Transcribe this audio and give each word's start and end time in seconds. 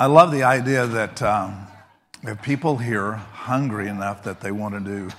I 0.00 0.06
love 0.06 0.32
the 0.32 0.44
idea 0.44 0.86
that 0.86 1.20
um, 1.20 1.66
people 2.40 2.78
here 2.78 3.12
hungry 3.12 3.86
enough 3.86 4.22
that 4.22 4.40
they 4.40 4.50
want 4.50 4.72
to 4.72 4.80
do 4.80 5.10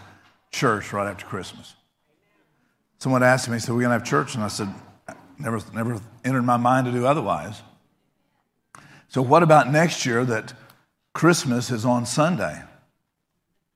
church 0.49 0.91
right 0.91 1.07
after 1.07 1.23
Christmas. 1.23 1.75
Someone 2.97 3.21
asked 3.21 3.47
me, 3.47 3.59
so 3.59 3.75
we're 3.75 3.81
going 3.81 3.91
to 3.91 3.99
have 3.99 4.03
church? 4.03 4.33
And 4.33 4.43
I 4.43 4.47
said, 4.47 4.69
never, 5.37 5.61
never 5.71 6.01
entered 6.25 6.41
my 6.41 6.57
mind 6.57 6.87
to 6.87 6.91
do 6.91 7.05
otherwise. 7.05 7.61
So, 9.07 9.21
what 9.21 9.43
about 9.43 9.71
next 9.71 10.03
year 10.03 10.25
that 10.25 10.55
Christmas 11.13 11.69
is 11.69 11.85
on 11.85 12.07
Sunday? 12.07 12.63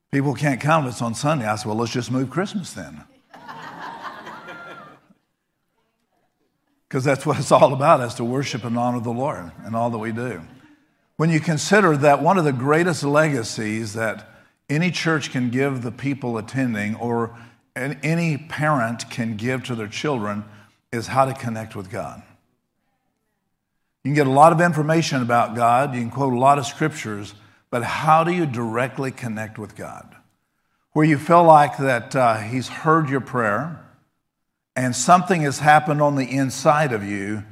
People 0.09 0.33
can't 0.33 0.59
come 0.59 0.87
it's 0.87 1.03
on 1.03 1.13
Sunday. 1.13 1.45
I 1.45 1.55
said, 1.55 1.67
well, 1.67 1.77
let's 1.77 1.91
just 1.93 2.09
move 2.09 2.31
Christmas 2.31 2.73
then. 2.73 3.03
Because 6.87 7.03
that's 7.03 7.25
what 7.25 7.37
it's 7.37 7.51
all 7.51 7.73
about, 7.73 7.99
is 8.01 8.13
to 8.15 8.23
worship 8.23 8.63
and 8.63 8.77
honor 8.77 9.01
the 9.01 9.11
Lord 9.11 9.51
and 9.65 9.75
all 9.75 9.89
that 9.89 9.97
we 9.97 10.11
do. 10.11 10.41
When 11.18 11.29
you 11.29 11.39
consider 11.39 11.95
that 11.97 12.21
one 12.21 12.38
of 12.38 12.44
the 12.44 12.52
greatest 12.52 13.03
legacies 13.03 13.94
that 13.94 14.30
any 14.70 14.91
church 14.91 15.31
can 15.31 15.49
give 15.49 15.81
the 15.81 15.91
people 15.91 16.38
attending 16.38 16.95
or 16.95 17.38
any 17.76 18.38
parent 18.38 19.09
can 19.09 19.38
give 19.38 19.63
to 19.66 19.75
their 19.75 19.88
children 19.88 20.44
is 20.91 21.08
how 21.08 21.25
to 21.25 21.34
connect 21.34 21.75
with 21.75 21.89
God. 21.89 22.22
You 24.03 24.09
can 24.09 24.16
get 24.16 24.27
a 24.27 24.31
lot 24.31 24.53
of 24.53 24.62
information 24.62 25.22
about 25.22 25.55
God, 25.55 25.94
you 25.94 26.02
can 26.02 26.12
quote 26.12 26.34
a 26.34 26.38
lot 26.38 26.59
of 26.59 26.66
scriptures, 26.66 27.34
but 27.70 27.84
how 27.84 28.23
do 28.23 28.31
you 28.31 28.45
directly 28.45 29.11
connect 29.11 29.58
with 29.58 29.75
God? 29.75 30.16
Where 30.94 31.05
you 31.05 31.17
feel 31.17 31.44
like 31.44 31.77
that 31.77 32.16
uh, 32.16 32.38
He's 32.38 32.67
heard 32.67 33.09
your 33.09 33.22
prayer 33.22 33.86
and 34.75 34.95
something 34.95 35.41
has 35.41 35.59
happened 35.59 36.02
on 36.02 36.16
the 36.16 36.30
inside 36.30 36.91
of 36.91 37.03
you 37.03 37.44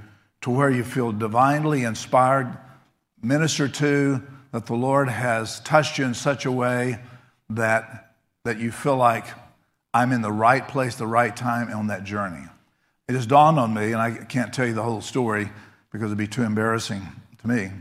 to 0.42 0.50
where 0.50 0.70
you 0.70 0.84
feel 0.84 1.12
divinely 1.12 1.84
inspired, 1.84 2.58
ministered 3.24 3.74
to, 3.76 4.22
that 4.52 4.66
the 4.66 4.76
Lord 4.76 5.10
has 5.10 5.60
touched 5.62 5.98
you 5.98 6.06
in 6.06 6.14
such 6.14 6.46
a 6.46 6.52
way 6.52 7.00
that, 7.50 8.14
that 8.44 8.60
you 8.60 8.72
feel 8.72 8.98
like 8.98 9.26
I'm 9.94 10.12
in 10.12 10.22
the 10.22 10.32
right 10.32 10.68
place, 10.68 10.96
the 10.96 11.08
right 11.08 11.36
time 11.36 11.72
on 11.72 11.88
that 11.88 12.04
journey. 12.04 12.46
It 13.08 13.14
just 13.14 13.30
dawned 13.30 13.60
on 13.60 13.74
me, 13.74 13.92
and 13.92 13.98
I 14.02 14.12
can't 14.12 14.54
tell 14.54 14.66
you 14.66 14.74
the 14.74 14.84
whole 14.84 15.02
story 15.02 15.50
because 15.92 16.08
it'd 16.08 16.18
be 16.18 16.28
too 16.28 16.44
embarrassing 16.44 17.02
to 17.42 17.48
me. 17.48 17.72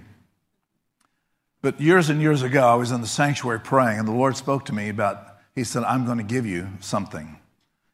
But 1.63 1.81
years 1.81 2.11
and 2.11 2.21
years 2.21 2.43
ago, 2.43 2.67
I 2.67 2.75
was 2.75 2.91
in 2.91 3.01
the 3.01 3.07
sanctuary 3.07 3.61
praying, 3.61 3.99
and 3.99 4.09
the 4.09 4.13
Lord 4.13 4.37
spoke 4.37 4.65
to 4.67 4.75
me 4.75 4.89
about, 4.89 5.27
He 5.55 5.65
said, 5.65 5.85
I'm 5.85 6.05
going 6.05 6.19
to 6.19 6.25
give 6.25 6.45
you 6.45 6.69
something. 6.81 7.39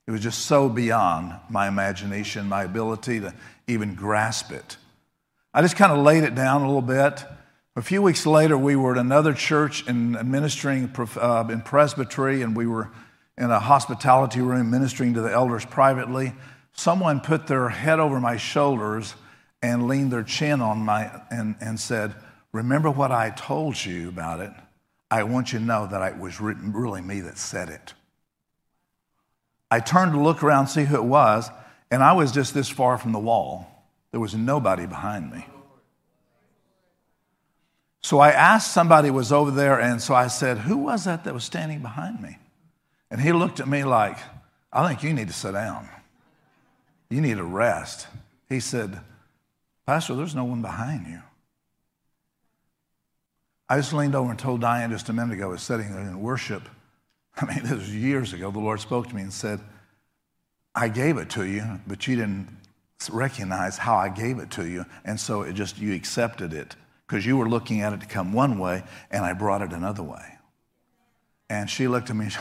It 0.07 0.11
was 0.11 0.23
just 0.23 0.47
so 0.47 0.71
beyond 0.71 1.35
my 1.51 1.69
imagination, 1.69 2.49
my 2.49 2.65
ability 2.65 3.21
to 3.21 3.35
even 3.67 3.95
grasp 3.95 4.51
it. 4.53 4.79
I 5.53 5.61
just 5.61 5.77
kind 5.77 5.93
of 5.93 5.99
laid 5.99 6.25
it 6.25 6.35
down 6.35 6.63
a 6.63 6.67
little 6.67 6.81
bit. 6.81 7.25
A 7.79 7.81
few 7.81 8.03
weeks 8.03 8.27
later, 8.27 8.59
we 8.59 8.75
were 8.75 8.97
at 8.97 8.99
another 8.99 9.33
church 9.33 9.87
and 9.87 10.29
ministering 10.29 10.93
uh, 11.17 11.45
in 11.49 11.61
presbytery, 11.61 12.43
and 12.43 12.57
we 12.57 12.67
were 12.67 12.91
in 13.39 13.53
a 13.53 13.61
hospitality 13.61 14.41
room 14.41 14.69
ministering 14.69 15.15
to 15.15 15.21
the 15.21 15.31
elders 15.31 15.65
privately. 15.65 16.33
Someone 16.73 17.21
put 17.21 17.47
their 17.47 17.69
head 17.69 18.01
over 18.01 18.19
my 18.19 18.37
shoulders 18.37 19.15
and 19.63 19.87
leaned 19.87 20.11
their 20.11 20.25
chin 20.25 20.61
on 20.61 20.79
my 20.79 21.23
and, 21.31 21.55
and 21.61 21.79
said, 21.79 22.17
Remember 22.51 22.91
what 22.91 23.13
I 23.13 23.31
told 23.31 23.85
you 23.85 24.09
about 24.09 24.41
it? 24.41 24.51
I 25.09 25.23
want 25.23 25.53
you 25.53 25.61
to 25.61 25.65
know 25.65 25.87
that 25.87 26.15
it 26.15 26.19
was 26.19 26.41
really 26.41 27.01
me 27.01 27.21
that 27.21 27.39
said 27.39 27.69
it. 27.69 27.95
I 29.71 29.79
turned 29.79 30.15
to 30.15 30.21
look 30.21 30.43
around, 30.43 30.67
see 30.67 30.83
who 30.83 30.97
it 30.97 31.05
was, 31.05 31.49
and 31.93 32.03
I 32.03 32.15
was 32.15 32.33
just 32.33 32.55
this 32.55 32.69
far 32.69 32.99
from 32.99 33.13
the 33.13 33.21
wall. 33.21 33.69
There 34.11 34.19
was 34.19 34.35
nobody 34.35 34.87
behind 34.87 35.31
me. 35.31 35.47
So 38.09 38.21
I 38.21 38.31
asked 38.31 38.73
somebody 38.73 39.11
was 39.11 39.33
over 39.33 39.51
there, 39.51 39.79
and 39.79 40.01
so 40.01 40.15
I 40.15 40.29
said, 40.29 40.57
Who 40.57 40.79
was 40.79 41.05
that 41.05 41.25
that 41.25 41.35
was 41.35 41.45
standing 41.45 41.81
behind 41.81 42.23
me? 42.23 42.39
And 43.11 43.21
he 43.21 43.33
looked 43.33 43.61
at 43.61 43.69
me 43.69 43.85
like, 43.85 44.17
I 44.73 44.89
think 44.89 45.03
you 45.03 45.13
need 45.13 45.29
to 45.29 45.35
sit 45.35 45.53
down. 45.53 45.87
You 47.11 47.21
need 47.21 47.37
a 47.37 47.45
rest. 47.45 48.07
He 48.49 48.61
said, 48.61 48.99
Pastor, 49.85 50.15
there's 50.15 50.35
no 50.35 50.45
one 50.47 50.63
behind 50.63 51.07
you. 51.07 51.21
I 53.69 53.77
just 53.77 53.93
leaned 53.93 54.15
over 54.15 54.31
and 54.31 54.39
told 54.39 54.63
Diane 54.63 54.91
just 54.91 55.11
a 55.11 55.13
minute 55.13 55.35
ago, 55.35 55.49
I 55.49 55.49
was 55.49 55.63
sitting 55.63 55.93
there 55.93 56.01
in 56.01 56.19
worship. 56.19 56.67
I 57.37 57.45
mean, 57.45 57.63
this 57.63 57.73
was 57.73 57.95
years 57.95 58.33
ago. 58.33 58.51
The 58.51 58.59
Lord 58.59 58.81
spoke 58.81 59.09
to 59.09 59.15
me 59.15 59.21
and 59.21 59.33
said, 59.35 59.61
I 60.75 60.89
gave 60.89 61.19
it 61.19 61.29
to 61.33 61.45
you, 61.45 61.63
but 61.87 62.07
you 62.07 62.17
didn't 62.17 62.49
recognize 63.11 63.77
how 63.77 63.97
I 63.97 64.09
gave 64.09 64.39
it 64.39 64.51
to 64.53 64.67
you. 64.67 64.87
And 65.05 65.21
so 65.21 65.43
it 65.43 65.53
just, 65.53 65.77
you 65.77 65.93
accepted 65.93 66.55
it 66.55 66.75
because 67.09 67.25
you 67.25 67.39
were 67.39 67.49
looking 67.49 67.81
at 67.81 67.95
it 67.95 68.01
to 68.01 68.07
come 68.07 68.35
one 68.35 68.59
way 68.59 68.85
and 69.11 69.25
I 69.25 69.33
brought 69.33 69.63
it 69.63 69.73
another 69.73 70.03
way. 70.03 70.35
And 71.49 71.69
she 71.71 71.89
looked 71.89 72.11
at 72.11 72.17
me. 72.17 72.29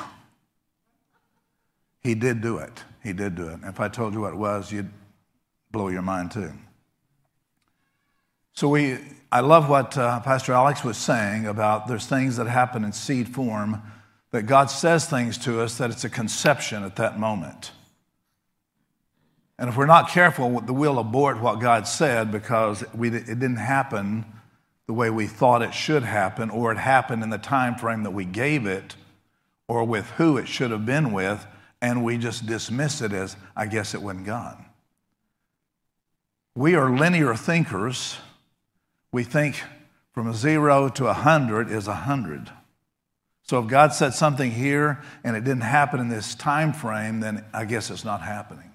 He 2.00 2.16
did 2.16 2.40
do 2.40 2.60
it. 2.60 2.86
He 3.04 3.12
did 3.12 3.36
do 3.36 3.50
it. 3.50 3.60
If 3.64 3.82
I 3.82 3.90
told 3.90 4.14
you 4.14 4.22
what 4.22 4.32
it 4.32 4.38
was, 4.38 4.72
you'd 4.72 4.90
blow 5.74 5.90
your 5.90 6.04
mind 6.04 6.32
too. 6.32 6.54
So 8.54 8.70
we, 8.70 9.00
I 9.30 9.42
love 9.42 9.68
what 9.68 9.98
uh, 9.98 10.22
Pastor 10.22 10.54
Alex 10.54 10.86
was 10.86 10.96
saying 10.96 11.48
about 11.48 11.88
there's 11.88 12.06
things 12.06 12.38
that 12.38 12.48
happen 12.48 12.86
in 12.86 12.94
seed 12.94 13.28
form 13.28 13.82
that 14.32 14.44
God 14.44 14.68
says 14.68 15.06
things 15.06 15.38
to 15.40 15.60
us 15.60 15.80
that 15.80 15.90
it's 15.90 16.06
a 16.06 16.10
conception 16.10 16.84
at 16.84 16.96
that 16.96 17.20
moment. 17.20 17.72
And 19.60 19.68
if 19.68 19.76
we're 19.76 19.86
not 19.86 20.08
careful, 20.10 20.50
we'll 20.50 21.00
abort 21.00 21.42
what 21.42 21.60
God 21.60 21.88
said 21.88 22.32
because 22.32 22.86
we, 22.94 23.10
it 23.10 23.26
didn't 23.26 23.58
happen 23.58 24.24
the 24.88 24.94
way 24.94 25.10
we 25.10 25.28
thought 25.28 25.62
it 25.62 25.74
should 25.74 26.04
happen, 26.04 26.50
or 26.50 26.72
it 26.72 26.78
happened 26.78 27.22
in 27.22 27.30
the 27.30 27.38
time 27.38 27.76
frame 27.76 28.04
that 28.04 28.12
we 28.12 28.26
gave 28.26 28.66
it, 28.66 28.96
or 29.68 29.84
with 29.84 30.10
who 30.12 30.38
it 30.38 30.48
should 30.48 30.72
have 30.72 30.86
been 30.86 31.12
with, 31.12 31.46
and 31.82 32.04
we 32.04 32.18
just 32.18 32.46
dismiss 32.46 33.02
it 33.02 33.12
as, 33.12 33.36
I 33.56 33.68
guess 33.68 33.94
it 33.94 34.02
wasn't 34.02 34.26
God. 34.26 34.64
We 36.56 36.74
are 36.74 36.90
linear 36.90 37.36
thinkers. 37.36 38.18
We 39.12 39.24
think 39.24 39.62
from 40.12 40.34
zero 40.34 40.90
to 40.90 41.08
a 41.08 41.14
hundred 41.14 41.70
is 41.70 41.88
a 41.88 41.94
hundred. 41.94 42.50
So 43.44 43.60
if 43.60 43.68
God 43.68 43.94
said 43.94 44.14
something 44.14 44.52
here 44.52 45.02
and 45.24 45.38
it 45.38 45.44
didn't 45.44 45.62
happen 45.62 46.00
in 46.00 46.10
this 46.10 46.34
time 46.34 46.74
frame, 46.74 47.20
then 47.20 47.46
I 47.54 47.66
guess 47.66 47.92
it's 47.92 48.04
not 48.04 48.22
happening. 48.22 48.72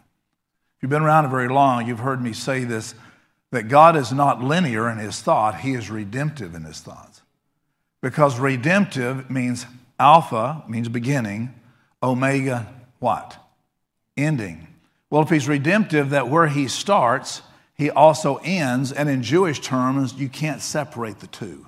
If 0.77 0.83
you've 0.83 0.91
been 0.91 1.03
around 1.03 1.31
very 1.31 1.49
long, 1.49 1.87
you've 1.87 1.99
heard 1.99 2.23
me 2.23 2.33
say 2.33 2.65
this 2.65 2.95
that 3.53 3.69
God 3.69 3.97
is 3.97 4.13
not 4.13 4.43
linear 4.43 4.91
in 4.91 4.99
his 4.99 5.21
thought, 5.21 5.61
he 5.61 5.75
is 5.75 5.91
redemptive 5.91 6.55
in 6.55 6.65
his 6.65 6.81
thoughts. 6.81 7.23
Because 8.01 8.41
redemptive 8.41 9.31
means 9.31 9.67
alpha 10.01 10.65
means 10.67 10.89
beginning, 10.89 11.55
omega 12.03 12.67
what? 12.99 13.37
Ending. 14.17 14.67
Well, 15.11 15.23
if 15.23 15.29
he's 15.29 15.49
redemptive, 15.49 16.11
that 16.11 16.29
where 16.29 16.49
he 16.49 16.67
starts, 16.67 17.43
he 17.75 17.91
also 17.91 18.41
ends, 18.43 18.91
and 18.91 19.09
in 19.09 19.23
Jewish 19.23 19.61
terms, 19.61 20.15
you 20.15 20.29
can't 20.29 20.63
separate 20.63 21.21
the 21.21 21.27
two. 21.27 21.67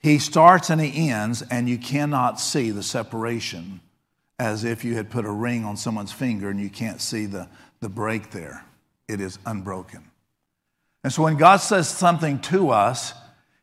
He 0.00 0.18
starts 0.18 0.68
and 0.68 0.80
he 0.80 1.10
ends, 1.10 1.42
and 1.42 1.68
you 1.68 1.78
cannot 1.78 2.40
see 2.40 2.70
the 2.70 2.82
separation 2.82 3.80
as 4.38 4.64
if 4.64 4.84
you 4.84 4.94
had 4.94 5.10
put 5.10 5.24
a 5.24 5.30
ring 5.30 5.64
on 5.64 5.76
someone's 5.76 6.12
finger 6.12 6.48
and 6.48 6.60
you 6.60 6.70
can't 6.70 7.00
see 7.00 7.26
the, 7.26 7.48
the 7.80 7.88
break 7.88 8.30
there. 8.30 8.64
It 9.08 9.20
is 9.20 9.38
unbroken. 9.46 10.07
And 11.04 11.12
so 11.12 11.22
when 11.22 11.36
God 11.36 11.58
says 11.58 11.88
something 11.88 12.40
to 12.40 12.70
us, 12.70 13.14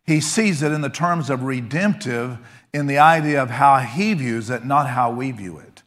he 0.03 0.21
sees 0.21 0.61
it 0.61 0.71
in 0.71 0.81
the 0.81 0.89
terms 0.89 1.29
of 1.29 1.43
redemptive, 1.43 2.37
in 2.73 2.87
the 2.87 2.99
idea 2.99 3.41
of 3.41 3.49
how 3.49 3.77
he 3.77 4.13
views 4.13 4.49
it, 4.49 4.65
not 4.65 4.87
how 4.87 5.11
we 5.11 5.31
view 5.31 5.57
it. 5.57 5.83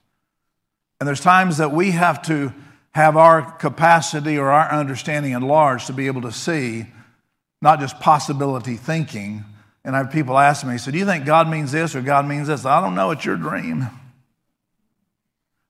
And 1.00 1.06
there's 1.06 1.20
times 1.20 1.58
that 1.58 1.72
we 1.72 1.92
have 1.92 2.22
to 2.22 2.52
have 2.92 3.16
our 3.16 3.52
capacity 3.52 4.36
or 4.36 4.50
our 4.50 4.70
understanding 4.72 5.32
enlarged 5.32 5.86
to 5.86 5.92
be 5.92 6.08
able 6.08 6.22
to 6.22 6.32
see 6.32 6.86
not 7.62 7.80
just 7.80 8.00
possibility 8.00 8.76
thinking, 8.76 9.44
and 9.84 9.94
I 9.94 9.98
have 9.98 10.10
people 10.10 10.38
ask 10.38 10.66
me, 10.66 10.78
so 10.78 10.90
do 10.90 10.98
you 10.98 11.06
think 11.06 11.24
God 11.24 11.48
means 11.48 11.72
this 11.72 11.94
or 11.94 12.02
God 12.02 12.26
means 12.26 12.48
this? 12.48 12.64
I 12.64 12.80
don't 12.80 12.94
know, 12.94 13.10
it's 13.10 13.24
your 13.24 13.36
dream. 13.36 13.88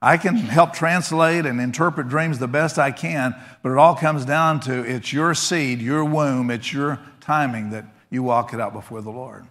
I 0.00 0.16
can 0.16 0.36
help 0.36 0.74
translate 0.74 1.44
and 1.44 1.60
interpret 1.60 2.08
dreams 2.08 2.38
the 2.38 2.46
best 2.46 2.78
I 2.78 2.92
can, 2.92 3.34
but 3.62 3.72
it 3.72 3.78
all 3.78 3.96
comes 3.96 4.24
down 4.24 4.60
to 4.60 4.84
it's 4.84 5.12
your 5.12 5.34
seed, 5.34 5.82
your 5.82 6.04
womb, 6.04 6.50
it's 6.50 6.72
your 6.72 7.00
timing 7.20 7.70
that 7.70 7.84
you 8.10 8.22
walk 8.22 8.54
it 8.54 8.60
out 8.60 8.72
before 8.72 9.02
the 9.02 9.10
Lord. 9.10 9.46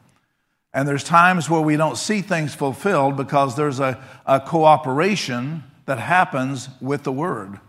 And 0.73 0.87
there's 0.87 1.03
times 1.03 1.49
where 1.49 1.61
we 1.61 1.75
don't 1.75 1.97
see 1.97 2.21
things 2.21 2.55
fulfilled 2.55 3.17
because 3.17 3.55
there's 3.55 3.79
a, 3.79 4.01
a 4.25 4.39
cooperation 4.39 5.63
that 5.85 5.99
happens 5.99 6.69
with 6.79 7.03
the 7.03 7.11
Word 7.11 7.59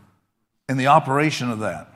in 0.68 0.76
the 0.76 0.88
operation 0.88 1.50
of 1.50 1.60
that. 1.60 1.90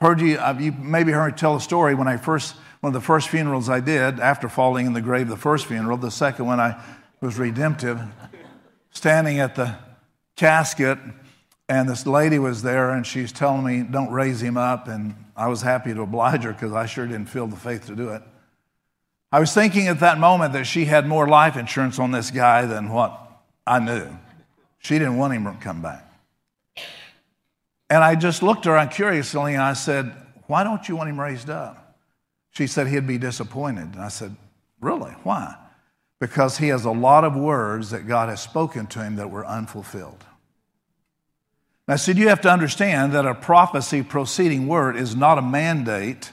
Heard 0.00 0.20
you, 0.20 0.36
uh, 0.36 0.56
you 0.58 0.72
maybe 0.72 1.12
heard 1.12 1.32
me 1.32 1.38
tell 1.38 1.56
a 1.56 1.60
story 1.60 1.94
when 1.94 2.08
I 2.08 2.16
first 2.16 2.56
one 2.80 2.88
of 2.88 2.94
the 2.94 3.06
first 3.06 3.30
funerals 3.30 3.70
I 3.70 3.80
did 3.80 4.20
after 4.20 4.50
falling 4.50 4.84
in 4.84 4.92
the 4.92 5.00
grave, 5.00 5.28
the 5.28 5.36
first 5.36 5.64
funeral, 5.64 5.96
the 5.96 6.10
second 6.10 6.44
one 6.44 6.60
I 6.60 6.82
was 7.22 7.38
redemptive, 7.38 7.98
standing 8.90 9.38
at 9.38 9.54
the 9.54 9.78
casket, 10.36 10.98
and 11.68 11.88
this 11.88 12.06
lady 12.06 12.38
was 12.38 12.62
there, 12.62 12.90
and 12.90 13.06
she's 13.06 13.32
telling 13.32 13.64
me, 13.64 13.82
Don't 13.82 14.10
raise 14.10 14.42
him 14.42 14.56
up. 14.56 14.88
And 14.88 15.14
I 15.36 15.48
was 15.48 15.62
happy 15.62 15.94
to 15.94 16.02
oblige 16.02 16.44
her 16.44 16.52
because 16.52 16.72
I 16.72 16.86
sure 16.86 17.06
didn't 17.06 17.28
feel 17.28 17.46
the 17.46 17.56
faith 17.56 17.86
to 17.86 17.96
do 17.96 18.10
it. 18.10 18.22
I 19.32 19.40
was 19.40 19.52
thinking 19.52 19.88
at 19.88 20.00
that 20.00 20.18
moment 20.18 20.52
that 20.52 20.64
she 20.64 20.84
had 20.84 21.06
more 21.06 21.26
life 21.26 21.56
insurance 21.56 21.98
on 21.98 22.12
this 22.12 22.30
guy 22.30 22.66
than 22.66 22.88
what 22.90 23.18
I 23.66 23.80
knew. 23.80 24.06
She 24.78 24.98
didn't 24.98 25.16
want 25.16 25.32
him 25.32 25.44
to 25.44 25.56
come 25.60 25.82
back. 25.82 26.08
And 27.90 28.04
I 28.04 28.14
just 28.14 28.42
looked 28.42 28.66
around 28.66 28.90
curiously 28.90 29.54
and 29.54 29.62
I 29.62 29.72
said, 29.72 30.14
Why 30.46 30.62
don't 30.62 30.88
you 30.88 30.96
want 30.96 31.08
him 31.10 31.20
raised 31.20 31.50
up? 31.50 31.98
She 32.50 32.66
said 32.66 32.86
he'd 32.86 33.06
be 33.06 33.18
disappointed. 33.18 33.94
And 33.94 34.00
I 34.00 34.08
said, 34.08 34.36
Really? 34.80 35.10
Why? 35.22 35.56
Because 36.24 36.56
he 36.56 36.68
has 36.68 36.86
a 36.86 36.90
lot 36.90 37.22
of 37.22 37.36
words 37.36 37.90
that 37.90 38.08
God 38.08 38.30
has 38.30 38.40
spoken 38.40 38.86
to 38.86 39.04
him 39.04 39.16
that 39.16 39.30
were 39.30 39.44
unfulfilled. 39.44 40.24
Now, 41.86 41.96
see, 41.96 42.12
you 42.12 42.28
have 42.28 42.40
to 42.40 42.50
understand 42.50 43.12
that 43.12 43.26
a 43.26 43.34
prophecy 43.34 44.02
proceeding 44.02 44.66
word 44.66 44.96
is 44.96 45.14
not 45.14 45.36
a 45.36 45.42
mandate 45.42 46.32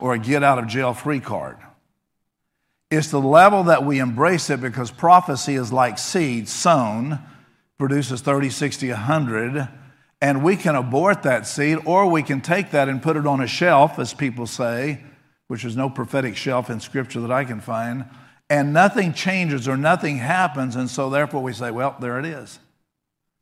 or 0.00 0.14
a 0.14 0.18
get 0.18 0.42
out 0.42 0.58
of 0.58 0.66
jail 0.66 0.94
free 0.94 1.20
card. 1.20 1.58
It's 2.90 3.12
the 3.12 3.20
level 3.20 3.62
that 3.62 3.84
we 3.84 4.00
embrace 4.00 4.50
it 4.50 4.60
because 4.60 4.90
prophecy 4.90 5.54
is 5.54 5.72
like 5.72 5.96
seed 5.96 6.48
sown, 6.48 7.20
produces 7.78 8.22
30, 8.22 8.50
60, 8.50 8.88
100, 8.88 9.68
and 10.20 10.42
we 10.42 10.56
can 10.56 10.74
abort 10.74 11.22
that 11.22 11.46
seed 11.46 11.78
or 11.84 12.10
we 12.10 12.24
can 12.24 12.40
take 12.40 12.72
that 12.72 12.88
and 12.88 13.00
put 13.00 13.16
it 13.16 13.28
on 13.28 13.40
a 13.40 13.46
shelf, 13.46 13.96
as 14.00 14.12
people 14.12 14.48
say, 14.48 15.04
which 15.46 15.64
is 15.64 15.76
no 15.76 15.88
prophetic 15.88 16.34
shelf 16.34 16.68
in 16.68 16.80
Scripture 16.80 17.20
that 17.20 17.30
I 17.30 17.44
can 17.44 17.60
find, 17.60 18.06
and 18.50 18.72
nothing 18.72 19.14
changes 19.14 19.68
or 19.68 19.76
nothing 19.76 20.18
happens, 20.18 20.74
and 20.74 20.90
so 20.90 21.08
therefore 21.08 21.40
we 21.40 21.52
say, 21.52 21.70
well, 21.70 21.96
there 22.00 22.18
it 22.18 22.26
is. 22.26 22.58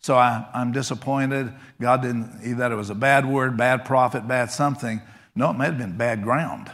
So 0.00 0.16
I, 0.16 0.46
am 0.54 0.70
disappointed. 0.70 1.52
God 1.80 2.02
didn't, 2.02 2.40
either 2.44 2.56
that 2.56 2.72
it 2.72 2.76
was 2.76 2.90
a 2.90 2.94
bad 2.94 3.26
word, 3.26 3.56
bad 3.56 3.86
prophet, 3.86 4.28
bad 4.28 4.50
something. 4.50 5.00
No, 5.34 5.50
it 5.50 5.54
may 5.54 5.64
have 5.64 5.78
been 5.78 5.96
bad 5.96 6.22
ground. 6.22 6.70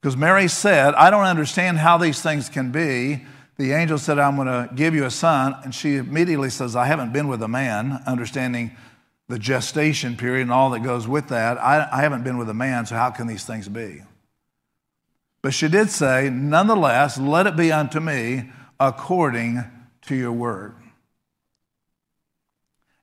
Because 0.00 0.16
Mary 0.16 0.48
said, 0.48 0.94
I 0.94 1.10
don't 1.10 1.24
understand 1.24 1.78
how 1.78 1.96
these 1.96 2.20
things 2.20 2.48
can 2.48 2.70
be. 2.70 3.24
The 3.56 3.72
angel 3.72 3.96
said, 3.96 4.18
I'm 4.18 4.36
going 4.36 4.48
to 4.48 4.68
give 4.74 4.94
you 4.94 5.04
a 5.04 5.10
son. 5.10 5.54
And 5.64 5.74
she 5.74 5.96
immediately 5.96 6.50
says, 6.50 6.76
I 6.76 6.86
haven't 6.86 7.12
been 7.12 7.28
with 7.28 7.42
a 7.42 7.48
man, 7.48 8.02
understanding 8.06 8.76
the 9.28 9.38
gestation 9.38 10.16
period 10.16 10.42
and 10.42 10.52
all 10.52 10.70
that 10.70 10.80
goes 10.80 11.08
with 11.08 11.28
that. 11.28 11.58
I, 11.58 11.88
I 11.90 12.02
haven't 12.02 12.24
been 12.24 12.36
with 12.36 12.48
a 12.50 12.54
man, 12.54 12.84
so 12.84 12.94
how 12.94 13.10
can 13.10 13.26
these 13.26 13.44
things 13.44 13.68
be? 13.68 14.02
But 15.46 15.54
she 15.54 15.68
did 15.68 15.90
say, 15.90 16.28
Nonetheless, 16.28 17.18
let 17.18 17.46
it 17.46 17.54
be 17.54 17.70
unto 17.70 18.00
me 18.00 18.50
according 18.80 19.62
to 20.06 20.16
your 20.16 20.32
word. 20.32 20.74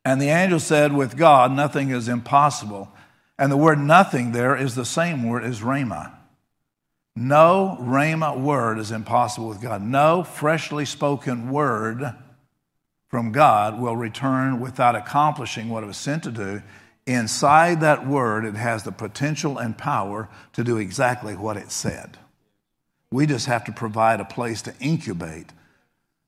And 0.04 0.22
the 0.22 0.28
angel 0.28 0.60
said, 0.60 0.92
With 0.92 1.16
God, 1.16 1.54
nothing 1.54 1.92
is 1.92 2.10
impossible. 2.10 2.92
And 3.40 3.50
the 3.50 3.56
word 3.56 3.80
nothing 3.80 4.34
there 4.34 4.58
is 4.58 4.76
the 4.76 4.84
same 4.84 5.24
word 5.24 5.46
as 5.46 5.62
rhema. 5.62 6.18
No 7.16 7.78
rhema 7.80 8.38
word 8.38 8.78
is 8.78 8.92
impossible 8.92 9.48
with 9.48 9.62
God. 9.62 9.82
No 9.82 10.26
freshly 10.26 10.84
spoken 10.84 11.50
word 11.50 12.14
from 13.08 13.32
God 13.32 13.80
will 13.80 13.96
return 13.96 14.60
without 14.60 14.98
accomplishing 14.98 15.70
what 15.70 15.86
it 15.86 15.88
was 15.88 15.96
sent 15.96 16.24
to 16.24 16.32
do. 16.32 16.62
Inside 17.08 17.80
that 17.80 18.06
word, 18.06 18.44
it 18.44 18.56
has 18.56 18.84
the 18.84 18.92
potential 18.92 19.58
and 19.58 19.78
power 19.78 20.28
to 20.52 20.66
do 20.66 20.76
exactly 20.76 21.38
what 21.38 21.56
it 21.56 21.72
said. 21.72 22.18
We 23.14 23.28
just 23.28 23.46
have 23.46 23.64
to 23.66 23.72
provide 23.72 24.20
a 24.22 24.26
place 24.26 24.64
to 24.64 24.74
incubate. 24.80 25.46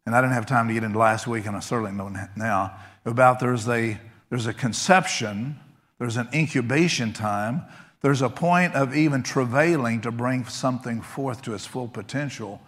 And 0.05 0.15
I 0.15 0.21
didn't 0.21 0.33
have 0.33 0.45
time 0.45 0.67
to 0.67 0.73
get 0.75 0.83
into 0.83 0.99
last 0.99 1.25
week, 1.25 1.47
and 1.47 1.55
I 1.57 1.59
certainly 1.59 1.91
don't 1.97 2.15
now, 2.37 2.77
about 3.05 3.39
there's 3.39 3.67
a, 3.67 3.99
there's 4.29 4.45
a 4.45 4.53
conception, 4.53 5.59
there's 5.97 6.15
an 6.15 6.27
incubation 6.31 7.11
time, 7.11 7.63
there's 8.01 8.21
a 8.21 8.29
point 8.29 8.75
of 8.75 8.95
even 8.95 9.23
travailing 9.23 10.01
to 10.01 10.11
bring 10.11 10.45
something 10.45 11.01
forth 11.01 11.41
to 11.41 11.55
its 11.55 11.65
full 11.65 11.87
potential. 11.87 12.61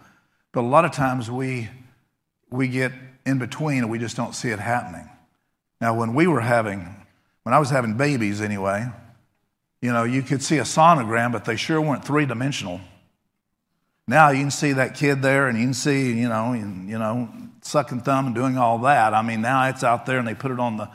But 0.50 0.62
a 0.62 0.66
lot 0.66 0.84
of 0.84 0.90
times 0.90 1.30
we, 1.30 1.68
we 2.50 2.66
get 2.66 2.90
in 3.24 3.38
between 3.38 3.84
and 3.84 3.90
we 3.90 4.00
just 4.00 4.16
don't 4.16 4.34
see 4.34 4.48
it 4.48 4.58
happening. 4.58 5.08
Now, 5.80 5.96
when 5.96 6.12
we 6.12 6.26
were 6.26 6.40
having, 6.40 6.92
when 7.44 7.54
I 7.54 7.60
was 7.60 7.70
having 7.70 7.96
babies 7.96 8.40
anyway, 8.40 8.84
you 9.80 9.92
know, 9.92 10.02
you 10.02 10.22
could 10.22 10.42
see 10.42 10.58
a 10.58 10.62
sonogram, 10.64 11.30
but 11.30 11.44
they 11.44 11.54
sure 11.54 11.80
weren't 11.80 12.04
three 12.04 12.26
dimensional. 12.26 12.80
Now 14.08 14.30
you 14.30 14.40
can 14.40 14.50
see 14.50 14.72
that 14.72 14.94
kid 14.94 15.20
there 15.20 15.48
and 15.48 15.58
you 15.58 15.64
can 15.66 15.74
see, 15.74 16.18
you 16.18 16.30
know, 16.30 16.52
and, 16.52 16.88
you 16.88 16.98
know, 16.98 17.28
sucking 17.60 18.00
thumb 18.00 18.26
and 18.26 18.34
doing 18.34 18.56
all 18.56 18.78
that. 18.78 19.12
I 19.12 19.20
mean, 19.20 19.42
now 19.42 19.68
it's 19.68 19.84
out 19.84 20.06
there 20.06 20.18
and 20.18 20.26
they 20.26 20.34
put 20.34 20.50
it 20.50 20.58
on 20.58 20.78
the, 20.78 20.88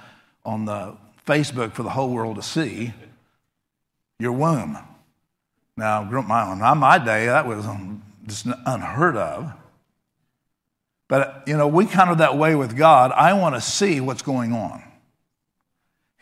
on 0.44 0.66
the 0.66 0.98
Facebook 1.28 1.74
for 1.74 1.84
the 1.84 1.92
whole 1.92 2.10
world 2.10 2.38
to 2.38 2.42
see 2.42 2.92
your 4.18 4.32
womb. 4.32 4.80
Now, 5.78 6.04
my 6.04 6.42
on 6.42 6.78
my 6.80 6.98
day, 6.98 7.28
that 7.28 7.46
was 7.46 7.66
just 8.26 8.48
unheard 8.66 9.16
of. 9.16 9.54
But, 11.08 11.44
you 11.46 11.56
know, 11.56 11.68
we 11.68 11.86
kind 11.86 12.10
of 12.10 12.18
that 12.18 12.38
way 12.38 12.56
with 12.56 12.76
God. 12.76 13.12
I 13.12 13.34
want 13.34 13.54
to 13.56 13.62
see 13.62 14.00
what's 14.00 14.24
going 14.24 14.54
on. 14.54 14.84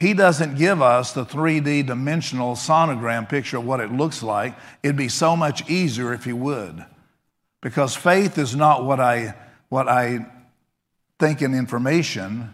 He 0.01 0.15
doesn't 0.15 0.57
give 0.57 0.81
us 0.81 1.13
the 1.13 1.23
3D 1.23 1.85
dimensional 1.85 2.55
sonogram 2.55 3.29
picture 3.29 3.57
of 3.57 3.65
what 3.67 3.79
it 3.79 3.91
looks 3.91 4.23
like. 4.23 4.55
It'd 4.81 4.97
be 4.97 5.09
so 5.09 5.35
much 5.35 5.69
easier 5.69 6.11
if 6.11 6.25
He 6.25 6.33
would. 6.33 6.83
Because 7.61 7.95
faith 7.95 8.39
is 8.39 8.55
not 8.55 8.83
what 8.83 8.99
I, 8.99 9.35
what 9.69 9.87
I 9.87 10.25
think 11.19 11.43
in 11.43 11.53
information, 11.53 12.51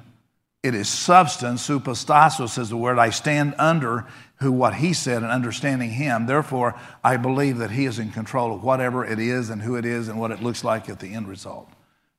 it 0.61 0.75
is 0.75 0.89
substance. 0.89 1.65
Hupostasis 1.67 2.57
is 2.57 2.67
the 2.67 2.75
word. 2.75 2.99
I 2.99 3.11
stand 3.11 3.55
under 3.57 4.05
who 4.41 4.51
what 4.51 4.73
he 4.73 4.91
said 4.91 5.23
and 5.23 5.31
understanding 5.31 5.91
him. 5.91 6.25
Therefore, 6.25 6.77
I 7.01 7.15
believe 7.15 7.59
that 7.59 7.71
he 7.71 7.85
is 7.85 7.97
in 7.97 8.11
control 8.11 8.53
of 8.53 8.61
whatever 8.61 9.05
it 9.05 9.19
is 9.19 9.49
and 9.49 9.61
who 9.61 9.77
it 9.77 9.85
is 9.85 10.09
and 10.09 10.19
what 10.19 10.31
it 10.31 10.43
looks 10.43 10.65
like 10.65 10.89
at 10.89 10.99
the 10.99 11.13
end 11.13 11.29
result. 11.29 11.69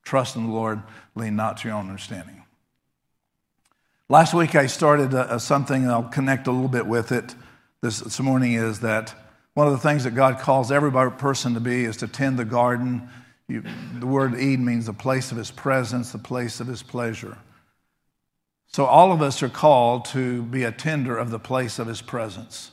Trust 0.05 0.37
in 0.37 0.47
the 0.47 0.53
Lord, 0.55 0.83
lean 1.15 1.37
not 1.37 1.59
to 1.59 1.69
your 1.69 1.77
own 1.77 1.91
understanding. 1.91 2.38
Last 4.11 4.33
week 4.33 4.55
I 4.55 4.69
started 4.69 5.13
a, 5.13 5.35
a 5.35 5.39
something, 5.39 5.83
and 5.83 5.93
I'll 5.93 6.03
connect 6.03 6.47
a 6.47 6.51
little 6.51 6.69
bit 6.69 6.87
with 6.87 7.13
it 7.13 7.35
this, 7.83 7.99
this 7.99 8.19
morning, 8.21 8.55
is 8.55 8.81
that 8.81 9.15
one 9.53 9.67
of 9.67 9.75
the 9.75 9.79
things 9.79 10.05
that 10.05 10.13
God 10.13 10.39
calls 10.39 10.73
every 10.73 10.91
person 11.11 11.53
to 11.53 11.61
be 11.61 11.85
is 11.85 11.99
to 11.99 12.09
tend 12.09 12.39
the 12.39 12.47
garden. 12.47 13.11
You, 13.49 13.65
the 13.99 14.07
word 14.07 14.35
Eden 14.35 14.65
means 14.65 14.87
the 14.87 14.95
place 14.95 15.31
of 15.31 15.37
his 15.37 15.51
presence, 15.51 16.11
the 16.13 16.19
place 16.19 16.59
of 16.59 16.69
his 16.69 16.83
pleasure. 16.83 17.37
So 18.69 18.87
all 18.87 19.13
of 19.13 19.21
us 19.21 19.43
are 19.43 19.51
called 19.51 20.07
to 20.07 20.43
be 20.43 20.65
a 20.65 20.73
tender 20.73 21.19
of 21.19 21.31
the 21.31 21.39
place 21.39 21.79
of 21.79 21.87
his 21.87 22.01
presence, 22.01 22.71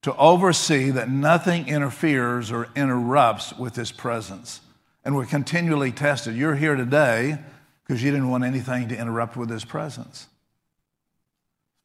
to 0.00 0.16
oversee 0.16 0.88
that 0.92 1.10
nothing 1.10 1.68
interferes 1.68 2.50
or 2.50 2.68
interrupts 2.74 3.52
with 3.58 3.76
his 3.76 3.92
presence. 3.92 4.62
And 5.04 5.14
we're 5.14 5.26
continually 5.26 5.92
tested. 5.92 6.34
You're 6.34 6.56
here 6.56 6.74
today 6.74 7.36
because 7.86 8.02
you 8.02 8.10
didn't 8.10 8.30
want 8.30 8.44
anything 8.44 8.88
to 8.88 8.96
interrupt 8.96 9.36
with 9.36 9.50
his 9.50 9.66
presence. 9.66 10.28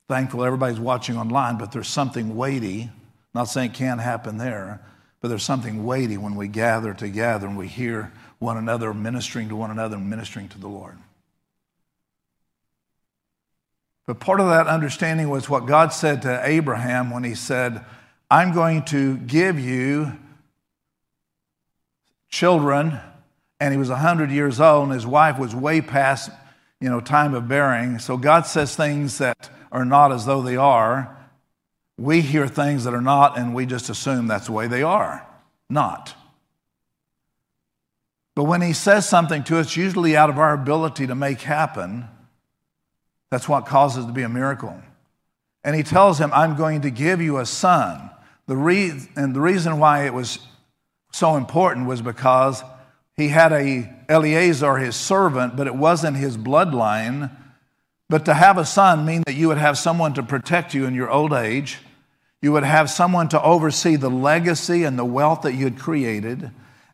Thankful 0.10 0.44
everybody's 0.44 0.80
watching 0.80 1.18
online, 1.18 1.60
but 1.60 1.72
there's 1.72 1.88
something 1.88 2.36
weighty. 2.36 2.90
Not 3.36 3.44
saying 3.44 3.70
it 3.70 3.74
can't 3.76 4.02
happen 4.02 4.40
there, 4.40 4.82
but 5.22 5.28
there's 5.28 5.44
something 5.44 5.86
weighty 5.86 6.18
when 6.18 6.34
we 6.34 6.48
gather 6.48 6.96
together 6.96 7.46
and 7.46 7.56
we 7.56 7.68
hear 7.68 8.12
one 8.40 8.58
another 8.58 8.92
ministering 8.92 9.50
to 9.50 9.56
one 9.56 9.70
another 9.70 9.98
and 9.98 10.10
ministering 10.10 10.48
to 10.50 10.58
the 10.58 10.68
Lord. 10.68 10.98
But 14.08 14.20
part 14.20 14.40
of 14.40 14.48
that 14.48 14.66
understanding 14.66 15.30
was 15.30 15.48
what 15.48 15.68
God 15.68 15.94
said 15.94 16.24
to 16.24 16.42
Abraham 16.44 17.12
when 17.12 17.24
he 17.24 17.36
said, 17.36 17.86
I'm 18.32 18.52
going 18.52 18.86
to 18.86 19.16
give 19.16 19.60
you 19.60 20.14
children. 22.30 23.00
And 23.60 23.72
he 23.72 23.78
was 23.78 23.90
100 23.90 24.32
years 24.32 24.60
old, 24.60 24.86
and 24.86 24.94
his 24.94 25.06
wife 25.06 25.38
was 25.38 25.54
way 25.54 25.82
past, 25.82 26.32
you 26.82 26.90
know, 26.90 27.00
time 27.00 27.36
of 27.36 27.48
bearing. 27.48 28.00
So 28.00 28.18
God 28.18 28.48
says 28.48 28.76
things 28.76 29.20
that 29.20 29.52
are 29.72 29.86
not 29.86 30.12
as 30.12 30.26
though 30.26 30.42
they 30.42 30.56
are. 30.56 31.16
We 31.98 32.22
hear 32.22 32.48
things 32.48 32.86
that 32.86 32.94
are 32.94 33.02
not, 33.02 33.38
and 33.38 33.54
we 33.54 33.66
just 33.66 33.90
assume 33.90 34.28
that's 34.28 34.48
the 34.48 34.54
way 34.54 34.68
they 34.68 34.84
are. 34.84 35.28
Not. 35.70 36.16
But 38.36 38.46
when 38.46 38.62
he 38.62 38.74
says 38.74 39.08
something 39.08 39.44
to 39.46 39.60
us, 39.60 39.76
usually 39.76 40.16
out 40.16 40.30
of 40.30 40.40
our 40.40 40.54
ability 40.54 41.08
to 41.08 41.16
make 41.16 41.42
happen, 41.42 42.08
that's 43.30 43.50
what 43.50 43.66
causes 43.66 44.06
it 44.06 44.08
to 44.08 44.14
be 44.14 44.24
a 44.24 44.30
miracle. 44.30 44.82
And 45.64 45.76
he 45.76 45.84
tells 45.84 46.20
him, 46.20 46.32
I'm 46.34 46.56
going 46.56 46.82
to 46.82 46.90
give 46.90 47.22
you 47.22 47.38
a 47.38 47.46
son. 47.46 48.10
The 48.48 48.56
re- 48.56 48.94
and 49.16 49.36
the 49.36 49.42
reason 49.42 49.78
why 49.78 50.06
it 50.06 50.14
was 50.14 50.40
so 51.12 51.36
important 51.36 51.86
was 51.86 52.02
because 52.02 52.64
he 53.16 53.28
had 53.28 53.52
a 53.52 53.90
Eleazar, 54.08 54.78
his 54.78 54.96
servant, 54.96 55.58
but 55.58 55.68
it 55.68 55.76
wasn't 55.76 56.16
his 56.16 56.38
bloodline. 56.38 57.30
But 58.10 58.26
to 58.26 58.34
have 58.34 58.58
a 58.58 58.66
son 58.66 59.06
mean 59.06 59.24
that 59.28 59.36
you 59.36 59.48
would 59.50 59.60
have 59.60 59.78
someone 59.78 60.14
to 60.16 60.24
protect 60.24 60.74
you 60.74 60.86
in 60.86 60.96
your 60.96 61.10
old 61.10 61.32
age. 61.32 61.78
You 62.42 62.52
would 62.54 62.64
have 62.64 62.90
someone 62.90 63.30
to 63.30 63.42
oversee 63.42 63.96
the 63.96 64.10
legacy 64.10 64.84
and 64.84 64.98
the 64.98 65.06
wealth 65.06 65.42
that 65.42 65.54
you 65.54 65.66
had 65.66 65.78
created. 65.78 66.50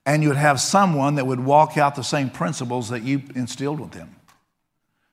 And 0.05 0.22
you 0.22 0.29
would 0.29 0.38
have 0.38 0.60
someone 0.60 1.15
that 1.15 1.25
would 1.25 1.39
walk 1.39 1.77
out 1.77 1.95
the 1.95 2.03
same 2.03 2.29
principles 2.29 2.89
that 2.89 3.03
you 3.03 3.24
instilled 3.34 3.79
with 3.79 3.93
him. 3.93 4.15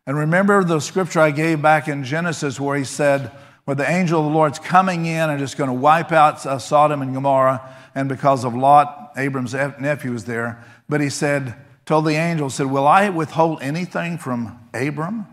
And 0.07 0.19
remember 0.19 0.65
the 0.65 0.81
scripture 0.81 1.21
I 1.21 1.31
gave 1.31 1.63
back 1.63 1.87
in 1.87 2.03
Genesis 2.03 2.59
where 2.59 2.77
he 2.77 2.85
said, 2.85 3.31
where 3.65 3.77
the 3.77 3.89
angel 3.89 4.19
of 4.19 4.27
the 4.27 4.37
Lord's 4.37 4.59
coming 4.59 5.07
in 5.07 5.31
and 5.31 5.39
just 5.39 5.57
going 5.57 5.69
to 5.69 5.75
wipe 5.75 6.11
out 6.11 6.45
uh, 6.45 6.59
Sodom 6.59 7.01
and 7.01 7.15
Gomorrah. 7.15 7.63
And 7.95 8.09
because 8.09 8.45
of 8.45 8.55
Lot, 8.55 9.13
Abram's 9.17 9.55
nephew 9.55 10.11
was 10.11 10.25
there. 10.25 10.65
But 10.89 11.01
he 11.01 11.09
said, 11.09 11.55
told 11.87 12.07
the 12.07 12.15
angel, 12.15 12.51
said, 12.51 12.67
Will 12.67 12.89
I 12.89 13.09
withhold 13.11 13.63
anything 13.63 14.19
from 14.19 14.59
Abram? 14.75 15.27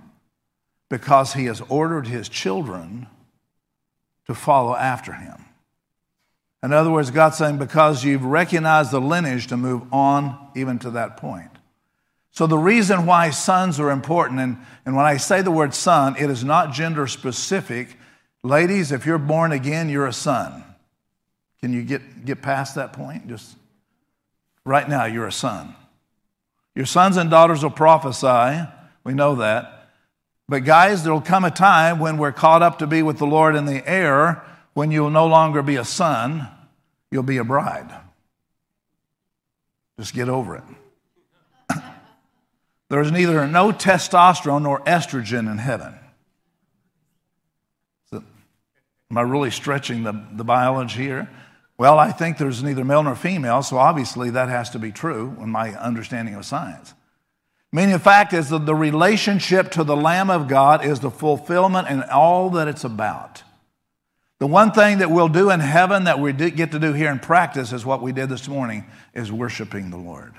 Because 0.90 1.34
he 1.34 1.46
has 1.46 1.62
ordered 1.70 2.08
his 2.08 2.28
children 2.28 3.08
to 4.26 4.34
follow 4.34 4.76
after 4.76 5.14
him. 5.14 5.46
In 6.62 6.74
other 6.74 6.92
words, 6.92 7.10
God's 7.12 7.38
saying, 7.38 7.58
because 7.58 8.04
you've 8.04 8.26
recognized 8.26 8.92
the 8.92 9.00
lineage 9.00 9.48
to 9.48 9.58
move 9.58 9.94
on 9.94 10.50
even 10.56 10.78
to 10.80 10.92
that 10.92 11.18
point. 11.18 11.50
So, 12.32 12.46
the 12.46 12.58
reason 12.58 13.06
why 13.06 13.32
sons 13.32 13.80
are 13.80 13.90
important, 13.90 14.40
and, 14.40 14.58
and 14.86 14.96
when 14.96 15.06
I 15.06 15.18
say 15.18 15.42
the 15.42 15.52
word 15.52 15.74
son, 15.74 16.16
it 16.18 16.30
is 16.30 16.44
not 16.44 16.74
gender 16.74 17.08
specific. 17.08 17.98
Ladies, 18.44 18.92
if 18.92 19.06
you're 19.06 19.18
born 19.18 19.52
again, 19.52 19.90
you're 19.90 20.08
a 20.08 20.14
son. 20.14 20.64
Can 21.60 21.74
you 21.74 21.84
get, 21.84 22.26
get 22.26 22.42
past 22.42 22.76
that 22.76 22.94
point? 22.94 23.28
Just 23.28 23.58
right 24.64 24.88
now, 24.88 25.06
you're 25.06 25.28
a 25.28 25.32
son. 25.32 25.76
Your 26.76 26.86
sons 26.86 27.18
and 27.18 27.30
daughters 27.30 27.64
will 27.64 27.72
prophesy. 27.72 28.68
We 29.04 29.14
know 29.14 29.36
that. 29.36 29.79
But, 30.50 30.66
guys, 30.66 31.04
there 31.04 31.14
will 31.14 31.22
come 31.22 31.46
a 31.46 31.52
time 31.52 32.00
when 32.00 32.18
we're 32.18 32.32
caught 32.32 32.64
up 32.64 32.80
to 32.80 32.88
be 32.88 33.04
with 33.04 33.20
the 33.20 33.28
Lord 33.28 33.56
in 33.56 33.66
the 33.66 33.88
air 33.88 34.44
when 34.74 34.90
you'll 34.90 35.12
no 35.12 35.28
longer 35.28 35.62
be 35.62 35.76
a 35.76 35.86
son, 35.86 36.48
you'll 37.12 37.22
be 37.22 37.38
a 37.38 37.44
bride. 37.44 37.88
Just 40.00 40.16
get 40.16 40.28
over 40.28 40.56
it. 40.56 40.64
There's 42.90 43.12
neither 43.12 43.46
no 43.46 43.72
testosterone 43.72 44.64
nor 44.64 44.80
estrogen 44.86 45.52
in 45.52 45.60
heaven. 45.60 45.94
So, 48.10 48.24
am 49.12 49.18
I 49.20 49.22
really 49.22 49.52
stretching 49.52 50.02
the, 50.02 50.20
the 50.32 50.44
biology 50.44 51.04
here? 51.04 51.30
Well, 51.78 52.00
I 52.00 52.12
think 52.12 52.40
there's 52.40 52.64
neither 52.64 52.84
male 52.84 53.04
nor 53.04 53.16
female, 53.16 53.62
so 53.62 53.78
obviously 53.78 54.32
that 54.32 54.50
has 54.50 54.72
to 54.72 54.80
be 54.80 54.92
true 54.92 55.38
in 55.40 55.50
my 55.50 55.76
understanding 55.76 56.34
of 56.34 56.44
science. 56.44 56.94
Meaning, 57.72 57.92
the 57.92 58.00
fact 58.00 58.34
is 58.34 58.50
that 58.50 58.66
the 58.66 58.74
relationship 58.74 59.70
to 59.72 59.84
the 59.84 59.96
Lamb 59.96 60.30
of 60.30 60.48
God 60.48 60.84
is 60.84 61.00
the 61.00 61.12
fulfillment 61.12 61.88
and 61.88 62.04
all 62.06 62.50
that 62.52 62.68
it's 62.68 62.84
about. 62.84 63.44
The 64.40 64.48
one 64.48 64.72
thing 64.72 65.00
that 65.00 65.12
we'll 65.12 65.28
do 65.28 65.52
in 65.52 65.60
heaven 65.60 66.06
that 66.06 66.20
we 66.20 66.32
get 66.34 66.72
to 66.72 66.80
do 66.80 66.94
here 66.94 67.12
in 67.12 67.20
practice 67.20 67.74
is 67.74 67.86
what 67.86 68.02
we 68.02 68.12
did 68.12 68.30
this 68.30 68.48
morning 68.48 68.86
is 69.14 69.32
worshiping 69.32 69.92
the 69.92 69.98
Lord. 69.98 70.34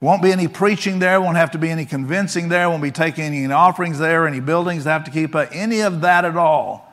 Won't 0.00 0.22
be 0.22 0.30
any 0.30 0.46
preaching 0.46 0.98
there, 0.98 1.20
won't 1.20 1.36
have 1.36 1.50
to 1.50 1.58
be 1.58 1.70
any 1.70 1.84
convincing 1.86 2.48
there, 2.48 2.70
won't 2.70 2.82
be 2.82 2.90
taking 2.90 3.24
any 3.24 3.52
offerings 3.52 3.98
there, 3.98 4.26
any 4.26 4.40
buildings 4.40 4.84
to 4.84 4.90
have 4.90 5.04
to 5.04 5.10
keep 5.10 5.34
up, 5.34 5.48
any 5.52 5.80
of 5.80 6.02
that 6.02 6.24
at 6.24 6.36
all. 6.36 6.86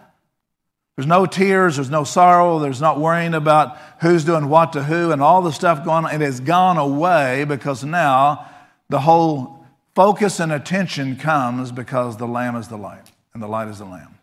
There's 0.96 1.08
no 1.08 1.26
tears, 1.26 1.76
there's 1.76 1.90
no 1.90 2.04
sorrow, 2.04 2.60
there's 2.60 2.82
not 2.82 3.00
worrying 3.00 3.34
about 3.34 3.78
who's 4.02 4.24
doing 4.24 4.50
what 4.50 4.74
to 4.74 4.84
who 4.84 5.12
and 5.12 5.22
all 5.22 5.42
the 5.42 5.52
stuff 5.52 5.84
going 5.84 6.06
on. 6.06 6.16
It 6.16 6.22
has 6.22 6.40
gone 6.40 6.78
away 6.78 7.46
because 7.46 7.84
now 7.84 8.50
the 8.94 9.00
whole 9.00 9.66
focus 9.96 10.40
and 10.40 10.52
attention 10.52 11.16
comes 11.16 11.72
because 11.72 12.18
the 12.18 12.28
Lamb 12.28 12.56
is 12.56 12.68
the 12.68 12.78
light 12.78 13.12
and 13.34 13.42
the 13.42 13.48
light 13.48 13.68
is 13.68 13.80
the 13.80 13.86
Lamb. 13.86 14.20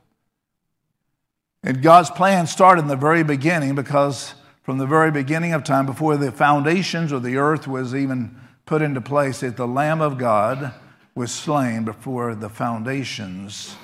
And 1.64 1.82
God's 1.82 2.08
plan 2.08 2.46
started 2.46 2.82
in 2.82 2.86
the 2.86 2.94
very 2.94 3.24
beginning 3.24 3.74
because 3.74 4.32
from 4.62 4.78
the 4.78 4.86
very 4.86 5.10
beginning 5.10 5.54
of 5.54 5.64
time, 5.64 5.86
before 5.86 6.16
the 6.16 6.30
foundations 6.30 7.10
of 7.10 7.24
the 7.24 7.36
earth 7.36 7.66
was 7.66 7.96
even 7.96 8.40
put 8.64 8.80
into 8.80 9.00
place, 9.00 9.40
that 9.40 9.56
the 9.56 9.66
Lamb 9.66 10.00
of 10.00 10.18
God 10.18 10.72
was 11.16 11.32
slain 11.32 11.82
before 11.82 12.36
the 12.36 12.48
foundations 12.48 13.74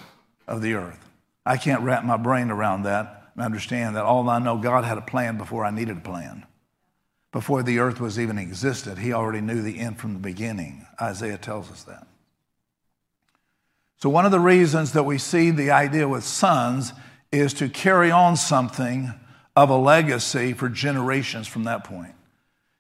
of 0.47 0.63
the 0.63 0.75
earth. 0.75 1.05
I 1.45 1.57
can't 1.57 1.83
wrap 1.83 2.05
my 2.05 2.17
brain 2.17 2.49
around 2.49 2.85
that 2.85 3.33
and 3.35 3.45
understand 3.45 3.97
that. 3.97 4.05
All 4.05 4.31
I 4.31 4.39
know, 4.39 4.57
God 4.57 4.85
had 4.85 4.99
a 4.99 5.03
plan 5.03 5.37
before 5.37 5.65
I 5.65 5.73
needed 5.73 5.97
a 5.97 6.01
plan. 6.01 6.47
Before 7.37 7.63
the 7.63 7.81
earth 7.81 8.01
was 8.01 8.19
even 8.19 8.39
existed, 8.39 8.97
He 8.97 9.13
already 9.13 9.43
knew 9.43 9.61
the 9.61 9.79
end 9.79 9.99
from 9.99 10.15
the 10.15 10.19
beginning. 10.19 10.87
Isaiah 10.99 11.37
tells 11.37 11.71
us 11.71 11.83
that. 11.83 12.07
So, 13.99 14.09
one 14.09 14.25
of 14.25 14.33
the 14.33 14.41
reasons 14.41 14.93
that 14.93 15.03
we 15.03 15.19
see 15.19 15.51
the 15.51 15.71
idea 15.71 16.09
with 16.09 16.25
sons 16.25 16.95
is 17.31 17.53
to 17.53 17.69
carry 17.69 18.11
on 18.11 18.39
something 18.39 19.13
of 19.55 19.69
a 19.69 19.77
legacy 19.77 20.55
for 20.55 20.71
generations 20.71 21.47
from 21.47 21.65
that 21.65 21.85
point. 21.85 22.15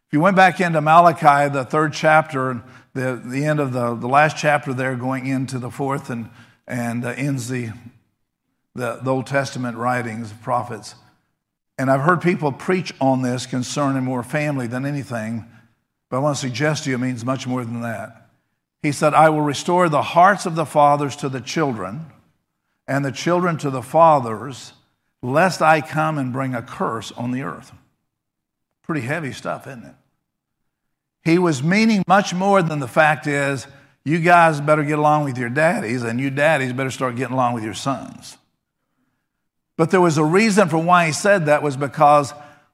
If 0.07 0.15
you 0.15 0.21
went 0.21 0.37
back 0.37 0.59
into 0.59 0.81
Malachi, 0.81 1.53
the 1.53 1.67
third 1.67 1.93
chapter, 1.93 2.63
the, 2.95 3.21
the 3.23 3.45
end 3.45 3.61
of 3.61 3.75
the, 3.75 3.95
the 3.95 4.09
last 4.09 4.39
chapter 4.39 4.73
there, 4.73 4.97
going 4.97 5.27
into 5.27 5.59
the 5.59 5.71
fourth 5.71 6.09
and, 6.09 6.31
and 6.67 7.05
uh, 7.05 7.11
ends 7.11 7.51
the, 7.51 7.73
the, 8.75 9.01
the 9.03 9.11
Old 9.11 9.27
Testament 9.27 9.77
writings 9.77 10.33
prophets. 10.33 10.95
And 11.79 11.91
I've 11.91 12.01
heard 12.01 12.23
people 12.23 12.53
preach 12.53 12.93
on 13.01 13.23
this 13.23 13.47
concerning 13.47 14.05
more 14.05 14.23
family 14.23 14.67
than 14.67 14.87
anything, 14.87 15.45
but 16.09 16.17
I 16.17 16.21
want 16.21 16.37
to 16.37 16.41
suggest 16.41 16.85
to 16.85 16.91
you 16.91 16.97
it 16.97 17.01
means 17.01 17.25
much 17.25 17.47
more 17.47 17.65
than 17.65 17.83
that. 17.83 18.31
He 18.83 18.93
said, 18.93 19.15
I 19.15 19.29
will 19.31 19.43
restore 19.43 19.89
the 19.89 20.03
hearts 20.03 20.47
of 20.47 20.55
the 20.55 20.65
fathers 20.65 21.17
to 21.17 21.29
the 21.29 21.41
children 21.41 22.07
and 22.87 23.05
the 23.05 23.13
children 23.13 23.59
to 23.59 23.71
the 23.71 23.83
fathers, 23.83 24.73
lest 25.23 25.61
I 25.61 25.81
come 25.81 26.19
and 26.19 26.33
bring 26.33 26.55
a 26.55 26.63
curse 26.63 27.13
on 27.13 27.33
the 27.33 27.43
earth. 27.43 27.73
Pretty 28.83 29.01
heavy 29.01 29.33
stuff, 29.33 29.67
isn't 29.67 29.85
it? 29.85 29.95
He 31.25 31.39
was 31.39 31.63
meaning 31.63 32.05
much 32.07 32.33
more 32.33 32.63
than 32.63 32.79
the 32.79 32.87
fact 32.87 33.27
is, 33.27 33.67
you 34.05 34.21
guys 34.21 34.61
better 34.61 34.85
get 34.85 35.01
along 35.01 35.25
with 35.25 35.37
your 35.37 35.49
daddies, 35.49 36.05
and 36.05 36.21
you 36.21 36.31
daddies 36.31 36.73
better 36.73 36.93
start 36.93 37.17
getting 37.17 37.35
along 37.35 37.55
with 37.55 37.65
your 37.65 37.75
sons. 37.75 38.39
But 39.77 39.91
there 39.91 40.01
was 40.01 40.19
a 40.19 40.25
reason 40.25 40.69
for 40.69 40.79
why 40.79 41.07
he 41.07 41.13
said 41.13 41.47
that 41.47 41.63
was 41.63 41.77
because 41.77 42.33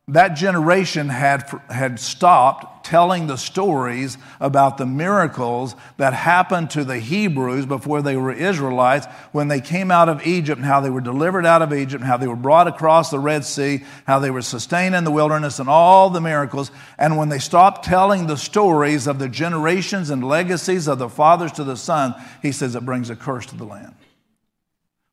that 0.09 0.31
generation 0.31 1.09
had, 1.09 1.49
had 1.71 2.01
stopped 2.01 2.85
telling 2.85 3.29
the 3.29 3.37
stories 3.37 4.19
about 4.41 4.77
the 4.77 4.87
miracles 4.87 5.77
that 5.97 6.13
happened 6.13 6.71
to 6.71 6.85
the 6.85 6.99
Hebrews 6.99 7.67
before 7.67 8.03
they 8.03 8.17
were 8.17 8.33
Israelites 8.33 9.07
when 9.31 9.47
they 9.47 9.61
came 9.61 9.93
out 9.93 10.09
of 10.09 10.27
Egypt 10.27 10.59
and 10.59 10.67
how 10.67 10.81
they 10.81 10.91
were 10.91 11.01
delivered 11.01 11.47
out 11.47 11.63
of 11.63 11.73
Egypt 11.73 12.03
how 12.03 12.17
they 12.17 12.27
were 12.27 12.35
brought 12.35 12.67
across 12.67 13.11
the 13.11 13.21
Red 13.21 13.45
Sea, 13.45 13.85
how 14.05 14.19
they 14.19 14.31
were 14.31 14.43
sustained 14.43 14.97
in 14.97 15.05
the 15.05 15.13
wilderness 15.13 15.61
and 15.61 15.69
all 15.69 16.11
the 16.11 16.21
miracles. 16.21 16.73
And 16.99 17.17
when 17.17 17.29
they 17.29 17.39
stopped 17.39 17.85
telling 17.85 18.27
the 18.27 18.37
stories 18.37 19.07
of 19.07 19.21
the 19.21 19.29
generations 19.29 20.11
and 20.11 20.27
legacies 20.27 20.89
of 20.89 20.99
the 20.99 21.09
fathers 21.09 21.53
to 21.53 21.65
the 21.65 21.77
son, 21.77 22.15
he 22.43 22.51
says 22.51 22.75
it 22.75 22.85
brings 22.85 23.09
a 23.09 23.17
curse 23.17 23.47
to 23.47 23.57
the 23.57 23.65
land. 23.65 23.95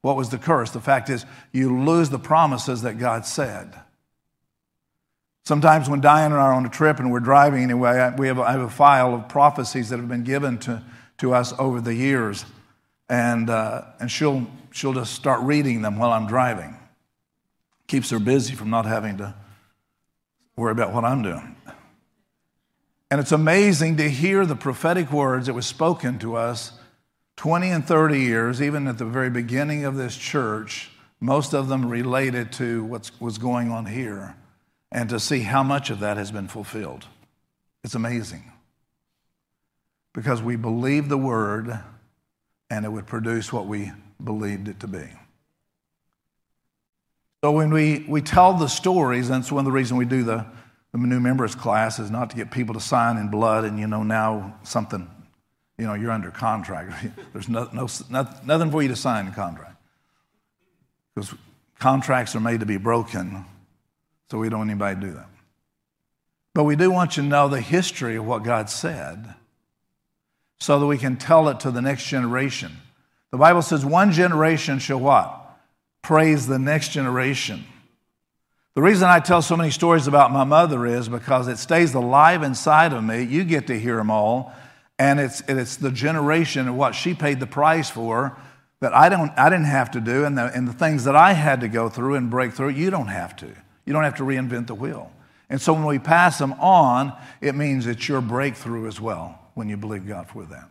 What 0.02 0.16
was 0.16 0.30
the 0.30 0.38
curse? 0.38 0.72
The 0.72 0.80
fact 0.80 1.10
is, 1.10 1.26
you 1.52 1.84
lose 1.84 2.10
the 2.10 2.20
promises 2.20 2.84
that 2.84 2.98
God 2.98 3.26
said. 3.26 3.74
Sometimes 5.46 5.90
when 5.90 6.00
Diane 6.00 6.32
and 6.32 6.40
I 6.40 6.46
are 6.46 6.54
on 6.54 6.66
a 6.66 6.70
trip 6.70 7.00
and 7.00 7.12
we're 7.12 7.20
driving 7.20 7.64
anyway, 7.64 8.14
we 8.18 8.28
have 8.28 8.38
have 8.38 8.62
a 8.62 8.70
file 8.70 9.16
of 9.16 9.28
prophecies 9.28 9.90
that 9.90 9.98
have 9.98 10.08
been 10.08 10.24
given 10.24 10.60
to, 10.60 10.84
to 11.18 11.34
us 11.34 11.54
over 11.58 11.82
the 11.82 11.94
years. 11.94 12.46
And, 13.10 13.50
uh, 13.50 13.86
and 14.00 14.12
she'll, 14.12 14.48
she'll 14.72 14.94
just 14.94 15.14
start 15.16 15.42
reading 15.42 15.82
them 15.82 15.98
while 15.98 16.12
I'm 16.12 16.28
driving. 16.28 16.78
Keeps 17.88 18.12
her 18.12 18.20
busy 18.20 18.54
from 18.54 18.70
not 18.70 18.86
having 18.86 19.18
to 19.18 19.34
worry 20.56 20.72
about 20.72 20.94
what 20.94 21.04
I'm 21.04 21.24
doing. 21.24 21.56
And 23.10 23.20
it's 23.20 23.32
amazing 23.32 23.98
to 23.98 24.08
hear 24.08 24.46
the 24.46 24.56
prophetic 24.56 25.12
words 25.12 25.48
that 25.48 25.56
was 25.56 25.66
spoken 25.66 26.20
to 26.20 26.36
us 26.36 26.79
20 27.40 27.70
and 27.70 27.88
30 27.88 28.20
years, 28.20 28.62
even 28.62 28.86
at 28.86 28.98
the 28.98 29.06
very 29.06 29.30
beginning 29.30 29.86
of 29.86 29.96
this 29.96 30.18
church, 30.18 30.92
most 31.22 31.54
of 31.54 31.70
them 31.70 31.88
related 31.88 32.52
to 32.52 32.84
what 32.84 33.10
was 33.22 33.38
going 33.38 33.72
on 33.72 33.86
here 33.86 34.36
and 34.92 35.08
to 35.08 35.22
see 35.22 35.40
how 35.40 35.64
much 35.64 35.90
of 35.90 36.02
that 36.02 36.18
has 36.18 36.34
been 36.34 36.50
fulfilled. 36.50 37.06
It's 37.82 37.96
amazing. 37.96 38.52
Because 40.14 40.42
we 40.42 40.58
believed 40.58 41.08
the 41.08 41.18
word 41.18 41.80
and 42.70 42.84
it 42.84 42.90
would 42.90 43.08
produce 43.08 43.54
what 43.54 43.68
we 43.68 43.94
believed 44.22 44.68
it 44.68 44.82
to 44.82 44.88
be. 44.90 45.08
So 47.42 47.54
when 47.54 47.72
we, 47.72 48.06
we 48.10 48.22
tell 48.22 48.52
the 48.52 48.68
stories, 48.68 49.30
and 49.30 49.42
it's 49.42 49.50
one 49.50 49.62
of 49.62 49.66
the 49.66 49.72
reasons 49.72 49.98
we 49.98 50.04
do 50.04 50.24
the, 50.24 50.46
the 50.92 50.98
new 50.98 51.22
members 51.22 51.56
class 51.56 52.00
is 52.00 52.12
not 52.12 52.32
to 52.32 52.36
get 52.36 52.52
people 52.52 52.74
to 52.74 52.82
sign 52.82 53.16
in 53.16 53.30
blood 53.30 53.64
and, 53.64 53.80
you 53.80 53.88
know, 53.88 54.04
now 54.04 54.60
something, 54.64 55.10
you 55.80 55.88
know, 55.88 55.94
you're 55.94 56.12
under 56.12 56.30
contract. 56.30 56.92
There's 57.34 57.48
no, 57.48 57.70
no, 57.72 57.88
nothing 58.46 58.70
for 58.70 58.84
you 58.84 58.90
to 58.90 58.96
sign 58.98 59.28
in 59.28 59.34
contract. 59.34 59.78
Because 61.16 61.34
contracts 61.80 62.36
are 62.36 62.42
made 62.42 62.60
to 62.60 62.66
be 62.66 62.78
broken 62.78 63.46
so 64.30 64.38
we 64.38 64.50
don't 64.50 64.60
want 64.60 64.72
anybody 64.72 65.00
to 65.00 65.08
do 65.08 65.14
that. 65.14 65.28
But 66.54 66.66
we 66.66 66.76
do 66.76 66.92
want 66.92 67.16
you 67.16 67.24
to 67.24 67.30
know 67.30 67.48
the 67.48 67.62
history 67.62 68.18
of 68.18 68.26
what 68.26 68.44
God 68.44 68.70
said 68.70 69.34
so 70.60 70.80
that 70.80 70.86
we 70.86 70.98
can 70.98 71.16
tell 71.16 71.48
it 71.48 71.62
to 71.62 71.72
the 71.72 71.82
next 71.82 72.06
generation. 72.06 72.74
The 73.32 73.38
Bible 73.38 73.62
says 73.62 73.86
one 73.86 74.12
generation 74.12 74.80
shall 74.80 75.00
what? 75.00 75.36
Praise 76.02 76.48
the 76.48 76.60
next 76.60 76.90
generation. 76.90 77.64
The 78.76 78.82
reason 78.82 79.08
I 79.08 79.20
tell 79.20 79.42
so 79.42 79.56
many 79.56 79.72
stories 79.72 80.08
about 80.08 80.32
my 80.32 80.44
mother 80.44 80.86
is 80.86 81.08
because 81.08 81.48
it 81.48 81.58
stays 81.58 81.94
alive 81.94 82.44
inside 82.44 82.92
of 82.92 83.04
me. 83.04 83.24
You 83.24 83.46
get 83.46 83.68
to 83.68 83.80
hear 83.80 83.96
them 83.96 84.12
all. 84.12 84.54
And 85.00 85.20
it's, 85.20 85.42
it's 85.48 85.78
the 85.78 85.92
generation 85.92 86.68
of 86.68 86.76
what 86.76 86.94
she 86.94 87.14
paid 87.14 87.40
the 87.40 87.48
price 87.48 87.90
for 87.90 88.38
that 88.82 88.94
I, 88.94 89.10
don't, 89.10 89.32
I 89.38 89.50
didn't 89.50 89.66
have 89.66 89.92
to 89.92 90.02
do 90.02 90.26
and 90.26 90.38
the, 90.38 90.46
and 90.54 90.68
the 90.68 90.74
things 90.74 91.06
that 91.06 91.16
I 91.16 91.34
had 91.34 91.62
to 91.62 91.68
go 91.68 91.90
through 91.90 92.16
and 92.16 92.30
break 92.30 92.54
through, 92.54 92.70
you 92.70 92.90
don't 92.90 93.08
have 93.08 93.36
to. 93.38 93.48
You 93.86 93.94
don't 93.94 94.04
have 94.04 94.18
to 94.18 94.24
reinvent 94.24 94.68
the 94.68 94.76
wheel. 94.76 95.12
And 95.50 95.60
so 95.60 95.74
when 95.74 95.86
we 95.86 96.00
pass 96.00 96.38
them 96.38 96.54
on, 96.54 97.14
it 97.42 97.56
means 97.56 97.88
it's 97.88 98.08
your 98.08 98.22
breakthrough 98.22 98.88
as 98.88 99.02
well 99.02 99.40
when 99.56 99.68
you 99.68 99.78
believe 99.78 100.08
God 100.08 100.28
for 100.28 100.44
that. 100.46 100.70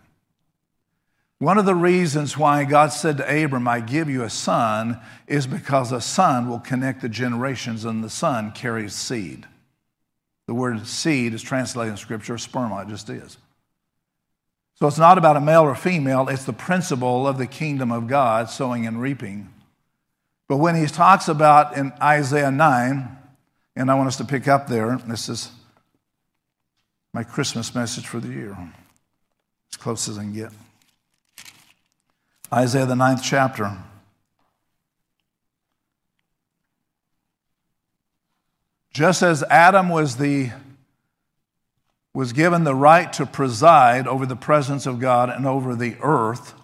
One 1.41 1.59
of 1.59 1.67
the 1.67 1.75
reasons 1.75 2.37
why 2.37 2.65
God 2.65 2.89
said 2.89 3.17
to 3.19 3.45
Abram, 3.45 3.69
I 3.69 3.81
give 3.81 4.11
you 4.11 4.25
a 4.25 4.31
son, 4.31 5.01
is 5.27 5.47
because 5.47 5.93
a 5.93 6.01
son 6.01 6.49
will 6.49 6.59
connect 6.59 7.01
the 7.01 7.09
generations 7.09 7.85
and 7.85 8.03
the 8.03 8.11
son 8.11 8.53
carries 8.53 8.93
seed. 8.93 9.47
The 10.47 10.55
word 10.55 10.87
seed 10.87 11.35
is 11.35 11.43
translated 11.43 11.93
in 11.93 11.97
Scripture, 11.97 12.35
sperma, 12.35 12.85
it 12.85 12.89
just 12.89 13.09
is. 13.09 13.39
So 14.79 14.87
it's 14.87 14.99
not 14.99 15.19
about 15.19 15.37
a 15.37 15.41
male 15.41 15.63
or 15.63 15.75
female, 15.75 16.29
it's 16.29 16.45
the 16.45 16.53
principle 16.53 17.27
of 17.27 17.37
the 17.37 17.49
kingdom 17.49 17.91
of 17.91 18.07
God, 18.07 18.49
sowing 18.49 18.87
and 18.87 19.03
reaping. 19.03 19.53
But 20.47 20.59
when 20.59 20.77
he 20.77 20.87
talks 20.87 21.27
about 21.27 21.77
in 21.77 21.93
Isaiah 22.01 22.53
9, 22.53 23.17
and 23.75 23.91
I 23.91 23.95
want 23.95 24.07
us 24.07 24.17
to 24.19 24.25
pick 24.25 24.47
up 24.47 24.69
there, 24.69 24.97
this 24.99 25.29
is 25.29 25.51
my 27.13 27.25
Christmas 27.25 27.75
message 27.75 28.07
for 28.07 28.21
the 28.21 28.29
year, 28.29 28.57
as 29.73 29.77
close 29.77 30.09
as 30.09 30.17
I 30.17 30.23
can 30.23 30.33
get. 30.33 30.53
Isaiah, 32.53 32.87
the 32.87 32.95
ninth 32.95 33.23
chapter. 33.23 33.77
Just 38.93 39.23
as 39.23 39.43
Adam 39.45 39.89
was, 39.89 40.17
the, 40.17 40.51
was 42.15 42.33
given 42.33 42.65
the 42.65 42.75
right 42.75 43.13
to 43.15 43.27
preside 43.27 44.07
over 44.07 44.27
the 44.27 44.37
presence 44.37 44.87
of 44.87 44.99
God 44.99 45.31
and 45.31 45.47
over 45.47 45.75
the 45.75 45.97
earth, 46.01 46.55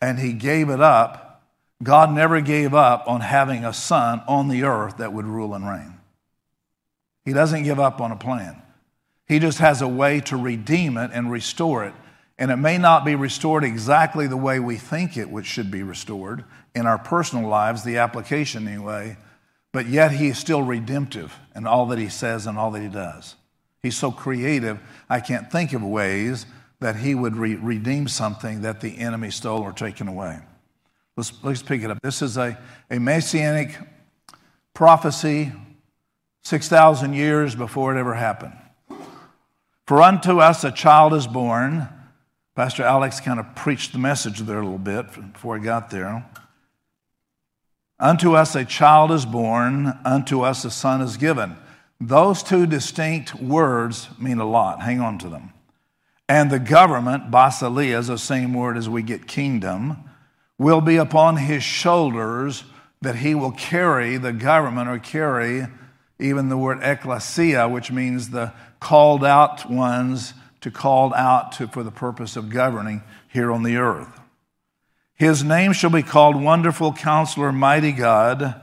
and 0.00 0.18
he 0.18 0.32
gave 0.32 0.68
it 0.68 0.80
up, 0.80 1.26
God 1.82 2.12
never 2.12 2.40
gave 2.40 2.74
up 2.74 3.06
on 3.06 3.20
having 3.20 3.64
a 3.64 3.72
son 3.72 4.22
on 4.26 4.48
the 4.48 4.64
earth 4.64 4.98
that 4.98 5.12
would 5.12 5.26
rule 5.26 5.54
and 5.54 5.68
reign. 5.68 5.94
He 7.24 7.32
doesn't 7.32 7.64
give 7.64 7.80
up 7.80 8.00
on 8.00 8.12
a 8.12 8.16
plan. 8.16 8.62
He 9.26 9.38
just 9.38 9.58
has 9.58 9.82
a 9.82 9.88
way 9.88 10.20
to 10.22 10.36
redeem 10.36 10.96
it 10.96 11.10
and 11.12 11.30
restore 11.30 11.84
it. 11.84 11.92
And 12.38 12.50
it 12.50 12.56
may 12.56 12.78
not 12.78 13.04
be 13.04 13.14
restored 13.14 13.64
exactly 13.64 14.26
the 14.26 14.36
way 14.36 14.60
we 14.60 14.76
think 14.76 15.16
it 15.16 15.30
which 15.30 15.46
should 15.46 15.70
be 15.70 15.82
restored 15.82 16.44
in 16.74 16.86
our 16.86 16.98
personal 16.98 17.48
lives, 17.48 17.82
the 17.82 17.96
application 17.96 18.68
anyway, 18.68 19.16
but 19.72 19.86
yet 19.86 20.12
he 20.12 20.28
is 20.28 20.38
still 20.38 20.62
redemptive 20.62 21.38
in 21.54 21.66
all 21.66 21.86
that 21.86 21.98
he 21.98 22.08
says 22.08 22.46
and 22.46 22.58
all 22.58 22.70
that 22.70 22.82
he 22.82 22.88
does. 22.88 23.34
He's 23.86 23.96
so 23.96 24.10
creative, 24.10 24.80
I 25.08 25.20
can't 25.20 25.48
think 25.48 25.72
of 25.72 25.80
ways 25.80 26.44
that 26.80 26.96
he 26.96 27.14
would 27.14 27.36
re- 27.36 27.54
redeem 27.54 28.08
something 28.08 28.62
that 28.62 28.80
the 28.80 28.98
enemy 28.98 29.30
stole 29.30 29.62
or 29.62 29.70
taken 29.70 30.08
away. 30.08 30.40
Let's, 31.16 31.32
let's 31.44 31.62
pick 31.62 31.84
it 31.84 31.90
up. 31.92 31.98
This 32.02 32.20
is 32.20 32.36
a, 32.36 32.58
a 32.90 32.98
messianic 32.98 33.78
prophecy 34.74 35.52
6,000 36.42 37.12
years 37.12 37.54
before 37.54 37.94
it 37.96 38.00
ever 38.00 38.14
happened. 38.14 38.54
For 39.86 40.02
unto 40.02 40.40
us 40.40 40.64
a 40.64 40.72
child 40.72 41.14
is 41.14 41.28
born. 41.28 41.86
Pastor 42.56 42.82
Alex 42.82 43.20
kind 43.20 43.38
of 43.38 43.54
preached 43.54 43.92
the 43.92 44.00
message 44.00 44.40
there 44.40 44.58
a 44.58 44.64
little 44.64 44.78
bit 44.78 45.32
before 45.32 45.54
I 45.54 45.60
got 45.60 45.90
there. 45.90 46.28
Unto 48.00 48.34
us 48.34 48.56
a 48.56 48.64
child 48.64 49.12
is 49.12 49.24
born, 49.24 49.96
unto 50.04 50.40
us 50.40 50.64
a 50.64 50.72
son 50.72 51.02
is 51.02 51.16
given. 51.16 51.56
Those 52.00 52.42
two 52.42 52.66
distinct 52.66 53.34
words 53.34 54.08
mean 54.18 54.38
a 54.38 54.48
lot. 54.48 54.82
Hang 54.82 55.00
on 55.00 55.18
to 55.18 55.28
them. 55.28 55.52
And 56.28 56.50
the 56.50 56.58
government, 56.58 57.30
basileia, 57.30 57.98
is 57.98 58.08
the 58.08 58.18
same 58.18 58.52
word 58.52 58.76
as 58.76 58.88
we 58.88 59.02
get 59.02 59.26
kingdom, 59.26 59.98
will 60.58 60.80
be 60.80 60.96
upon 60.96 61.36
his 61.36 61.62
shoulders 61.62 62.64
that 63.00 63.16
he 63.16 63.34
will 63.34 63.52
carry 63.52 64.16
the 64.16 64.32
government 64.32 64.88
or 64.88 64.98
carry 64.98 65.66
even 66.18 66.48
the 66.48 66.56
word 66.56 66.82
ecclesia, 66.82 67.68
which 67.68 67.92
means 67.92 68.30
the 68.30 68.52
called 68.80 69.24
out 69.24 69.70
ones 69.70 70.34
to 70.60 70.70
called 70.70 71.12
out 71.14 71.52
to, 71.52 71.68
for 71.68 71.82
the 71.82 71.90
purpose 71.90 72.36
of 72.36 72.48
governing 72.48 73.02
here 73.28 73.52
on 73.52 73.62
the 73.62 73.76
earth. 73.76 74.20
His 75.14 75.44
name 75.44 75.72
shall 75.72 75.90
be 75.90 76.02
called 76.02 76.42
Wonderful 76.42 76.92
Counselor, 76.94 77.52
Mighty 77.52 77.92
God, 77.92 78.60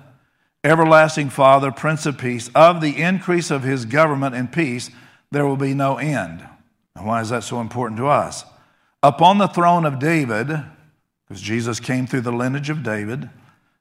Everlasting 0.63 1.30
Father, 1.30 1.71
Prince 1.71 2.06
of 2.06 2.17
Peace. 2.17 2.49
Of 2.56 2.80
the 2.80 3.02
increase 3.02 3.52
of 3.52 3.63
his 3.63 3.84
government 3.86 4.34
and 4.34 4.52
peace, 4.52 4.89
there 5.32 5.45
will 5.45 5.58
be 5.58 5.73
no 5.73 5.97
end. 5.97 6.47
And 6.95 7.06
why 7.06 7.19
is 7.19 7.30
that 7.30 7.43
so 7.43 7.60
important 7.60 7.97
to 7.97 8.08
us? 8.08 8.45
Upon 9.02 9.38
the 9.38 9.47
throne 9.47 9.86
of 9.86 9.99
David, 9.99 10.47
because 11.28 11.41
Jesus 11.41 11.82
came 11.82 12.08
through 12.08 12.21
the 12.21 12.32
lineage 12.32 12.69
of 12.69 12.82
David, 12.82 13.30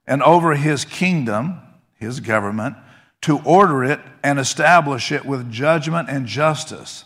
and 0.05 0.21
over 0.23 0.55
his 0.55 0.83
kingdom, 0.83 1.61
his 1.95 2.19
government, 2.19 2.75
to 3.21 3.39
order 3.45 3.85
it 3.85 4.01
and 4.21 4.37
establish 4.37 5.09
it 5.09 5.23
with 5.23 5.49
judgment 5.49 6.09
and 6.09 6.25
justice. 6.25 7.05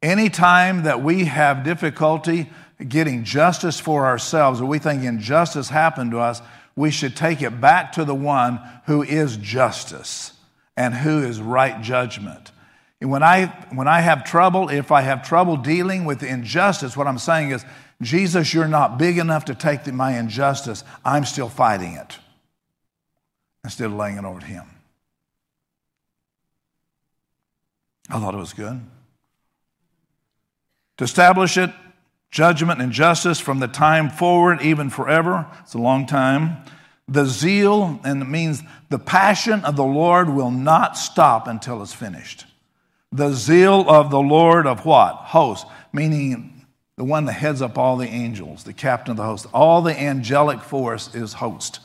Anytime 0.00 0.84
that 0.84 1.02
we 1.02 1.26
have 1.26 1.64
difficulty 1.64 2.48
getting 2.86 3.24
justice 3.24 3.78
for 3.78 4.06
ourselves, 4.06 4.62
or 4.62 4.64
we 4.64 4.78
think 4.78 5.02
injustice 5.02 5.68
happened 5.68 6.12
to 6.12 6.18
us, 6.20 6.40
we 6.78 6.92
should 6.92 7.16
take 7.16 7.42
it 7.42 7.60
back 7.60 7.92
to 7.92 8.04
the 8.04 8.14
one 8.14 8.60
who 8.86 9.02
is 9.02 9.36
justice 9.36 10.32
and 10.76 10.94
who 10.94 11.24
is 11.24 11.40
right 11.40 11.82
judgment. 11.82 12.52
And 13.00 13.10
when 13.10 13.24
I, 13.24 13.46
when 13.72 13.88
I 13.88 14.00
have 14.00 14.22
trouble, 14.22 14.68
if 14.68 14.92
I 14.92 15.02
have 15.02 15.26
trouble 15.26 15.56
dealing 15.56 16.04
with 16.04 16.22
injustice, 16.22 16.96
what 16.96 17.08
I'm 17.08 17.18
saying 17.18 17.50
is, 17.50 17.64
Jesus, 18.00 18.54
you're 18.54 18.68
not 18.68 18.96
big 18.96 19.18
enough 19.18 19.46
to 19.46 19.56
take 19.56 19.82
the, 19.82 19.92
my 19.92 20.16
injustice. 20.20 20.84
I'm 21.04 21.24
still 21.24 21.48
fighting 21.48 21.94
it 21.94 22.16
instead 23.64 23.86
of 23.86 23.94
laying 23.94 24.16
it 24.16 24.24
over 24.24 24.38
to 24.38 24.46
Him. 24.46 24.64
I 28.08 28.20
thought 28.20 28.34
it 28.34 28.38
was 28.38 28.52
good. 28.52 28.80
To 30.98 31.04
establish 31.04 31.58
it, 31.58 31.70
judgment 32.30 32.80
and 32.80 32.92
justice 32.92 33.40
from 33.40 33.60
the 33.60 33.68
time 33.68 34.10
forward, 34.10 34.60
even 34.62 34.90
forever. 34.90 35.46
It's 35.60 35.74
a 35.74 35.78
long 35.78 36.06
time. 36.06 36.58
The 37.08 37.24
zeal, 37.24 38.00
and 38.04 38.22
it 38.22 38.26
means 38.26 38.62
the 38.90 38.98
passion 38.98 39.64
of 39.64 39.76
the 39.76 39.84
Lord 39.84 40.28
will 40.28 40.50
not 40.50 40.98
stop 40.98 41.48
until 41.48 41.82
it's 41.82 41.94
finished. 41.94 42.44
The 43.10 43.32
zeal 43.32 43.88
of 43.88 44.10
the 44.10 44.20
Lord 44.20 44.66
of 44.66 44.84
what? 44.84 45.14
Host, 45.14 45.66
meaning 45.92 46.66
the 46.96 47.04
one 47.04 47.24
that 47.24 47.32
heads 47.32 47.62
up 47.62 47.78
all 47.78 47.96
the 47.96 48.08
angels, 48.08 48.64
the 48.64 48.74
captain 48.74 49.12
of 49.12 49.16
the 49.16 49.24
host. 49.24 49.46
All 49.54 49.80
the 49.80 49.98
angelic 49.98 50.60
force 50.60 51.14
is 51.14 51.32
host. 51.34 51.80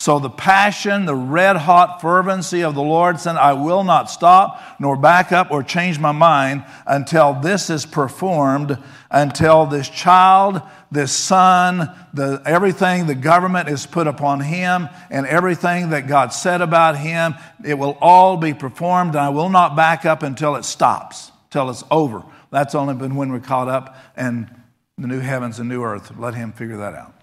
So 0.00 0.18
the 0.18 0.30
passion, 0.30 1.04
the 1.04 1.14
red 1.14 1.56
hot 1.58 2.00
fervency 2.00 2.62
of 2.62 2.74
the 2.74 2.82
Lord 2.82 3.20
said, 3.20 3.36
I 3.36 3.52
will 3.52 3.84
not 3.84 4.10
stop, 4.10 4.58
nor 4.80 4.96
back 4.96 5.30
up, 5.30 5.50
or 5.50 5.62
change 5.62 5.98
my 5.98 6.10
mind 6.10 6.64
until 6.86 7.34
this 7.34 7.68
is 7.68 7.84
performed, 7.84 8.78
until 9.10 9.66
this 9.66 9.90
child, 9.90 10.62
this 10.90 11.12
son, 11.12 11.94
the, 12.14 12.40
everything 12.46 13.08
the 13.08 13.14
government 13.14 13.68
is 13.68 13.84
put 13.84 14.06
upon 14.06 14.40
him, 14.40 14.88
and 15.10 15.26
everything 15.26 15.90
that 15.90 16.08
God 16.08 16.32
said 16.32 16.62
about 16.62 16.96
him, 16.96 17.34
it 17.62 17.74
will 17.74 17.98
all 18.00 18.38
be 18.38 18.54
performed, 18.54 19.10
and 19.10 19.20
I 19.20 19.28
will 19.28 19.50
not 19.50 19.76
back 19.76 20.06
up 20.06 20.22
until 20.22 20.56
it 20.56 20.64
stops, 20.64 21.30
till 21.50 21.68
it's 21.68 21.84
over. 21.90 22.22
That's 22.50 22.74
only 22.74 22.94
been 22.94 23.16
when 23.16 23.30
we're 23.30 23.40
caught 23.40 23.68
up 23.68 23.98
and 24.16 24.48
the 24.96 25.08
new 25.08 25.20
heavens 25.20 25.58
and 25.58 25.68
new 25.68 25.82
earth. 25.82 26.10
Let 26.16 26.34
him 26.34 26.52
figure 26.52 26.78
that 26.78 26.94
out. 26.94 27.19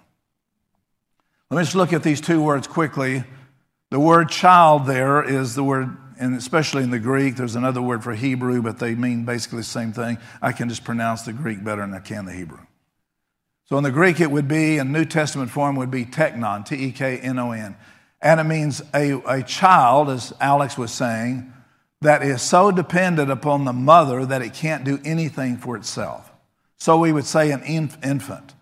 Let 1.49 1.57
me 1.59 1.63
just 1.63 1.75
look 1.75 1.93
at 1.93 2.03
these 2.03 2.19
two 2.19 2.41
words 2.41 2.67
quickly. 2.67 3.23
The 3.89 3.99
word 3.99 4.29
child 4.29 4.85
there 4.85 5.23
is 5.23 5.55
the 5.55 5.63
word, 5.63 5.95
and 6.19 6.35
especially 6.35 6.83
in 6.83 6.89
the 6.89 6.99
Greek, 6.99 7.37
there's 7.37 7.55
another 7.55 7.81
word 7.81 8.03
for 8.03 8.13
Hebrew, 8.13 8.61
but 8.61 8.79
they 8.79 8.95
mean 8.95 9.23
basically 9.23 9.59
the 9.59 9.63
same 9.63 9.93
thing. 9.93 10.17
I 10.41 10.51
can 10.51 10.67
just 10.67 10.83
pronounce 10.83 11.21
the 11.21 11.31
Greek 11.31 11.63
better 11.63 11.81
than 11.81 11.93
I 11.93 11.99
can 11.99 12.25
the 12.25 12.33
Hebrew. 12.33 12.59
So 13.63 13.77
in 13.77 13.83
the 13.83 13.91
Greek, 13.91 14.19
it 14.19 14.29
would 14.29 14.49
be, 14.49 14.77
in 14.77 14.91
New 14.91 15.05
Testament 15.05 15.49
form, 15.49 15.77
would 15.77 15.91
be 15.91 16.03
teknon, 16.03 16.65
T 16.65 16.75
E 16.75 16.91
K 16.91 17.17
N 17.17 17.39
O 17.39 17.51
N. 17.51 17.77
And 18.21 18.41
it 18.41 18.45
means 18.45 18.81
a, 18.93 19.13
a 19.25 19.41
child, 19.41 20.09
as 20.09 20.33
Alex 20.41 20.77
was 20.77 20.91
saying, 20.91 21.53
that 22.01 22.23
is 22.23 22.41
so 22.41 22.71
dependent 22.71 23.31
upon 23.31 23.63
the 23.63 23.73
mother 23.73 24.25
that 24.25 24.41
it 24.41 24.53
can't 24.53 24.83
do 24.83 24.99
anything 25.05 25.55
for 25.55 25.77
itself. 25.77 26.29
So 26.77 26.97
we 26.97 27.13
would 27.13 27.25
say 27.25 27.51
an 27.51 27.63
infant. 27.63 28.53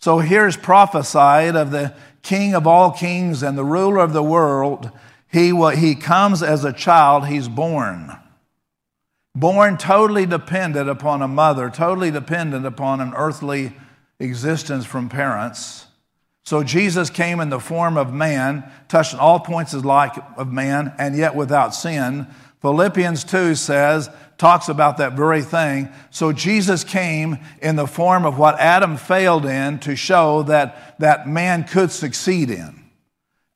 So 0.00 0.18
here's 0.18 0.56
prophesied 0.56 1.56
of 1.56 1.70
the 1.70 1.94
King 2.22 2.54
of 2.54 2.66
all 2.66 2.90
kings 2.90 3.44
and 3.44 3.56
the 3.56 3.64
ruler 3.64 3.98
of 3.98 4.12
the 4.12 4.22
world. 4.22 4.90
He, 5.30 5.52
he 5.76 5.94
comes 5.94 6.42
as 6.42 6.64
a 6.64 6.72
child, 6.72 7.28
he's 7.28 7.48
born. 7.48 8.10
Born 9.36 9.76
totally 9.76 10.26
dependent 10.26 10.88
upon 10.88 11.22
a 11.22 11.28
mother, 11.28 11.70
totally 11.70 12.10
dependent 12.10 12.66
upon 12.66 13.00
an 13.00 13.12
earthly 13.14 13.74
existence 14.18 14.84
from 14.84 15.08
parents. 15.08 15.86
So 16.44 16.64
Jesus 16.64 17.10
came 17.10 17.38
in 17.38 17.50
the 17.50 17.60
form 17.60 17.96
of 17.96 18.12
man, 18.12 18.68
touching 18.88 19.20
all 19.20 19.38
points 19.38 19.72
of 19.74 19.84
life 19.84 20.18
of 20.36 20.52
man, 20.52 20.94
and 20.98 21.16
yet 21.16 21.34
without 21.34 21.74
sin. 21.74 22.26
Philippians 22.60 23.24
2 23.24 23.54
says, 23.54 24.10
talks 24.38 24.68
about 24.68 24.98
that 24.98 25.14
very 25.14 25.42
thing. 25.42 25.88
So 26.10 26.32
Jesus 26.32 26.84
came 26.84 27.38
in 27.62 27.76
the 27.76 27.86
form 27.86 28.26
of 28.26 28.38
what 28.38 28.58
Adam 28.58 28.96
failed 28.96 29.46
in 29.46 29.78
to 29.80 29.96
show 29.96 30.42
that, 30.44 30.98
that 30.98 31.28
man 31.28 31.64
could 31.64 31.90
succeed 31.90 32.50
in. 32.50 32.84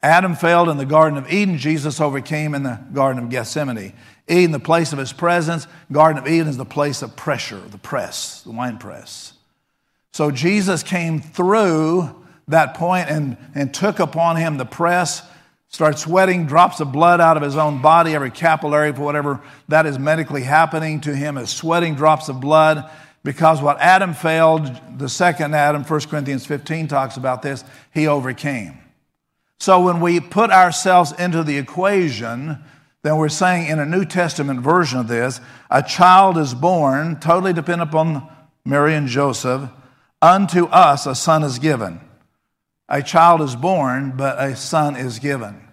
Adam 0.03 0.35
failed 0.35 0.69
in 0.69 0.79
the 0.79 0.87
Garden 0.87 1.19
of 1.19 1.31
Eden. 1.31 1.59
Jesus 1.59 2.01
overcame 2.01 2.55
in 2.55 2.63
the 2.63 2.81
Garden 2.93 3.23
of 3.23 3.29
Gethsemane. 3.29 3.93
Eden, 4.29 4.53
the 4.53 4.59
place 4.59 4.93
of 4.93 4.99
his 4.99 5.13
presence. 5.13 5.67
Garden 5.93 6.23
of 6.23 6.29
Eden 6.29 6.49
is 6.49 6.57
the 6.57 6.65
place 6.65 7.03
of 7.03 7.17
pressure, 7.17 7.61
the 7.71 7.79
press, 7.79 8.41
the 8.43 8.53
wine 8.53 8.79
press. 8.79 9.35
So 10.13 10.31
Jesus 10.31 10.83
came 10.83 11.21
through 11.21 12.17
that 12.49 12.75
point 12.75 13.09
and, 13.11 13.37
and 13.55 13.73
took 13.73 14.01
upon 14.01 14.37
him 14.37 14.57
the 14.57 14.65
press, 14.65 15.23
started 15.71 15.99
sweating, 15.99 16.47
drops 16.47 16.81
of 16.81 16.91
blood 16.93 17.21
out 17.21 17.37
of 17.37 17.43
his 17.45 17.57
own 17.57 17.81
body, 17.81 18.15
every 18.15 18.31
capillary 18.31 18.93
for 18.93 19.03
whatever 19.03 19.41
that 19.69 19.87
is 19.87 19.99
medically 19.99 20.43
happening 20.43 21.01
to 21.01 21.15
him 21.15 21.39
is 21.39 21.49
sweating 21.49 21.95
drops 21.95 22.29
of 22.29 22.41
blood. 22.41 22.91
Because 23.23 23.63
what 23.63 23.79
Adam 23.79 24.13
failed, 24.13 24.69
the 24.99 25.09
second 25.09 25.55
Adam, 25.55 25.85
1 25.85 26.01
Corinthians 26.03 26.45
15 26.45 26.89
talks 26.89 27.17
about 27.17 27.43
this, 27.43 27.65
he 27.95 28.09
overcame. 28.09 28.79
So 29.59 29.85
when 29.85 30.01
we 30.01 30.21
put 30.21 30.51
ourselves 30.51 31.13
into 31.13 31.45
the 31.45 31.59
equation, 31.59 32.59
then 33.03 33.17
we're 33.17 33.29
saying 33.29 33.69
in 33.69 33.79
a 33.79 33.87
New 33.87 34.05
Testament 34.05 34.61
version 34.61 34.99
of 34.99 35.07
this, 35.07 35.41
a 35.71 35.83
child 35.83 36.37
is 36.37 36.55
born, 36.55 37.21
totally 37.21 37.53
dependent 37.53 37.91
upon 37.91 38.29
Mary 38.65 38.95
and 38.95 39.07
Joseph, 39.07 39.71
unto 40.21 40.65
us 40.67 41.07
a 41.07 41.15
son 41.15 41.45
is 41.45 41.59
given. 41.59 42.01
A 42.91 43.03
child 43.03 43.41
is 43.41 43.55
born, 43.55 44.15
but 44.17 44.39
a 44.39 44.57
son 44.57 44.97
is 44.97 45.21
given. 45.21 45.69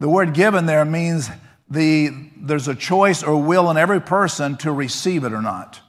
The 0.00 0.08
word 0.08 0.32
given 0.32 0.66
there 0.66 0.84
means 0.84 1.28
the, 1.68 2.10
there's 2.36 2.68
a 2.68 2.74
choice 2.74 3.22
or 3.22 3.40
will 3.40 3.70
in 3.70 3.76
every 3.76 4.00
person 4.00 4.56
to 4.58 4.72
receive 4.72 5.24
it 5.24 5.32
or 5.32 5.42
not. 5.42 5.80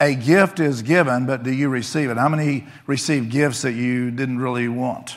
A 0.00 0.14
gift 0.14 0.60
is 0.60 0.82
given, 0.82 1.26
but 1.26 1.42
do 1.42 1.52
you 1.52 1.68
receive 1.68 2.10
it? 2.10 2.16
How 2.16 2.28
many 2.28 2.66
received 2.86 3.30
gifts 3.30 3.62
that 3.62 3.72
you 3.72 4.10
didn't 4.10 4.38
really 4.38 4.68
want? 4.68 5.16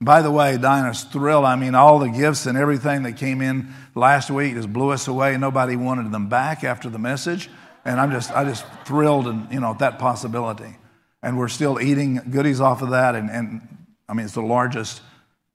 By 0.00 0.22
the 0.22 0.30
way, 0.30 0.56
Dinah's 0.56 1.04
thrilled. 1.04 1.44
I 1.44 1.56
mean, 1.56 1.74
all 1.74 1.98
the 1.98 2.08
gifts 2.08 2.46
and 2.46 2.58
everything 2.58 3.04
that 3.04 3.16
came 3.16 3.40
in 3.40 3.72
last 3.94 4.30
week 4.30 4.54
just 4.54 4.72
blew 4.72 4.90
us 4.90 5.08
away. 5.08 5.36
Nobody 5.36 5.76
wanted 5.76 6.10
them 6.10 6.28
back 6.28 6.64
after 6.64 6.88
the 6.88 6.98
message. 6.98 7.48
And 7.84 8.00
I'm 8.00 8.10
just, 8.10 8.32
I 8.32 8.44
just 8.44 8.64
thrilled 8.84 9.26
and, 9.26 9.52
you 9.52 9.60
know, 9.60 9.70
at 9.70 9.78
that 9.78 9.98
possibility. 9.98 10.76
And 11.22 11.38
we're 11.38 11.48
still 11.48 11.80
eating 11.80 12.20
goodies 12.30 12.60
off 12.60 12.82
of 12.82 12.90
that. 12.90 13.14
And, 13.14 13.30
and 13.30 13.81
I 14.08 14.14
mean, 14.14 14.24
it's 14.24 14.34
the 14.34 14.42
largest 14.42 15.00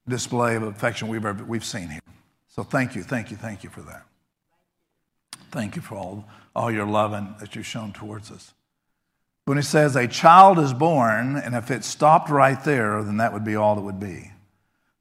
display 0.08 0.56
of 0.56 0.64
affection 0.64 1.08
we've 1.08 1.26
ever 1.26 1.44
we've 1.44 1.66
seen 1.66 1.90
here. 1.90 2.02
So 2.48 2.64
thank 2.64 2.96
you, 2.96 3.04
thank 3.04 3.30
you, 3.30 3.38
thank 3.38 3.64
you 3.64 3.70
for 3.70 3.82
that. 3.82 4.04
Thank 5.52 5.76
you 5.76 5.82
for 5.82 5.96
all, 5.96 6.26
all 6.56 6.72
your 6.72 6.86
love 6.86 7.14
and, 7.14 7.38
that 7.40 7.56
you've 7.56 7.66
shown 7.66 7.94
towards 7.94 8.32
us. 8.32 8.54
When 9.46 9.58
it 9.58 9.64
says 9.64 9.96
a 9.96 10.08
child 10.08 10.60
is 10.60 10.74
born, 10.74 11.38
and 11.38 11.56
if 11.56 11.72
it 11.72 11.84
stopped 11.84 12.30
right 12.30 12.62
there, 12.64 13.02
then 13.04 13.18
that 13.18 13.32
would 13.32 13.46
be 13.46 13.56
all 13.56 13.78
it 13.78 13.82
would 13.82 14.00
be. 14.00 14.32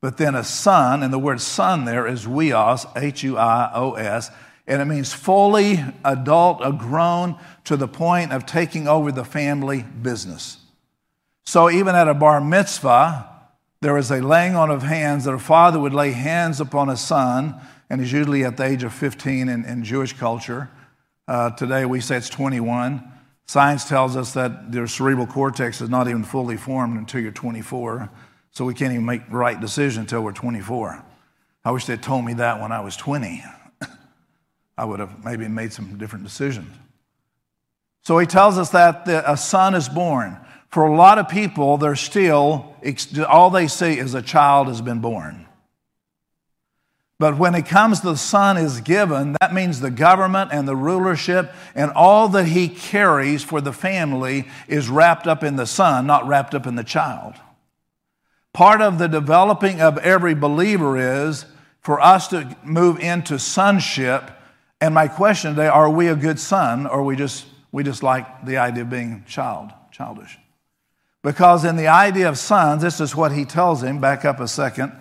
But 0.01 0.19
then 0.19 0.35
a 0.35 0.45
son, 0.45 1.03
and 1.03 1.13
the 1.13 1.19
word 1.19 1.41
son 1.41 1.85
there 1.85 2.07
is 2.07 2.27
huios, 2.27 2.87
H 2.97 3.25
U 3.25 3.37
I 3.37 3.71
O 3.75 3.95
S, 3.95 4.31
and 4.67 4.83
it 4.83 4.85
means 4.85 5.13
fully 5.13 5.83
adult, 6.05 6.61
a 6.63 6.73
grown 6.73 7.39
to 7.65 7.77
the 7.77 7.89
point 7.89 8.33
of 8.33 8.47
taking 8.47 8.87
over 8.87 9.11
the 9.11 9.25
family 9.25 9.83
business. 9.83 10.59
So 11.45 11.71
even 11.71 11.95
at 11.95 12.09
a 12.09 12.15
bar 12.15 12.41
mitzvah, 12.41 13.29
there 13.81 13.97
is 13.99 14.11
a 14.11 14.21
laying 14.21 14.55
on 14.55 14.71
of 14.71 14.83
hands 14.83 15.25
that 15.25 15.33
a 15.33 15.39
father 15.39 15.79
would 15.79 15.93
lay 15.93 16.13
hands 16.13 16.61
upon 16.61 16.89
a 16.89 16.97
son, 16.97 17.55
and 17.91 18.01
he's 18.01 18.13
usually 18.13 18.45
at 18.45 18.57
the 18.57 18.65
age 18.65 18.83
of 18.83 18.93
15 18.93 19.49
in, 19.49 19.65
in 19.65 19.85
Jewish 19.85 20.13
culture. 20.13 20.71
Uh, 21.29 21.51
today 21.51 21.85
we 21.85 22.01
say 22.01 22.17
it's 22.17 22.29
21. 22.29 23.13
Science 23.47 23.89
tells 23.89 24.17
us 24.17 24.33
that 24.33 24.73
their 24.73 24.87
cerebral 24.87 25.27
cortex 25.27 25.81
is 25.81 25.89
not 25.89 26.09
even 26.09 26.25
fully 26.25 26.57
formed 26.57 26.99
until 26.99 27.21
you're 27.21 27.31
24, 27.31 28.11
so 28.51 28.65
we 28.65 28.75
can't 28.75 28.93
even 28.93 29.05
make 29.05 29.29
the 29.29 29.37
right 29.37 29.61
decision 29.61 30.01
until 30.01 30.23
we're 30.23 30.33
24. 30.33 31.05
I 31.65 31.71
wish 31.71 31.85
they'd 31.87 32.03
told 32.03 32.25
me 32.25 32.35
that 32.35 32.61
when 32.61 32.73
I 32.73 32.81
was 32.81 32.97
20. 32.97 33.45
I 34.79 34.85
would 34.85 35.01
have 35.01 35.25
maybe 35.25 35.47
made 35.49 35.73
some 35.73 35.99
different 35.99 36.25
decisions. 36.25 36.75
So 38.03 38.19
he 38.19 38.27
tells 38.27 38.57
us 38.57 38.71
that 38.71 39.09
a 39.09 39.37
son 39.37 39.75
is 39.75 39.89
born. 39.89 40.39
For 40.69 40.87
a 40.87 40.95
lot 40.95 41.19
of 41.19 41.29
people, 41.29 41.77
they're 41.77 41.97
still, 41.97 42.76
all 43.29 43.51
they 43.51 43.69
see 43.69 43.99
is 43.99 44.15
a 44.15 44.23
child 44.23 44.69
has 44.69 44.81
been 44.81 45.01
born. 45.01 45.47
But 47.19 47.39
when 47.39 47.55
it 47.55 47.65
comes 47.65 48.03
the 48.03 48.17
son 48.17 48.59
is 48.59 48.83
given, 48.83 49.37
that 49.41 49.55
means 49.55 49.81
the 49.81 49.91
government 49.91 50.51
and 50.53 50.69
the 50.69 50.77
rulership 50.77 51.53
and 51.75 51.91
all 51.93 52.29
that 52.31 52.47
he 52.47 52.69
carries 52.69 53.43
for 53.43 53.63
the 53.63 53.73
family 53.73 54.47
is 54.69 54.91
wrapped 54.91 55.27
up 55.27 55.43
in 55.43 55.57
the 55.57 55.67
son, 55.67 56.07
not 56.07 56.27
wrapped 56.27 56.55
up 56.55 56.67
in 56.67 56.75
the 56.75 56.85
child. 56.85 57.35
Part 58.53 58.83
of 58.83 58.99
the 58.99 59.07
developing 59.07 59.81
of 59.81 59.97
every 59.99 60.35
believer 60.35 61.25
is 61.25 61.47
for 61.81 62.01
us 62.01 62.29
to 62.29 62.55
move 62.63 63.01
into 63.01 63.39
sonship. 63.39 64.31
And 64.81 64.95
my 64.95 65.09
question 65.09 65.53
today, 65.53 65.69
are 65.69 65.89
we 65.89 66.09
a 66.09 66.17
good 66.17 66.39
son 66.39 66.87
or 66.87 67.03
we 67.03 67.17
just 67.17 67.47
we 67.73 67.83
just 67.83 68.03
like 68.03 68.45
the 68.45 68.59
idea 68.59 68.83
of 68.83 68.91
being 68.91 69.25
child, 69.27 69.73
childish? 69.91 70.39
Because 71.27 71.65
in 71.65 71.75
the 71.75 71.89
idea 71.89 72.29
of 72.29 72.39
sons, 72.39 72.83
this 72.83 73.01
is 73.01 73.17
what 73.17 73.33
he 73.33 73.45
tells 73.45 73.83
him. 73.83 74.01
Back 74.01 74.25
up 74.25 74.39
a 74.39 74.47
second. 74.47 74.93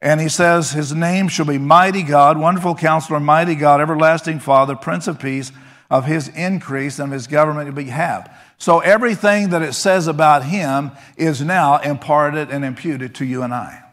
And 0.00 0.18
he 0.18 0.30
says, 0.30 0.70
His 0.70 0.94
name 0.94 1.28
shall 1.28 1.44
be 1.44 1.58
Mighty 1.58 2.02
God, 2.02 2.38
Wonderful 2.38 2.74
Counselor, 2.74 3.20
Mighty 3.20 3.54
God, 3.54 3.78
Everlasting 3.78 4.40
Father, 4.40 4.74
Prince 4.74 5.08
of 5.08 5.20
Peace. 5.20 5.52
Of 5.90 6.06
his 6.06 6.28
increase 6.28 6.98
and 6.98 7.08
of 7.08 7.12
his 7.12 7.26
government 7.26 7.74
be 7.74 7.84
have. 7.84 8.34
So 8.56 8.78
everything 8.78 9.50
that 9.50 9.60
it 9.60 9.74
says 9.74 10.06
about 10.06 10.42
him 10.42 10.92
is 11.18 11.42
now 11.42 11.76
imparted 11.80 12.48
and 12.50 12.64
imputed 12.64 13.16
to 13.16 13.26
you 13.26 13.42
and 13.42 13.52
I. 13.52 13.84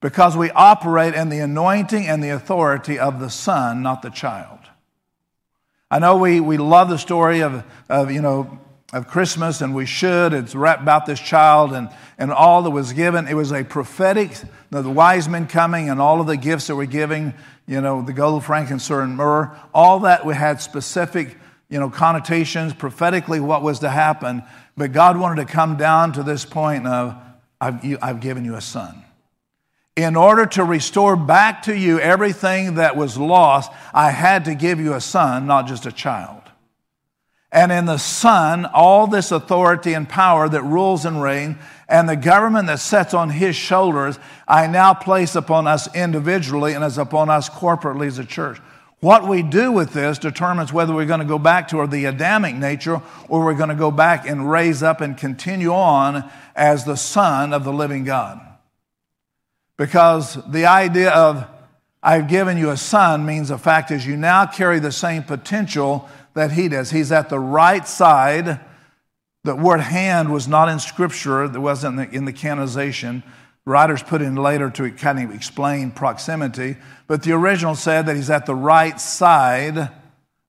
Because 0.00 0.38
we 0.38 0.50
operate 0.52 1.12
in 1.12 1.28
the 1.28 1.40
anointing 1.40 2.06
and 2.06 2.24
the 2.24 2.30
authority 2.30 2.98
of 2.98 3.20
the 3.20 3.28
Son, 3.28 3.82
not 3.82 4.00
the 4.00 4.08
child. 4.08 4.60
I 5.90 5.98
know 5.98 6.16
we, 6.16 6.40
we 6.40 6.56
love 6.56 6.88
the 6.88 6.96
story 6.96 7.40
of, 7.40 7.62
of, 7.90 8.10
you 8.10 8.22
know, 8.22 8.58
of 8.92 9.06
Christmas, 9.06 9.60
and 9.60 9.74
we 9.74 9.86
should. 9.86 10.32
It's 10.32 10.54
wrapped 10.54 10.82
about 10.82 11.06
this 11.06 11.20
child 11.20 11.72
and, 11.72 11.88
and 12.18 12.32
all 12.32 12.62
that 12.62 12.70
was 12.70 12.92
given. 12.92 13.28
It 13.28 13.34
was 13.34 13.52
a 13.52 13.62
prophetic, 13.62 14.36
the 14.70 14.88
wise 14.90 15.28
men 15.28 15.46
coming 15.46 15.88
and 15.88 16.00
all 16.00 16.20
of 16.20 16.26
the 16.26 16.36
gifts 16.36 16.66
that 16.66 16.76
were 16.76 16.86
giving, 16.86 17.34
you 17.66 17.80
know, 17.80 18.02
the 18.02 18.12
gold, 18.12 18.44
frankincense, 18.44 18.90
and 18.90 19.16
myrrh, 19.16 19.56
all 19.72 20.00
that 20.00 20.26
we 20.26 20.34
had 20.34 20.60
specific, 20.60 21.36
you 21.68 21.78
know, 21.78 21.88
connotations, 21.88 22.74
prophetically 22.74 23.38
what 23.38 23.62
was 23.62 23.78
to 23.80 23.88
happen. 23.88 24.42
But 24.76 24.92
God 24.92 25.16
wanted 25.16 25.46
to 25.46 25.52
come 25.52 25.76
down 25.76 26.12
to 26.14 26.24
this 26.24 26.44
point 26.44 26.86
of, 26.86 27.16
I've, 27.60 27.84
you, 27.84 27.98
I've 28.02 28.20
given 28.20 28.44
you 28.44 28.56
a 28.56 28.60
son. 28.60 29.04
In 29.94 30.16
order 30.16 30.46
to 30.46 30.64
restore 30.64 31.14
back 31.14 31.62
to 31.64 31.76
you 31.76 32.00
everything 32.00 32.76
that 32.76 32.96
was 32.96 33.18
lost, 33.18 33.70
I 33.92 34.10
had 34.10 34.46
to 34.46 34.54
give 34.54 34.80
you 34.80 34.94
a 34.94 35.00
son, 35.00 35.46
not 35.46 35.68
just 35.68 35.86
a 35.86 35.92
child. 35.92 36.39
And 37.52 37.72
in 37.72 37.86
the 37.86 37.98
Son, 37.98 38.64
all 38.64 39.06
this 39.08 39.32
authority 39.32 39.92
and 39.92 40.08
power 40.08 40.48
that 40.48 40.62
rules 40.62 41.04
and 41.04 41.20
reigns, 41.20 41.56
and 41.88 42.08
the 42.08 42.16
government 42.16 42.68
that 42.68 42.78
sits 42.78 43.12
on 43.12 43.30
his 43.30 43.56
shoulders, 43.56 44.18
I 44.46 44.68
now 44.68 44.94
place 44.94 45.34
upon 45.34 45.66
us 45.66 45.92
individually 45.94 46.74
and 46.74 46.84
as 46.84 46.98
upon 46.98 47.28
us 47.28 47.48
corporately 47.50 48.06
as 48.06 48.18
a 48.18 48.24
church. 48.24 48.58
What 49.00 49.26
we 49.26 49.42
do 49.42 49.72
with 49.72 49.92
this 49.92 50.18
determines 50.18 50.72
whether 50.72 50.94
we're 50.94 51.06
going 51.06 51.20
to 51.20 51.26
go 51.26 51.38
back 51.38 51.68
to 51.68 51.86
the 51.86 52.04
Adamic 52.04 52.54
nature 52.54 53.00
or 53.28 53.44
we're 53.44 53.54
going 53.54 53.70
to 53.70 53.74
go 53.74 53.90
back 53.90 54.28
and 54.28 54.48
raise 54.48 54.82
up 54.82 55.00
and 55.00 55.16
continue 55.16 55.72
on 55.72 56.30
as 56.54 56.84
the 56.84 56.96
Son 56.96 57.52
of 57.52 57.64
the 57.64 57.72
living 57.72 58.04
God. 58.04 58.40
Because 59.76 60.38
the 60.50 60.66
idea 60.66 61.10
of 61.10 61.46
I've 62.02 62.28
given 62.28 62.56
you 62.56 62.70
a 62.70 62.78
son 62.78 63.26
means 63.26 63.48
the 63.48 63.58
fact 63.58 63.90
is 63.90 64.06
you 64.06 64.16
now 64.16 64.46
carry 64.46 64.78
the 64.78 64.92
same 64.92 65.22
potential 65.22 66.08
that 66.34 66.52
he 66.52 66.68
does. 66.68 66.90
He's 66.90 67.12
at 67.12 67.28
the 67.28 67.38
right 67.38 67.86
side. 67.86 68.60
The 69.44 69.56
word 69.56 69.80
hand 69.80 70.32
was 70.32 70.46
not 70.46 70.68
in 70.68 70.78
Scripture, 70.78 71.44
it 71.44 71.58
wasn't 71.58 71.98
in 71.98 72.08
the, 72.10 72.16
in 72.16 72.24
the 72.26 72.32
canonization. 72.32 73.22
Writers 73.64 74.02
put 74.02 74.22
in 74.22 74.36
later 74.36 74.70
to 74.70 74.90
kind 74.90 75.18
of 75.18 75.34
explain 75.34 75.90
proximity, 75.90 76.76
but 77.06 77.22
the 77.22 77.32
original 77.32 77.74
said 77.74 78.06
that 78.06 78.16
he's 78.16 78.30
at 78.30 78.46
the 78.46 78.54
right 78.54 79.00
side 79.00 79.90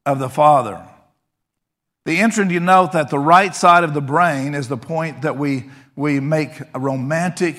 of 0.06 0.20
the 0.20 0.30
Father. 0.30 0.86
The 2.06 2.20
interesting 2.20 2.66
note 2.66 2.94
that 2.94 3.10
the 3.10 3.20
right 3.20 3.54
side 3.54 3.84
of 3.84 3.94
the 3.94 4.02
brain 4.02 4.56
is 4.56 4.68
the 4.68 4.78
point 4.78 5.22
that 5.22 5.38
we, 5.38 5.70
we 5.96 6.20
make 6.20 6.52
a 6.74 6.80
romantic, 6.80 7.56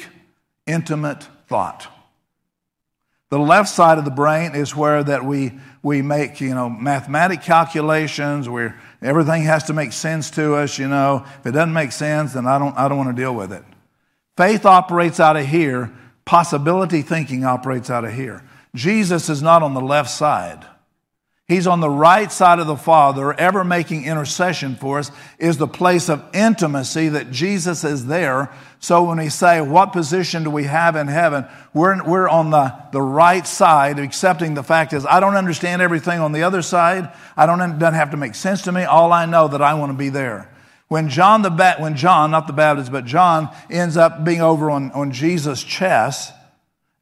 intimate 0.66 1.28
thought. 1.48 1.91
The 3.32 3.38
left 3.38 3.70
side 3.70 3.96
of 3.96 4.04
the 4.04 4.10
brain 4.10 4.54
is 4.54 4.76
where 4.76 5.02
that 5.02 5.24
we, 5.24 5.52
we 5.82 6.02
make, 6.02 6.42
you 6.42 6.54
know, 6.54 6.68
mathematic 6.68 7.40
calculations 7.40 8.46
where 8.46 8.78
everything 9.00 9.44
has 9.44 9.64
to 9.64 9.72
make 9.72 9.94
sense 9.94 10.30
to 10.32 10.56
us, 10.56 10.78
you 10.78 10.86
know. 10.86 11.24
If 11.40 11.46
it 11.46 11.52
doesn't 11.52 11.72
make 11.72 11.92
sense, 11.92 12.34
then 12.34 12.46
I 12.46 12.58
don't, 12.58 12.76
I 12.76 12.88
don't 12.88 12.98
want 12.98 13.16
to 13.16 13.18
deal 13.18 13.34
with 13.34 13.50
it. 13.50 13.64
Faith 14.36 14.66
operates 14.66 15.18
out 15.18 15.38
of 15.38 15.46
here, 15.46 15.90
possibility 16.26 17.00
thinking 17.00 17.42
operates 17.42 17.88
out 17.88 18.04
of 18.04 18.12
here. 18.12 18.44
Jesus 18.74 19.30
is 19.30 19.40
not 19.40 19.62
on 19.62 19.72
the 19.72 19.80
left 19.80 20.10
side. 20.10 20.66
He's 21.48 21.66
on 21.66 21.80
the 21.80 21.90
right 21.90 22.30
side 22.30 22.60
of 22.60 22.66
the 22.66 22.76
Father, 22.76 23.34
ever 23.34 23.64
making 23.64 24.04
intercession 24.04 24.76
for 24.76 25.00
us, 25.00 25.10
is 25.38 25.58
the 25.58 25.66
place 25.66 26.08
of 26.08 26.24
intimacy 26.32 27.08
that 27.08 27.30
Jesus 27.30 27.82
is 27.84 28.06
there. 28.06 28.50
So 28.78 29.02
when 29.02 29.18
we 29.18 29.28
say, 29.28 29.60
What 29.60 29.92
position 29.92 30.44
do 30.44 30.50
we 30.50 30.64
have 30.64 30.94
in 30.94 31.08
heaven? 31.08 31.44
We're, 31.74 32.02
we're 32.04 32.28
on 32.28 32.50
the, 32.50 32.74
the 32.92 33.02
right 33.02 33.46
side, 33.46 33.98
accepting 33.98 34.54
the 34.54 34.62
fact 34.62 34.92
is, 34.92 35.04
I 35.04 35.20
don't 35.20 35.34
understand 35.34 35.82
everything 35.82 36.20
on 36.20 36.32
the 36.32 36.44
other 36.44 36.62
side. 36.62 37.12
I 37.36 37.46
don't, 37.46 37.78
doesn't 37.78 37.94
have 37.94 38.12
to 38.12 38.16
make 38.16 38.36
sense 38.36 38.62
to 38.62 38.72
me. 38.72 38.84
All 38.84 39.12
I 39.12 39.26
know 39.26 39.48
that 39.48 39.60
I 39.60 39.74
want 39.74 39.90
to 39.90 39.98
be 39.98 40.10
there. 40.10 40.48
When 40.88 41.08
John, 41.08 41.42
the 41.42 41.50
ba- 41.50 41.76
when 41.78 41.96
John, 41.96 42.30
not 42.30 42.46
the 42.46 42.52
Baptist, 42.52 42.92
but 42.92 43.04
John 43.04 43.48
ends 43.68 43.96
up 43.96 44.24
being 44.24 44.42
over 44.42 44.70
on, 44.70 44.92
on 44.92 45.10
Jesus' 45.10 45.62
chest, 45.62 46.32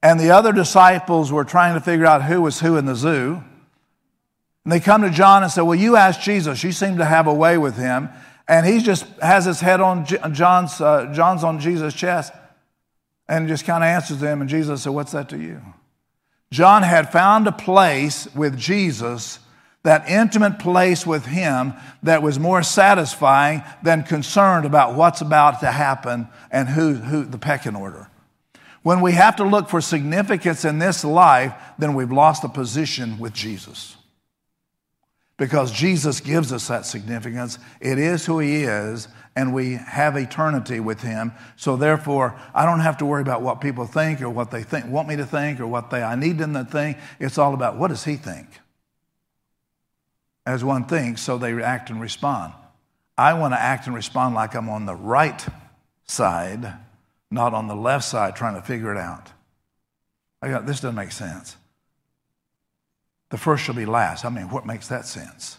and 0.02 0.18
the 0.18 0.30
other 0.30 0.52
disciples 0.52 1.30
were 1.30 1.44
trying 1.44 1.74
to 1.74 1.80
figure 1.80 2.06
out 2.06 2.22
who 2.22 2.40
was 2.40 2.60
who 2.60 2.76
in 2.76 2.86
the 2.86 2.94
zoo, 2.94 3.42
and 4.64 4.72
they 4.72 4.80
come 4.80 5.02
to 5.02 5.10
John 5.10 5.42
and 5.42 5.50
say, 5.50 5.62
Well, 5.62 5.78
you 5.78 5.96
asked 5.96 6.22
Jesus. 6.22 6.62
You 6.62 6.72
seem 6.72 6.98
to 6.98 7.04
have 7.04 7.26
a 7.26 7.34
way 7.34 7.56
with 7.56 7.76
him. 7.76 8.10
And 8.46 8.66
he 8.66 8.80
just 8.80 9.06
has 9.22 9.44
his 9.44 9.60
head 9.60 9.80
on 9.80 10.04
John's, 10.04 10.80
uh, 10.80 11.12
John's 11.14 11.44
on 11.44 11.60
Jesus' 11.60 11.94
chest 11.94 12.32
and 13.28 13.46
just 13.46 13.64
kind 13.64 13.84
of 13.84 13.88
answers 13.88 14.18
them. 14.18 14.40
And 14.40 14.50
Jesus 14.50 14.82
said, 14.82 14.92
What's 14.92 15.12
that 15.12 15.28
to 15.30 15.38
you? 15.38 15.62
John 16.52 16.82
had 16.82 17.12
found 17.12 17.46
a 17.46 17.52
place 17.52 18.26
with 18.34 18.58
Jesus, 18.58 19.38
that 19.84 20.08
intimate 20.08 20.58
place 20.58 21.06
with 21.06 21.24
him 21.24 21.74
that 22.02 22.22
was 22.22 22.40
more 22.40 22.62
satisfying 22.62 23.62
than 23.84 24.02
concerned 24.02 24.66
about 24.66 24.96
what's 24.96 25.20
about 25.20 25.60
to 25.60 25.70
happen 25.70 26.28
and 26.50 26.68
who, 26.68 26.94
who 26.94 27.24
the 27.24 27.38
pecking 27.38 27.76
order. 27.76 28.08
When 28.82 29.00
we 29.00 29.12
have 29.12 29.36
to 29.36 29.44
look 29.44 29.68
for 29.68 29.80
significance 29.80 30.64
in 30.64 30.80
this 30.80 31.04
life, 31.04 31.54
then 31.78 31.94
we've 31.94 32.10
lost 32.10 32.42
the 32.42 32.48
position 32.48 33.18
with 33.18 33.32
Jesus 33.32 33.96
because 35.40 35.72
Jesus 35.72 36.20
gives 36.20 36.52
us 36.52 36.68
that 36.68 36.84
significance. 36.84 37.58
It 37.80 37.98
is 37.98 38.26
who 38.26 38.40
He 38.40 38.64
is, 38.64 39.08
and 39.34 39.54
we 39.54 39.72
have 39.72 40.18
eternity 40.18 40.80
with 40.80 41.00
Him. 41.00 41.32
So 41.56 41.78
therefore, 41.78 42.38
I 42.54 42.66
don't 42.66 42.80
have 42.80 42.98
to 42.98 43.06
worry 43.06 43.22
about 43.22 43.40
what 43.40 43.62
people 43.62 43.86
think 43.86 44.20
or 44.20 44.28
what 44.28 44.50
they 44.50 44.62
think, 44.62 44.88
want 44.88 45.08
me 45.08 45.16
to 45.16 45.24
think 45.24 45.58
or 45.58 45.66
what 45.66 45.88
they 45.88 46.02
I 46.02 46.14
need 46.14 46.36
them 46.36 46.52
to 46.52 46.64
think. 46.64 46.98
It's 47.18 47.38
all 47.38 47.54
about 47.54 47.78
what 47.78 47.88
does 47.88 48.04
He 48.04 48.16
think. 48.16 48.48
As 50.44 50.62
one 50.62 50.84
thinks, 50.84 51.22
so 51.22 51.38
they 51.38 51.54
act 51.62 51.88
and 51.88 52.02
respond. 52.02 52.52
I 53.16 53.32
want 53.32 53.54
to 53.54 53.60
act 53.60 53.86
and 53.86 53.96
respond 53.96 54.34
like 54.34 54.54
I'm 54.54 54.68
on 54.68 54.84
the 54.84 54.94
right 54.94 55.42
side, 56.04 56.74
not 57.30 57.54
on 57.54 57.66
the 57.66 57.74
left 57.74 58.04
side 58.04 58.36
trying 58.36 58.56
to 58.56 58.62
figure 58.62 58.92
it 58.92 58.98
out. 58.98 59.30
I 60.42 60.50
got 60.50 60.66
this 60.66 60.80
doesn't 60.80 60.96
make 60.96 61.12
sense 61.12 61.56
the 63.30 63.38
first 63.38 63.64
shall 63.64 63.74
be 63.74 63.86
last. 63.86 64.24
I 64.24 64.28
mean, 64.28 64.50
what 64.50 64.66
makes 64.66 64.88
that 64.88 65.06
sense? 65.06 65.58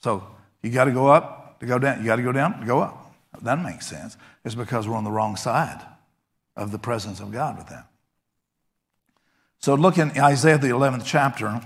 So 0.00 0.24
you 0.62 0.70
got 0.70 0.84
to 0.84 0.92
go 0.92 1.08
up 1.08 1.58
to 1.60 1.66
go 1.66 1.78
down. 1.78 1.98
You 2.00 2.06
got 2.06 2.16
to 2.16 2.22
go 2.22 2.32
down 2.32 2.60
to 2.60 2.66
go 2.66 2.80
up. 2.80 3.14
That 3.42 3.62
makes 3.62 3.86
sense. 3.86 4.16
It's 4.44 4.54
because 4.54 4.86
we're 4.88 4.96
on 4.96 5.04
the 5.04 5.10
wrong 5.10 5.36
side 5.36 5.84
of 6.54 6.72
the 6.72 6.78
presence 6.78 7.20
of 7.20 7.32
God 7.32 7.58
with 7.58 7.68
that. 7.68 7.86
So 9.58 9.74
look 9.74 9.98
in 9.98 10.12
Isaiah, 10.18 10.58
the 10.58 10.68
11th 10.68 11.02
chapter, 11.04 11.60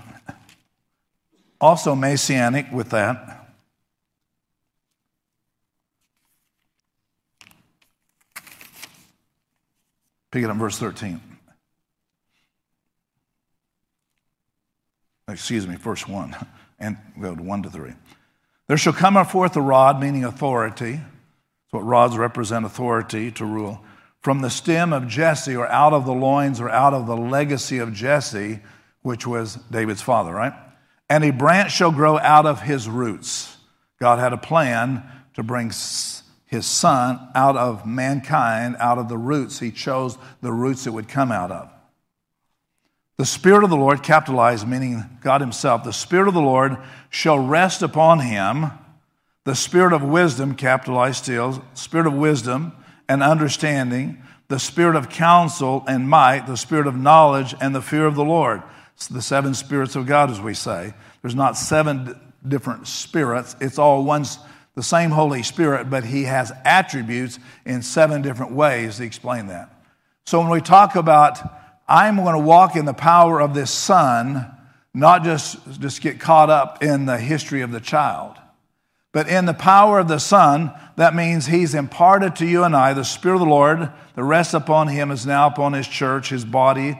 also 1.59 1.93
messianic 1.93 2.71
with 2.71 2.89
that. 2.89 3.37
Pick 10.31 10.43
it 10.43 10.49
up 10.49 10.57
verse 10.57 10.79
13. 10.79 11.30
Excuse 15.27 15.67
me, 15.67 15.75
verse 15.75 16.07
1, 16.07 16.35
and 16.79 16.97
go 17.19 17.35
to 17.35 17.43
1 17.43 17.63
to 17.63 17.69
3. 17.69 17.93
There 18.67 18.77
shall 18.77 18.93
come 18.93 19.23
forth 19.25 19.55
a 19.55 19.61
rod, 19.61 19.99
meaning 19.99 20.23
authority. 20.23 20.93
That's 20.93 21.71
what 21.71 21.85
rods 21.85 22.17
represent 22.17 22.65
authority 22.65 23.31
to 23.31 23.45
rule. 23.45 23.83
From 24.21 24.41
the 24.41 24.49
stem 24.49 24.93
of 24.93 25.07
Jesse, 25.07 25.55
or 25.55 25.67
out 25.67 25.93
of 25.93 26.05
the 26.05 26.13
loins, 26.13 26.61
or 26.61 26.69
out 26.69 26.93
of 26.93 27.07
the 27.07 27.17
legacy 27.17 27.79
of 27.79 27.91
Jesse, 27.91 28.59
which 29.01 29.25
was 29.25 29.55
David's 29.71 30.01
father, 30.01 30.33
right? 30.33 30.53
And 31.09 31.23
a 31.23 31.31
branch 31.31 31.73
shall 31.73 31.91
grow 31.91 32.17
out 32.19 32.45
of 32.45 32.61
his 32.61 32.87
roots. 32.87 33.57
God 33.99 34.19
had 34.19 34.31
a 34.31 34.37
plan 34.37 35.03
to 35.33 35.43
bring 35.43 35.67
his 36.45 36.65
son 36.65 37.29
out 37.35 37.57
of 37.57 37.85
mankind, 37.85 38.75
out 38.79 38.97
of 38.97 39.09
the 39.09 39.17
roots. 39.17 39.59
He 39.59 39.71
chose 39.71 40.17
the 40.41 40.51
roots 40.51 40.87
it 40.87 40.93
would 40.93 41.07
come 41.07 41.31
out 41.31 41.51
of. 41.51 41.69
The 43.17 43.25
Spirit 43.25 43.63
of 43.63 43.69
the 43.69 43.77
Lord, 43.77 44.01
capitalized, 44.03 44.67
meaning 44.67 45.03
God 45.21 45.41
Himself, 45.41 45.83
the 45.83 45.93
Spirit 45.93 46.27
of 46.27 46.33
the 46.33 46.41
Lord 46.41 46.77
shall 47.09 47.37
rest 47.37 47.81
upon 47.81 48.19
him. 48.19 48.71
The 49.43 49.55
Spirit 49.55 49.93
of 49.93 50.03
wisdom, 50.03 50.55
capitalized 50.55 51.23
still, 51.23 51.63
Spirit 51.73 52.07
of 52.07 52.13
wisdom 52.13 52.73
and 53.07 53.21
understanding, 53.21 54.21
the 54.47 54.59
Spirit 54.59 54.95
of 54.95 55.09
counsel 55.09 55.83
and 55.87 56.09
might, 56.09 56.47
the 56.47 56.57
Spirit 56.57 56.87
of 56.87 56.95
knowledge 56.95 57.53
and 57.61 57.75
the 57.75 57.81
fear 57.81 58.05
of 58.05 58.15
the 58.15 58.23
Lord. 58.23 58.63
It's 58.95 59.07
the 59.07 59.21
seven 59.21 59.53
spirits 59.53 59.95
of 59.95 60.05
God, 60.05 60.31
as 60.31 60.39
we 60.39 60.53
say. 60.53 60.93
There's 61.21 61.35
not 61.35 61.57
seven 61.57 62.19
different 62.47 62.87
spirits, 62.87 63.55
it's 63.61 63.77
all 63.77 64.03
one, 64.03 64.25
the 64.75 64.83
same 64.83 65.11
Holy 65.11 65.43
Spirit, 65.43 65.89
but 65.89 66.05
He 66.05 66.23
has 66.23 66.51
attributes 66.65 67.39
in 67.65 67.81
seven 67.81 68.21
different 68.21 68.53
ways 68.53 68.97
to 68.97 69.03
explain 69.03 69.47
that. 69.47 69.69
So 70.25 70.39
when 70.39 70.49
we 70.49 70.61
talk 70.61 70.95
about 70.95 71.60
I'm 71.91 72.15
going 72.15 72.35
to 72.35 72.39
walk 72.39 72.77
in 72.77 72.85
the 72.85 72.93
power 72.93 73.41
of 73.41 73.53
this 73.53 73.69
son, 73.69 74.49
not 74.93 75.25
just, 75.25 75.57
just 75.81 76.01
get 76.01 76.21
caught 76.21 76.49
up 76.49 76.81
in 76.81 77.05
the 77.05 77.17
history 77.17 77.59
of 77.59 77.73
the 77.73 77.81
child, 77.81 78.37
but 79.11 79.27
in 79.27 79.45
the 79.45 79.53
power 79.53 79.99
of 79.99 80.07
the 80.07 80.17
son. 80.17 80.71
That 80.95 81.13
means 81.13 81.47
he's 81.47 81.75
imparted 81.75 82.37
to 82.37 82.45
you 82.45 82.63
and 82.63 82.73
I 82.77 82.93
the 82.93 83.03
Spirit 83.03 83.35
of 83.35 83.39
the 83.41 83.47
Lord 83.47 83.91
that 84.15 84.23
rests 84.23 84.53
upon 84.53 84.87
him 84.87 85.11
is 85.11 85.25
now 85.25 85.47
upon 85.47 85.73
his 85.73 85.85
church, 85.85 86.29
his 86.29 86.45
body. 86.45 86.97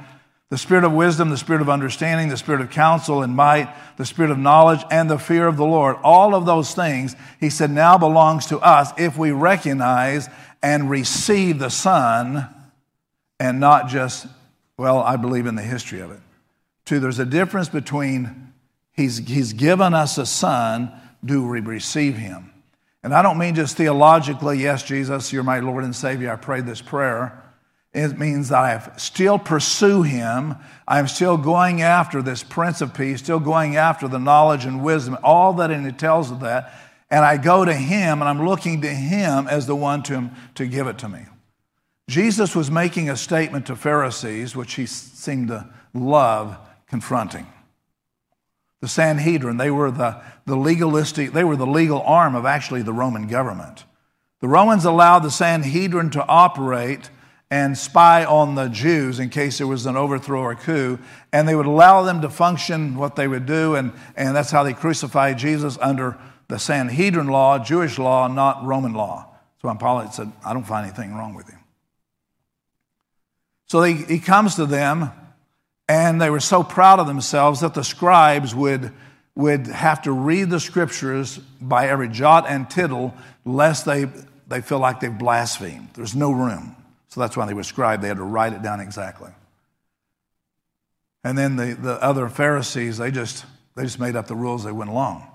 The 0.49 0.57
spirit 0.57 0.83
of 0.83 0.91
wisdom, 0.91 1.29
the 1.29 1.37
spirit 1.37 1.61
of 1.61 1.69
understanding, 1.69 2.27
the 2.27 2.35
spirit 2.35 2.59
of 2.59 2.69
counsel 2.69 3.21
and 3.21 3.33
might, 3.33 3.73
the 3.95 4.05
spirit 4.05 4.29
of 4.29 4.37
knowledge, 4.37 4.81
and 4.91 5.09
the 5.09 5.17
fear 5.17 5.47
of 5.47 5.55
the 5.55 5.63
Lord. 5.63 5.95
All 6.03 6.35
of 6.35 6.45
those 6.45 6.75
things, 6.75 7.15
he 7.39 7.49
said, 7.49 7.71
now 7.71 7.97
belongs 7.97 8.47
to 8.47 8.59
us 8.59 8.91
if 8.97 9.17
we 9.17 9.31
recognize 9.31 10.27
and 10.61 10.89
receive 10.89 11.59
the 11.59 11.69
Son 11.69 12.49
and 13.39 13.61
not 13.61 13.87
just 13.87 14.27
well, 14.81 14.97
I 14.97 15.15
believe 15.15 15.45
in 15.45 15.53
the 15.53 15.61
history 15.61 15.99
of 15.99 16.09
it. 16.09 16.19
Two, 16.85 16.99
there's 16.99 17.19
a 17.19 17.25
difference 17.25 17.69
between 17.69 18.51
he's, 18.93 19.19
he's 19.19 19.53
given 19.53 19.93
us 19.93 20.17
a 20.17 20.25
son, 20.25 20.91
do 21.23 21.47
we 21.47 21.59
receive 21.59 22.17
him? 22.17 22.51
And 23.03 23.13
I 23.13 23.21
don't 23.21 23.37
mean 23.37 23.53
just 23.53 23.77
theologically, 23.77 24.57
yes, 24.57 24.81
Jesus, 24.81 25.31
you're 25.31 25.43
my 25.43 25.59
Lord 25.59 25.83
and 25.83 25.95
Savior, 25.95 26.33
I 26.33 26.35
pray 26.35 26.61
this 26.61 26.81
prayer. 26.81 27.43
It 27.93 28.17
means 28.17 28.49
that 28.49 28.57
I 28.57 28.97
still 28.97 29.37
pursue 29.37 30.01
him. 30.01 30.55
I'm 30.87 31.07
still 31.07 31.37
going 31.37 31.83
after 31.83 32.23
this 32.23 32.41
Prince 32.41 32.81
of 32.81 32.95
Peace, 32.95 33.19
still 33.19 33.39
going 33.39 33.75
after 33.75 34.07
the 34.07 34.17
knowledge 34.17 34.65
and 34.65 34.83
wisdom, 34.83 35.15
all 35.23 35.53
that 35.53 35.69
it 35.69 35.99
tells 35.99 36.31
of 36.31 36.39
that. 36.39 36.73
And 37.11 37.23
I 37.23 37.37
go 37.37 37.65
to 37.65 37.73
him 37.73 38.19
and 38.19 38.27
I'm 38.27 38.47
looking 38.47 38.81
to 38.81 38.89
him 38.89 39.47
as 39.47 39.67
the 39.67 39.75
one 39.75 40.01
to, 40.03 40.31
to 40.55 40.65
give 40.65 40.87
it 40.87 40.97
to 40.99 41.07
me. 41.07 41.19
Jesus 42.11 42.53
was 42.53 42.69
making 42.69 43.09
a 43.09 43.15
statement 43.15 43.67
to 43.67 43.75
Pharisees, 43.77 44.53
which 44.53 44.73
he 44.73 44.85
seemed 44.85 45.47
to 45.47 45.69
love 45.93 46.57
confronting. 46.87 47.47
The 48.81 48.89
Sanhedrin, 48.89 49.55
they 49.55 49.71
were 49.71 49.91
the, 49.91 50.21
the 50.45 50.57
legalistic, 50.57 51.31
they 51.31 51.45
were 51.45 51.55
the 51.55 51.65
legal 51.65 52.01
arm 52.01 52.35
of 52.35 52.45
actually 52.45 52.81
the 52.81 52.91
Roman 52.91 53.27
government. 53.27 53.85
The 54.41 54.49
Romans 54.49 54.83
allowed 54.83 55.19
the 55.19 55.31
Sanhedrin 55.31 56.09
to 56.09 56.25
operate 56.27 57.09
and 57.49 57.77
spy 57.77 58.25
on 58.25 58.55
the 58.55 58.67
Jews 58.67 59.17
in 59.17 59.29
case 59.29 59.59
there 59.59 59.67
was 59.67 59.85
an 59.85 59.95
overthrow 59.95 60.41
or 60.41 60.55
coup, 60.55 60.99
and 61.31 61.47
they 61.47 61.55
would 61.55 61.65
allow 61.65 62.03
them 62.03 62.21
to 62.23 62.29
function 62.29 62.97
what 62.97 63.15
they 63.15 63.29
would 63.29 63.45
do, 63.45 63.75
and, 63.75 63.93
and 64.17 64.35
that's 64.35 64.51
how 64.51 64.63
they 64.63 64.73
crucified 64.73 65.37
Jesus 65.37 65.77
under 65.79 66.17
the 66.49 66.59
Sanhedrin 66.59 67.27
law, 67.27 67.57
Jewish 67.57 67.97
law, 67.97 68.27
not 68.27 68.65
Roman 68.65 68.93
law. 68.93 69.33
So 69.61 69.69
when 69.69 69.77
Pilate 69.77 70.11
said, 70.11 70.29
I 70.45 70.51
don't 70.51 70.67
find 70.67 70.85
anything 70.85 71.15
wrong 71.15 71.35
with 71.35 71.49
him. 71.49 71.60
So 73.71 73.83
he, 73.83 74.19
comes 74.19 74.55
to 74.55 74.65
them, 74.65 75.11
and 75.87 76.21
they 76.21 76.29
were 76.29 76.41
so 76.41 76.61
proud 76.61 76.99
of 76.99 77.07
themselves 77.07 77.61
that 77.61 77.73
the 77.73 77.85
scribes 77.85 78.53
would, 78.53 78.91
would 79.33 79.67
have 79.67 80.01
to 80.01 80.11
read 80.11 80.49
the 80.49 80.59
scriptures 80.59 81.37
by 81.61 81.87
every 81.87 82.09
jot 82.09 82.47
and 82.49 82.69
tittle, 82.69 83.13
lest 83.45 83.85
they, 83.85 84.07
they 84.45 84.59
feel 84.59 84.79
like 84.79 84.99
they've 84.99 85.17
blasphemed. 85.17 85.87
There's 85.93 86.13
no 86.13 86.33
room. 86.33 86.75
So 87.07 87.21
that's 87.21 87.37
why 87.37 87.45
they 87.45 87.53
were 87.53 87.63
scribed. 87.63 88.03
They 88.03 88.09
had 88.09 88.17
to 88.17 88.23
write 88.23 88.51
it 88.51 88.61
down 88.61 88.81
exactly. 88.81 89.31
And 91.23 91.37
then 91.37 91.55
the, 91.55 91.73
the 91.73 91.93
other 92.03 92.27
Pharisees, 92.27 92.97
they 92.97 93.09
just, 93.09 93.45
they 93.77 93.83
just 93.83 94.01
made 94.01 94.17
up 94.17 94.27
the 94.27 94.35
rules 94.35 94.65
they 94.65 94.73
went 94.73 94.89
along. 94.89 95.25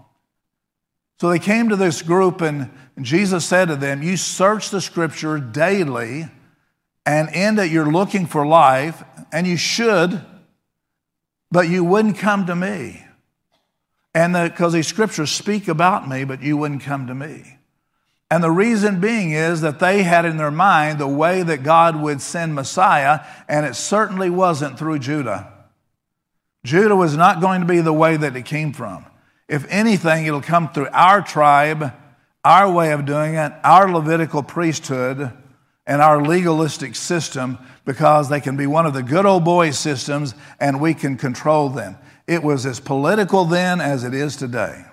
So 1.21 1.31
they 1.31 1.39
came 1.39 1.71
to 1.71 1.77
this 1.77 2.03
group, 2.03 2.43
and 2.43 2.71
Jesus 3.01 3.47
said 3.47 3.69
to 3.69 3.77
them, 3.77 4.03
You 4.03 4.19
search 4.19 4.69
the 4.69 4.83
scripture 4.83 5.39
daily 5.39 6.27
and 7.07 7.31
in 7.35 7.55
that 7.55 7.71
you're 7.71 7.91
looking 7.91 8.27
for 8.27 8.45
life, 8.45 9.03
and 9.33 9.47
you 9.47 9.57
should, 9.57 10.21
but 11.51 11.69
you 11.69 11.85
wouldn't 11.85 12.19
come 12.19 12.47
to 12.47 12.57
me. 12.57 13.05
And 14.13 14.33
because 14.33 14.73
these 14.73 14.89
scriptures 14.89 15.31
speak 15.31 15.69
about 15.69 16.09
me, 16.09 16.25
but 16.25 16.43
you 16.43 16.57
wouldn't 16.57 16.83
come 16.83 17.07
to 17.07 17.15
me. 17.15 17.59
And 18.29 18.43
the 18.43 18.51
reason 18.51 18.99
being 18.99 19.31
is 19.31 19.61
that 19.61 19.79
they 19.79 20.03
had 20.03 20.25
in 20.25 20.37
their 20.37 20.51
mind 20.51 20.99
the 20.99 21.07
way 21.07 21.45
that 21.45 21.63
God 21.63 21.95
would 21.95 22.21
send 22.21 22.55
Messiah, 22.55 23.21
and 23.49 23.65
it 23.65 23.77
certainly 23.77 24.31
wasn't 24.31 24.79
through 24.79 24.99
Judah. 24.99 25.53
Judah 26.65 26.97
was 26.97 27.17
not 27.17 27.41
going 27.41 27.61
to 27.61 27.67
be 27.67 27.81
the 27.81 27.93
way 27.93 28.17
that 28.17 28.35
it 28.35 28.45
came 28.45 28.73
from. 28.73 29.07
If 29.49 29.65
anything, 29.71 30.27
it'll 30.27 30.41
come 30.41 30.73
through 30.73 30.89
our 30.93 31.23
tribe, 31.23 31.93
our 32.45 32.69
way 32.69 32.91
of 32.91 33.05
doing 33.05 33.35
it, 33.35 33.53
our 33.63 33.89
Levitical 33.93 34.43
priesthood, 34.43 35.31
and 35.87 36.03
our 36.03 36.21
legalistic 36.23 36.97
system 36.97 37.59
because 37.85 38.29
they 38.29 38.41
can 38.41 38.57
be 38.57 38.67
one 38.67 38.87
of 38.87 38.95
the 38.95 39.03
good 39.03 39.25
old 39.25 39.45
boy 39.45 39.71
systems 39.71 40.35
and 40.59 40.81
we 40.81 40.95
can 40.95 41.17
control 41.17 41.69
them. 41.69 41.97
It 42.27 42.43
was 42.43 42.67
as 42.67 42.81
political 42.81 43.45
then 43.45 43.81
as 43.81 44.03
it 44.03 44.13
is 44.13 44.37
today. 44.37 44.85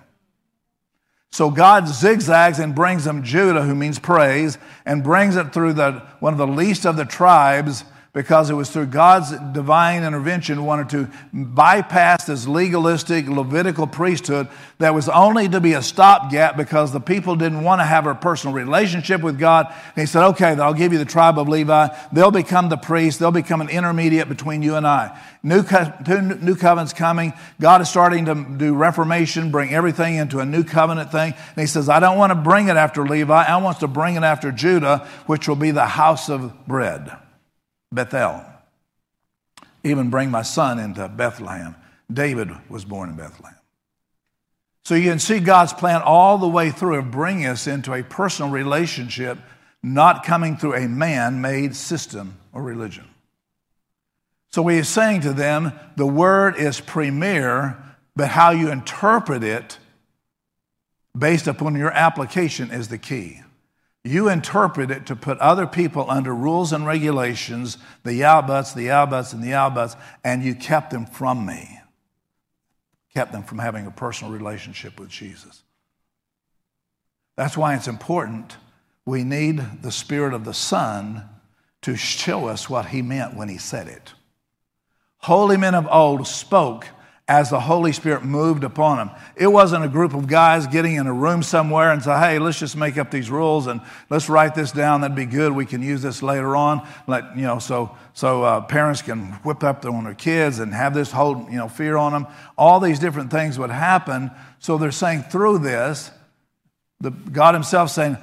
So 1.32 1.49
God 1.49 1.88
zigzags 1.88 2.60
and 2.60 2.75
brings 2.75 3.06
them 3.06 3.23
Judah, 3.23 3.63
who 3.63 3.73
means 3.73 3.97
praise, 3.97 4.60
and 4.86 5.03
brings 5.03 5.36
it 5.36 5.51
through 5.51 5.73
the, 5.73 5.93
one 6.19 6.34
of 6.34 6.38
the 6.38 6.45
least 6.45 6.86
of 6.86 6.95
the 6.95 7.06
tribes 7.06 7.84
because 8.13 8.52
it 8.52 8.54
was 8.54 8.69
through 8.69 8.86
God's 8.86 9.32
divine 9.54 10.04
intervention, 10.04 10.65
wanted 10.65 10.89
to 10.89 11.10
bypass 11.34 12.26
this 12.26 12.47
legalistic 12.47 13.28
Levitical 13.28 13.88
priesthood 13.88 14.47
that 14.78 14.93
was 14.93 15.10
only 15.10 15.49
to 15.49 15.60
be 15.60 15.73
a 15.73 15.82
stopgap 15.82 16.56
because 16.56 16.91
the 16.91 16.99
people 16.99 17.36
didn't 17.36 17.63
want 17.63 17.82
to 17.82 17.86
have 17.86 18.06
a 18.06 18.13
personal 18.13 18.54
relationship 18.54 19.21
with 19.21 19.39
God. 19.39 19.65
And 19.95 20.02
he 20.02 20.06
said, 20.06 20.28
okay, 20.28 20.52
I'll 20.52 20.76
give 20.76 20.93
you 20.93 20.99
the 20.99 21.06
tribe 21.06 21.39
of 21.39 21.49
Levi. 21.49 21.88
They'll 22.12 22.30
become 22.30 22.69
the 22.69 22.78
priest. 22.78 23.19
They'll 23.19 23.32
become 23.32 23.62
an 23.62 23.69
intermediate 23.69 24.30
between 24.30 24.62
you 24.62 24.76
and 24.76 24.86
I. 24.86 25.19
New, 25.41 25.63
two 26.06 26.21
new 26.21 26.56
covenants 26.56 26.93
coming. 26.93 27.34
God 27.60 27.82
is 27.82 27.89
starting 27.89 28.26
to 28.26 28.36
do 28.36 28.76
reformation, 28.76 29.49
bring 29.49 29.73
everything 29.73 30.17
into 30.17 30.38
a 30.38 30.45
new 30.45 30.63
covenant 30.63 31.12
thing. 31.12 31.34
And 31.34 31.62
he 31.62 31.65
says, 31.65 31.89
I 31.89 31.99
don't 31.99 32.19
want 32.19 32.30
to 32.30 32.36
bring 32.36 32.67
it 32.67 32.78
after 32.78 33.04
Levi. 33.04 33.43
I 33.43 33.58
want 33.58 33.80
to 33.80 33.88
bring 33.88 34.17
it 34.17 34.23
after 34.23 34.52
Judah, 34.52 35.08
which 35.26 35.47
will 35.47 35.56
be 35.56 35.71
the 35.71 35.88
house 35.88 36.30
of 36.30 36.67
bread. 36.67 37.12
Bethel. 37.93 38.43
Even 39.84 40.10
bring 40.10 40.32
my 40.32 40.41
son 40.41 40.79
into 40.79 41.08
Bethlehem. 41.08 41.75
David 42.12 42.49
was 42.69 42.86
born 42.86 43.10
in 43.10 43.15
Bethlehem. 43.15 43.56
So 44.86 44.95
you 44.95 45.10
can 45.10 45.19
see 45.19 45.39
God's 45.39 45.73
plan 45.73 46.01
all 46.01 46.38
the 46.38 46.47
way 46.47 46.69
through 46.69 46.97
of 46.97 47.12
bringing 47.12 47.45
us 47.45 47.67
into 47.67 47.93
a 47.93 48.03
personal 48.03 48.51
relationship, 48.51 49.38
not 49.82 50.25
coming 50.25 50.58
through 50.58 50.75
a 50.75 50.88
man 50.88 51.41
made 51.41 51.75
system 51.75 52.38
or 52.51 52.62
religion. 52.62 53.08
So 54.51 54.67
he 54.67 54.77
is 54.77 54.89
saying 54.89 55.21
to 55.21 55.34
them, 55.34 55.71
the 55.95 56.06
word 56.06 56.58
is 56.58 56.79
premier, 56.79 57.82
but 58.15 58.27
how 58.29 58.51
you 58.51 58.71
interpret 58.71 59.43
it 59.43 59.77
based 61.17 61.47
upon 61.47 61.75
your 61.75 61.91
application 61.91 62.69
is 62.69 62.89
the 62.89 62.97
key. 62.97 63.41
You 64.04 64.28
interpret 64.28 64.92
it 64.92 65.06
to 65.06 65.16
put 65.16 65.38
other 65.39 65.66
people 65.66 66.10
under 66.10 66.36
rules 66.36 66.74
and 66.74 66.86
regulations, 66.86 67.78
the 68.04 68.20
Yalbuts, 68.20 68.74
the 68.74 68.88
Yalbuts, 68.88 69.34
and 69.34 69.42
the 69.42 69.52
Yalbuts, 69.52 69.96
and 70.24 70.44
you 70.44 70.56
kept 70.56 70.92
them 70.92 71.06
from 71.06 71.46
me. 71.46 71.80
Kept 73.13 73.32
them 73.32 73.44
from 73.44 73.60
having 73.60 73.86
a 73.86 73.92
personal 73.92 74.34
relationship 74.34 75.00
with 75.00 75.10
Jesus. 75.10 75.63
That's 77.38 77.56
why 77.56 77.76
it's 77.76 77.88
important. 77.88 78.58
We 79.06 79.24
need 79.24 79.63
the 79.82 79.92
Spirit 79.92 80.34
of 80.34 80.44
the 80.44 80.54
Son 80.54 81.24
to 81.84 81.96
show 81.96 82.48
us 82.48 82.70
what 82.70 82.88
He 82.88 83.02
meant 83.02 83.36
when 83.36 83.48
He 83.48 83.58
said 83.58 83.88
it. 83.88 84.13
Holy 85.20 85.56
men 85.56 85.76
of 85.76 85.88
old 85.89 86.28
spoke 86.28 86.88
as 87.27 87.49
the 87.49 87.59
Holy 87.59 87.93
Spirit 87.93 88.25
moved 88.25 88.65
upon 88.65 88.97
them. 88.97 89.09
It 89.38 89.47
wasn't 89.47 89.86
a 89.86 89.88
group 89.88 90.13
of 90.13 90.27
guys 90.27 90.67
getting 90.67 90.95
in 90.95 91.07
a 91.07 91.13
room 91.13 91.41
somewhere 91.41 91.91
and 91.91 92.03
say, 92.03 92.17
hey, 92.19 92.39
let's 92.39 92.59
just 92.59 92.75
make 92.75 92.97
up 92.97 93.12
these 93.12 93.31
rules 93.31 93.67
and 93.67 93.79
let's 94.09 94.27
write 94.27 94.55
this 94.55 94.73
down. 94.73 95.01
That'd 95.01 95.15
be 95.15 95.25
good. 95.25 95.53
We 95.53 95.65
can 95.65 95.81
use 95.81 96.01
this 96.01 96.21
later 96.21 96.53
on. 96.55 96.86
Let, 97.07 97.38
you 97.38 97.43
know, 97.43 97.59
so, 97.59 97.95
so 98.13 98.43
uh, 98.43 98.62
parents 98.62 99.01
can 99.01 99.31
whip 99.43 99.63
up 99.63 99.86
on 99.86 100.03
their 100.03 100.13
kids 100.13 100.59
and 100.59 100.73
have 100.73 100.93
this 100.93 101.12
whole, 101.12 101.47
you 101.49 101.57
know, 101.57 101.69
fear 101.69 101.95
on 101.95 102.12
them. 102.12 102.27
All 102.57 102.81
these 102.81 102.99
different 102.99 103.31
things 103.31 103.57
would 103.57 103.71
happen. 103.71 104.29
So 104.59 104.77
they're 104.77 104.91
saying 104.91 105.23
through 105.23 105.59
this, 105.59 106.12
the, 106.99 107.12
God 107.12 107.53
himself 107.53 107.89
saying, 107.89 108.17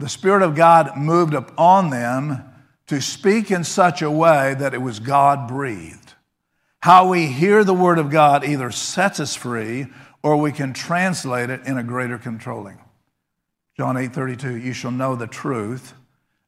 the 0.00 0.08
Spirit 0.08 0.42
of 0.42 0.56
God 0.56 0.96
moved 0.96 1.34
upon 1.34 1.90
them 1.90 2.42
to 2.88 3.00
speak 3.00 3.52
in 3.52 3.62
such 3.62 4.02
a 4.02 4.10
way 4.10 4.54
that 4.54 4.74
it 4.74 4.82
was 4.82 4.98
God 4.98 5.46
breathed. 5.46 6.09
How 6.82 7.08
we 7.08 7.26
hear 7.26 7.62
the 7.62 7.74
Word 7.74 7.98
of 7.98 8.10
God 8.10 8.42
either 8.42 8.70
sets 8.70 9.20
us 9.20 9.34
free 9.36 9.88
or 10.22 10.36
we 10.36 10.50
can 10.50 10.72
translate 10.72 11.50
it 11.50 11.66
in 11.66 11.76
a 11.76 11.82
greater 11.82 12.16
controlling. 12.16 12.78
John 13.76 13.96
8 13.96 14.12
32, 14.12 14.56
you 14.56 14.72
shall 14.72 14.90
know 14.90 15.14
the 15.14 15.26
truth, 15.26 15.94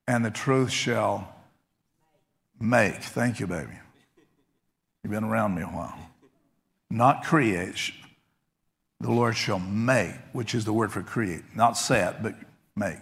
and 0.07 0.25
the 0.25 0.31
truth 0.31 0.71
shall 0.71 1.35
make. 2.59 2.97
Thank 2.97 3.41
you, 3.41 3.47
baby. 3.47 3.79
You've 5.03 5.13
been 5.13 5.25
around 5.25 5.55
me 5.55 5.63
a 5.63 5.67
while. 5.67 5.99
Not 6.91 7.25
create. 7.25 7.93
The 9.01 9.11
Lord 9.11 9.37
shall 9.37 9.59
make, 9.59 10.15
which 10.33 10.55
is 10.55 10.65
the 10.65 10.73
word 10.73 10.93
for 10.93 11.03
create, 11.03 11.43
not 11.57 11.77
set, 11.77 12.23
but 12.23 12.35
make. 12.77 13.01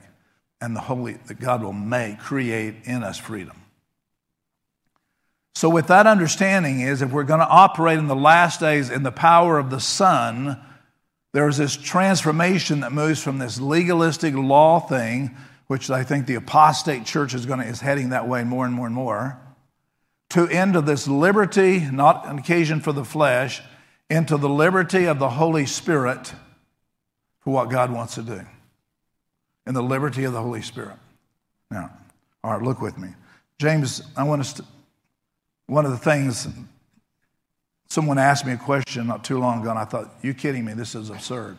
And 0.61 0.75
the 0.75 0.81
Holy, 0.81 1.15
that 1.27 1.39
God 1.39 1.63
will 1.63 1.73
make, 1.73 2.19
create 2.19 2.75
in 2.85 3.03
us 3.05 3.19
freedom. 3.19 3.60
So, 5.61 5.69
with 5.69 5.89
that 5.89 6.07
understanding, 6.07 6.81
is 6.81 7.03
if 7.03 7.13
we're 7.13 7.23
going 7.23 7.41
to 7.41 7.47
operate 7.47 7.99
in 7.99 8.07
the 8.07 8.17
last 8.17 8.61
days 8.61 8.89
in 8.89 9.03
the 9.03 9.13
power 9.13 9.59
of 9.59 9.69
the 9.69 9.79
Son, 9.79 10.59
there's 11.35 11.59
this 11.59 11.77
transformation 11.77 12.81
that 12.81 12.93
moves 12.93 13.23
from 13.23 13.37
this 13.37 13.61
legalistic 13.61 14.33
law 14.35 14.81
thing, 14.81 15.37
which 15.67 15.91
I 15.91 16.03
think 16.03 16.25
the 16.25 16.37
apostate 16.37 17.05
church 17.05 17.35
is 17.35 17.45
going 17.45 17.61
to 17.61 17.67
is 17.67 17.83
heading 17.83 18.09
that 18.09 18.27
way 18.27 18.43
more 18.43 18.65
and 18.65 18.73
more 18.73 18.87
and 18.87 18.95
more, 18.95 19.39
to 20.31 20.47
into 20.47 20.81
this 20.81 21.07
liberty, 21.07 21.81
not 21.81 22.27
an 22.27 22.39
occasion 22.39 22.81
for 22.81 22.93
the 22.93 23.05
flesh, 23.05 23.61
into 24.09 24.39
the 24.39 24.49
liberty 24.49 25.05
of 25.05 25.19
the 25.19 25.29
Holy 25.29 25.67
Spirit 25.67 26.33
for 27.41 27.53
what 27.53 27.69
God 27.69 27.93
wants 27.93 28.15
to 28.15 28.23
do. 28.23 28.41
In 29.67 29.75
the 29.75 29.83
liberty 29.83 30.25
of 30.25 30.33
the 30.33 30.41
Holy 30.41 30.63
Spirit. 30.63 30.97
Now, 31.71 31.91
all 32.43 32.53
right, 32.53 32.63
look 32.63 32.81
with 32.81 32.97
me. 32.97 33.11
James, 33.59 34.01
I 34.17 34.23
want 34.23 34.41
us 34.41 34.55
to 34.55 34.65
one 35.71 35.85
of 35.85 35.93
the 35.93 35.99
things, 35.99 36.49
someone 37.89 38.19
asked 38.19 38.45
me 38.45 38.53
a 38.53 38.57
question 38.57 39.07
not 39.07 39.23
too 39.23 39.39
long 39.39 39.61
ago, 39.61 39.71
and 39.71 39.79
I 39.79 39.85
thought, 39.85 40.13
you 40.21 40.35
kidding 40.35 40.65
me? 40.65 40.73
This 40.73 40.97
is 40.97 41.11
absurd. 41.11 41.59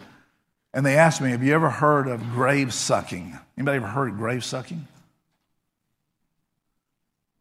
And 0.74 0.86
they 0.86 0.98
asked 0.98 1.22
me, 1.22 1.32
have 1.32 1.42
you 1.42 1.54
ever 1.54 1.70
heard 1.70 2.10
of 2.10 2.22
grave 2.32 2.74
sucking? 2.74 3.40
Anybody 3.58 3.78
ever 3.78 3.88
heard 3.88 4.10
of 4.10 4.18
grave 4.18 4.44
sucking? 4.44 4.86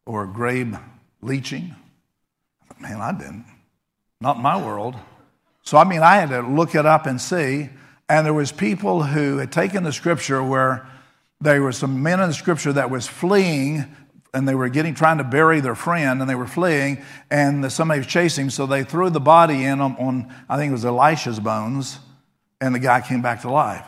Or 0.05 0.25
grave 0.25 0.77
leeching? 1.21 1.75
Man, 2.79 3.01
I 3.01 3.11
didn't. 3.11 3.45
Not 4.21 4.37
in 4.37 4.41
my 4.41 4.55
world. 4.55 4.95
So, 5.63 5.77
I 5.77 5.83
mean, 5.83 6.01
I 6.01 6.15
had 6.15 6.29
to 6.29 6.39
look 6.39 6.73
it 6.73 6.85
up 6.85 7.05
and 7.05 7.19
see. 7.19 7.67
And 8.07 8.25
there 8.25 8.33
was 8.33 8.53
people 8.53 9.03
who 9.03 9.39
had 9.39 9.51
taken 9.51 9.83
the 9.83 9.91
scripture 9.91 10.41
where 10.41 10.87
there 11.41 11.61
were 11.61 11.73
some 11.73 12.01
men 12.01 12.21
in 12.21 12.29
the 12.29 12.33
scripture 12.33 12.71
that 12.71 12.89
was 12.89 13.07
fleeing 13.07 13.93
and 14.33 14.47
they 14.47 14.55
were 14.55 14.69
getting 14.69 14.93
trying 14.93 15.17
to 15.17 15.23
bury 15.23 15.59
their 15.59 15.75
friend 15.75 16.21
and 16.21 16.29
they 16.29 16.35
were 16.35 16.47
fleeing 16.47 17.03
and 17.29 17.71
somebody 17.71 17.99
was 17.99 18.07
chasing 18.07 18.45
him 18.45 18.49
so 18.49 18.65
they 18.65 18.83
threw 18.83 19.09
the 19.09 19.19
body 19.19 19.63
in 19.63 19.81
on, 19.81 19.95
on, 19.97 20.33
i 20.47 20.57
think 20.57 20.69
it 20.69 20.73
was 20.73 20.85
elisha's 20.85 21.39
bones 21.39 21.99
and 22.61 22.75
the 22.75 22.79
guy 22.79 23.01
came 23.01 23.21
back 23.21 23.41
to 23.41 23.51
life. 23.51 23.85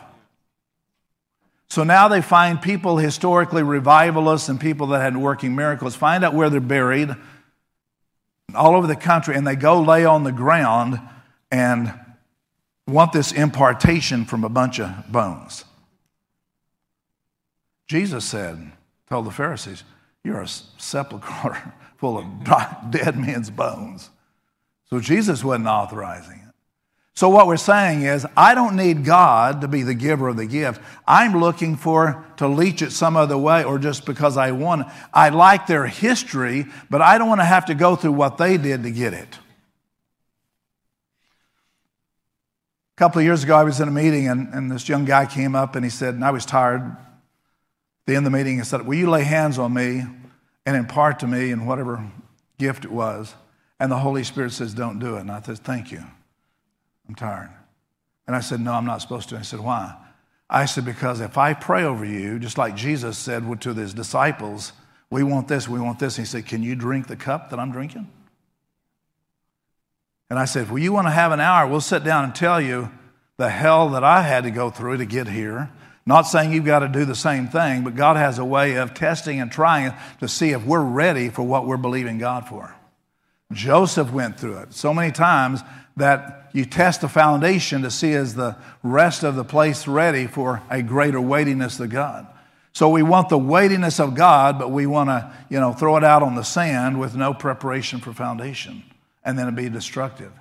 So 1.68 1.84
now 1.84 2.08
they 2.08 2.20
find 2.20 2.60
people 2.60 2.98
historically 2.98 3.62
revivalists 3.62 4.48
and 4.48 4.60
people 4.60 4.88
that 4.88 5.00
had 5.00 5.16
working 5.16 5.54
miracles 5.54 5.96
find 5.96 6.24
out 6.24 6.34
where 6.34 6.50
they're 6.50 6.60
buried 6.60 7.10
all 8.54 8.76
over 8.76 8.86
the 8.86 8.96
country 8.96 9.34
and 9.34 9.46
they 9.46 9.56
go 9.56 9.80
lay 9.80 10.04
on 10.04 10.24
the 10.24 10.32
ground 10.32 11.00
and 11.50 11.92
want 12.86 13.12
this 13.12 13.32
impartation 13.32 14.24
from 14.24 14.44
a 14.44 14.48
bunch 14.48 14.78
of 14.78 15.10
bones. 15.10 15.64
Jesus 17.86 18.24
said 18.24 18.72
told 19.08 19.26
the 19.26 19.30
pharisees 19.30 19.84
you're 20.24 20.40
a 20.40 20.48
sepulchre 20.48 21.74
full 21.98 22.18
of 22.18 22.26
dead 22.90 23.16
men's 23.16 23.50
bones. 23.50 24.10
So 24.90 24.98
Jesus 24.98 25.44
wasn't 25.44 25.68
authorizing 25.68 26.38
it. 26.38 26.44
So 27.16 27.28
what 27.28 27.46
we're 27.46 27.56
saying 27.56 28.02
is, 28.02 28.26
I 28.36 28.56
don't 28.56 28.74
need 28.74 29.04
God 29.04 29.60
to 29.60 29.68
be 29.68 29.84
the 29.84 29.94
giver 29.94 30.28
of 30.28 30.36
the 30.36 30.46
gift. 30.46 30.80
I'm 31.06 31.38
looking 31.38 31.76
for 31.76 32.24
to 32.38 32.48
leech 32.48 32.82
it 32.82 32.90
some 32.90 33.16
other 33.16 33.38
way 33.38 33.62
or 33.62 33.78
just 33.78 34.04
because 34.04 34.36
I 34.36 34.50
want 34.50 34.82
it. 34.82 34.88
I 35.12 35.28
like 35.28 35.68
their 35.68 35.86
history, 35.86 36.66
but 36.90 37.00
I 37.02 37.16
don't 37.16 37.28
want 37.28 37.40
to 37.40 37.44
have 37.44 37.66
to 37.66 37.74
go 37.74 37.94
through 37.94 38.12
what 38.12 38.36
they 38.36 38.56
did 38.56 38.82
to 38.82 38.90
get 38.90 39.14
it. 39.14 39.38
A 42.96 42.96
couple 42.96 43.20
of 43.20 43.24
years 43.24 43.44
ago, 43.44 43.56
I 43.56 43.62
was 43.62 43.80
in 43.80 43.86
a 43.86 43.92
meeting 43.92 44.26
and, 44.26 44.52
and 44.52 44.70
this 44.70 44.88
young 44.88 45.04
guy 45.04 45.26
came 45.26 45.54
up 45.54 45.76
and 45.76 45.84
he 45.84 45.90
said, 45.90 46.14
and 46.14 46.24
I 46.24 46.32
was 46.32 46.44
tired, 46.44 46.96
the 48.06 48.16
end 48.16 48.26
of 48.26 48.32
the 48.32 48.38
meeting, 48.38 48.58
he 48.58 48.64
said, 48.64 48.86
Will 48.86 48.96
you 48.96 49.08
lay 49.08 49.24
hands 49.24 49.58
on 49.58 49.72
me 49.72 50.04
and 50.66 50.76
impart 50.76 51.18
to 51.20 51.26
me 51.26 51.50
in 51.50 51.66
whatever 51.66 52.04
gift 52.58 52.84
it 52.84 52.90
was. 52.90 53.34
And 53.80 53.90
the 53.90 53.98
Holy 53.98 54.24
Spirit 54.24 54.52
says, 54.52 54.74
Don't 54.74 54.98
do 54.98 55.16
it. 55.16 55.20
And 55.20 55.30
I 55.30 55.40
said, 55.40 55.58
Thank 55.58 55.92
you. 55.92 56.02
I'm 57.08 57.14
tired. 57.14 57.50
And 58.26 58.34
I 58.34 58.40
said, 58.40 58.60
No, 58.60 58.72
I'm 58.72 58.86
not 58.86 59.02
supposed 59.02 59.28
to. 59.30 59.36
And 59.36 59.44
he 59.44 59.48
said, 59.48 59.60
Why? 59.60 59.94
I 60.48 60.66
said, 60.66 60.84
Because 60.84 61.20
if 61.20 61.36
I 61.36 61.54
pray 61.54 61.84
over 61.84 62.04
you, 62.04 62.38
just 62.38 62.58
like 62.58 62.76
Jesus 62.76 63.18
said 63.18 63.60
to 63.62 63.74
his 63.74 63.94
disciples, 63.94 64.72
we 65.10 65.22
want 65.22 65.48
this, 65.48 65.68
we 65.68 65.80
want 65.80 65.98
this. 65.98 66.16
And 66.16 66.26
he 66.26 66.30
said, 66.30 66.46
Can 66.46 66.62
you 66.62 66.74
drink 66.74 67.08
the 67.08 67.16
cup 67.16 67.50
that 67.50 67.58
I'm 67.58 67.72
drinking? 67.72 68.10
And 70.30 70.38
I 70.38 70.44
said, 70.46 70.70
Well, 70.70 70.78
you 70.78 70.92
want 70.92 71.06
to 71.06 71.12
have 71.12 71.32
an 71.32 71.40
hour? 71.40 71.68
We'll 71.68 71.80
sit 71.80 72.04
down 72.04 72.24
and 72.24 72.34
tell 72.34 72.60
you 72.60 72.90
the 73.36 73.50
hell 73.50 73.90
that 73.90 74.04
I 74.04 74.22
had 74.22 74.44
to 74.44 74.50
go 74.50 74.70
through 74.70 74.98
to 74.98 75.04
get 75.04 75.28
here. 75.28 75.70
Not 76.06 76.22
saying 76.22 76.52
you've 76.52 76.66
got 76.66 76.80
to 76.80 76.88
do 76.88 77.04
the 77.04 77.14
same 77.14 77.48
thing, 77.48 77.82
but 77.82 77.94
God 77.94 78.16
has 78.16 78.38
a 78.38 78.44
way 78.44 78.76
of 78.76 78.92
testing 78.92 79.40
and 79.40 79.50
trying 79.50 79.94
to 80.20 80.28
see 80.28 80.50
if 80.50 80.64
we're 80.64 80.84
ready 80.84 81.30
for 81.30 81.42
what 81.42 81.66
we're 81.66 81.78
believing 81.78 82.18
God 82.18 82.46
for. 82.46 82.74
Joseph 83.52 84.12
went 84.12 84.38
through 84.38 84.58
it 84.58 84.74
so 84.74 84.92
many 84.92 85.12
times 85.12 85.62
that 85.96 86.50
you 86.52 86.64
test 86.64 87.00
the 87.00 87.08
foundation 87.08 87.82
to 87.82 87.90
see 87.90 88.10
is 88.10 88.34
the 88.34 88.56
rest 88.82 89.22
of 89.22 89.36
the 89.36 89.44
place 89.44 89.86
ready 89.86 90.26
for 90.26 90.62
a 90.70 90.82
greater 90.82 91.20
weightiness 91.20 91.80
of 91.80 91.90
God. 91.90 92.26
So 92.72 92.88
we 92.88 93.02
want 93.02 93.28
the 93.28 93.38
weightiness 93.38 94.00
of 94.00 94.14
God, 94.14 94.58
but 94.58 94.70
we 94.70 94.86
want 94.86 95.08
to, 95.08 95.32
you 95.48 95.60
know, 95.60 95.72
throw 95.72 95.96
it 95.96 96.04
out 96.04 96.22
on 96.22 96.34
the 96.34 96.42
sand 96.42 96.98
with 96.98 97.16
no 97.16 97.32
preparation 97.32 98.00
for 98.00 98.12
foundation, 98.12 98.82
and 99.24 99.38
then 99.38 99.46
it 99.48 99.54
be 99.54 99.68
destructive. 99.68 100.32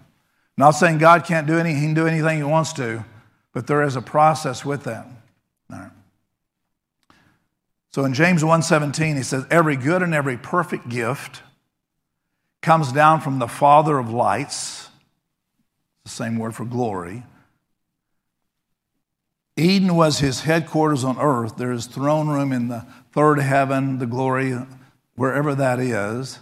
Not 0.57 0.72
saying 0.72 0.97
God 0.97 1.26
can't 1.26 1.47
do 1.47 1.57
anything, 1.57 1.80
he 1.80 1.86
can 1.86 1.93
do 1.93 2.07
anything 2.07 2.38
he 2.38 2.43
wants 2.43 2.74
to, 2.74 3.05
but 3.53 3.68
there 3.68 3.84
is 3.84 3.95
a 3.95 4.01
process 4.01 4.66
with 4.66 4.84
that. 4.86 5.07
So 7.94 8.06
in 8.06 8.16
James 8.16 8.44
1:17 8.44 9.18
he 9.18 9.24
says 9.24 9.46
every 9.52 9.76
good 9.76 10.02
and 10.02 10.16
every 10.16 10.36
perfect 10.36 10.89
gift 10.89 11.44
comes 12.62 12.91
down 12.91 13.22
from 13.22 13.38
the 13.38 13.48
Father 13.48 14.00
of 14.00 14.10
lights, 14.10 14.89
the 16.04 16.10
same 16.10 16.39
word 16.39 16.56
for 16.56 16.66
glory. 16.66 17.24
Eden 19.56 19.96
was 19.96 20.20
his 20.20 20.41
headquarters 20.41 21.04
on 21.04 21.20
earth. 21.20 21.58
There 21.58 21.72
is 21.72 21.86
throne 21.86 22.30
room 22.30 22.52
in 22.52 22.68
the 22.70 22.88
third 23.12 23.38
heaven, 23.38 24.00
the 24.00 24.08
glory, 24.08 24.58
wherever 25.16 25.54
that 25.54 25.80
is. 25.80 26.39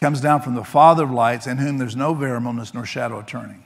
Comes 0.00 0.20
down 0.20 0.42
from 0.42 0.56
the 0.56 0.64
Father 0.64 1.04
of 1.04 1.12
lights, 1.12 1.46
in 1.46 1.58
whom 1.58 1.78
there's 1.78 1.94
no 1.94 2.14
variableness 2.14 2.74
nor 2.74 2.84
shadow 2.84 3.20
of 3.20 3.26
turning. 3.26 3.62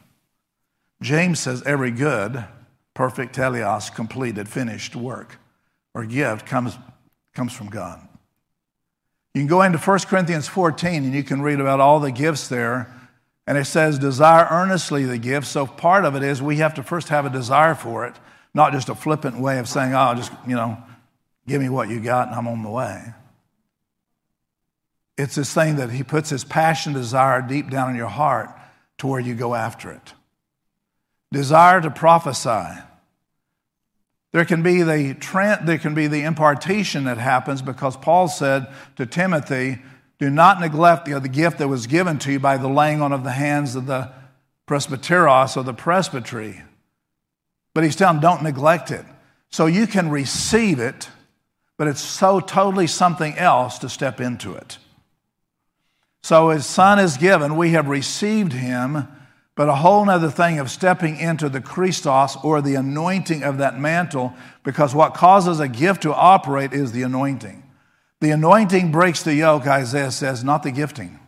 James 1.00 1.40
says 1.40 1.62
every 1.62 1.90
good, 1.90 2.44
perfect 2.92 3.34
teleos, 3.34 3.94
completed, 3.94 4.46
finished 4.46 4.94
work 4.94 5.38
or 5.96 6.04
gift 6.04 6.44
comes, 6.44 6.76
comes 7.34 7.54
from 7.54 7.70
God. 7.70 8.06
You 9.32 9.40
can 9.40 9.46
go 9.46 9.62
into 9.62 9.78
1 9.78 9.98
Corinthians 10.00 10.46
14 10.46 11.04
and 11.04 11.14
you 11.14 11.24
can 11.24 11.40
read 11.40 11.58
about 11.58 11.80
all 11.80 12.00
the 12.00 12.12
gifts 12.12 12.48
there. 12.48 12.92
And 13.46 13.56
it 13.56 13.64
says, 13.64 13.98
desire 13.98 14.46
earnestly 14.50 15.06
the 15.06 15.16
gift. 15.16 15.46
So 15.46 15.66
part 15.66 16.04
of 16.04 16.14
it 16.14 16.22
is 16.22 16.42
we 16.42 16.56
have 16.56 16.74
to 16.74 16.82
first 16.82 17.08
have 17.08 17.24
a 17.24 17.30
desire 17.30 17.74
for 17.74 18.06
it, 18.06 18.14
not 18.52 18.72
just 18.72 18.90
a 18.90 18.94
flippant 18.94 19.40
way 19.40 19.58
of 19.58 19.70
saying, 19.70 19.94
oh, 19.94 20.12
just, 20.14 20.32
you 20.46 20.54
know, 20.54 20.76
give 21.48 21.62
me 21.62 21.70
what 21.70 21.88
you 21.88 21.98
got 21.98 22.28
and 22.28 22.36
I'm 22.36 22.46
on 22.46 22.62
the 22.62 22.68
way. 22.68 23.02
It's 25.16 25.36
this 25.36 25.54
thing 25.54 25.76
that 25.76 25.90
he 25.92 26.02
puts 26.02 26.28
his 26.28 26.44
passion, 26.44 26.92
desire 26.92 27.40
deep 27.40 27.70
down 27.70 27.88
in 27.88 27.96
your 27.96 28.08
heart 28.08 28.50
to 28.98 29.06
where 29.06 29.20
you 29.20 29.34
go 29.34 29.54
after 29.54 29.90
it. 29.90 30.12
Desire 31.32 31.80
to 31.80 31.90
prophesy. 31.90 32.82
There 34.36 34.44
can 34.44 34.62
be 34.62 34.82
the 34.82 35.16
there 35.64 35.78
can 35.78 35.94
be 35.94 36.08
the 36.08 36.24
impartation 36.24 37.04
that 37.04 37.16
happens 37.16 37.62
because 37.62 37.96
Paul 37.96 38.28
said 38.28 38.66
to 38.96 39.06
Timothy, 39.06 39.78
"Do 40.18 40.28
not 40.28 40.60
neglect 40.60 41.06
the, 41.06 41.18
the 41.18 41.30
gift 41.30 41.56
that 41.56 41.68
was 41.68 41.86
given 41.86 42.18
to 42.18 42.32
you 42.32 42.38
by 42.38 42.58
the 42.58 42.68
laying 42.68 43.00
on 43.00 43.14
of 43.14 43.24
the 43.24 43.30
hands 43.30 43.74
of 43.76 43.86
the 43.86 44.12
presbyteros 44.68 45.56
or 45.56 45.62
the 45.62 45.72
presbytery." 45.72 46.60
But 47.72 47.84
he's 47.84 47.96
telling, 47.96 48.20
"Don't 48.20 48.42
neglect 48.42 48.90
it." 48.90 49.06
So 49.48 49.64
you 49.64 49.86
can 49.86 50.10
receive 50.10 50.80
it, 50.80 51.08
but 51.78 51.88
it's 51.88 52.02
so 52.02 52.38
totally 52.38 52.88
something 52.88 53.38
else 53.38 53.78
to 53.78 53.88
step 53.88 54.20
into 54.20 54.52
it. 54.52 54.76
So 56.22 56.50
his 56.50 56.66
son 56.66 56.98
is 56.98 57.16
given, 57.16 57.56
we 57.56 57.70
have 57.70 57.88
received 57.88 58.52
him 58.52 59.08
but 59.56 59.70
a 59.70 59.74
whole 59.74 60.08
other 60.08 60.30
thing 60.30 60.58
of 60.58 60.70
stepping 60.70 61.16
into 61.18 61.48
the 61.48 61.62
Christos 61.62 62.36
or 62.44 62.60
the 62.60 62.74
anointing 62.74 63.42
of 63.42 63.58
that 63.58 63.80
mantle, 63.80 64.34
because 64.62 64.94
what 64.94 65.14
causes 65.14 65.58
a 65.58 65.66
gift 65.66 66.02
to 66.02 66.14
operate 66.14 66.74
is 66.74 66.92
the 66.92 67.02
anointing. 67.02 67.64
The 68.20 68.30
anointing 68.30 68.92
breaks 68.92 69.22
the 69.22 69.34
yoke, 69.34 69.66
Isaiah 69.66 70.10
says, 70.10 70.44
not 70.44 70.62
the 70.62 70.70
gifting. 70.70 71.18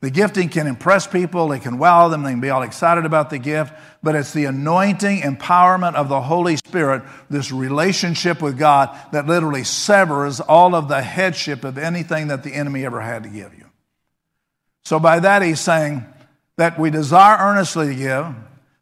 The 0.00 0.10
gifting 0.10 0.48
can 0.48 0.66
impress 0.66 1.06
people, 1.06 1.46
they 1.46 1.60
can 1.60 1.78
wow 1.78 2.08
them, 2.08 2.24
they 2.24 2.32
can 2.32 2.40
be 2.40 2.50
all 2.50 2.62
excited 2.62 3.04
about 3.04 3.30
the 3.30 3.38
gift, 3.38 3.72
but 4.02 4.16
it's 4.16 4.32
the 4.32 4.46
anointing, 4.46 5.20
empowerment 5.20 5.94
of 5.94 6.08
the 6.08 6.20
Holy 6.20 6.56
Spirit, 6.56 7.04
this 7.30 7.52
relationship 7.52 8.42
with 8.42 8.58
God 8.58 8.90
that 9.12 9.28
literally 9.28 9.62
severs 9.62 10.40
all 10.40 10.74
of 10.74 10.88
the 10.88 11.00
headship 11.00 11.62
of 11.62 11.78
anything 11.78 12.26
that 12.26 12.42
the 12.42 12.52
enemy 12.52 12.84
ever 12.84 13.00
had 13.00 13.22
to 13.22 13.28
give 13.28 13.56
you. 13.56 13.66
So 14.84 14.98
by 14.98 15.20
that, 15.20 15.42
he's 15.42 15.60
saying, 15.60 16.04
that 16.56 16.78
we 16.78 16.90
desire 16.90 17.38
earnestly 17.38 17.88
to 17.88 17.94
give. 17.94 18.34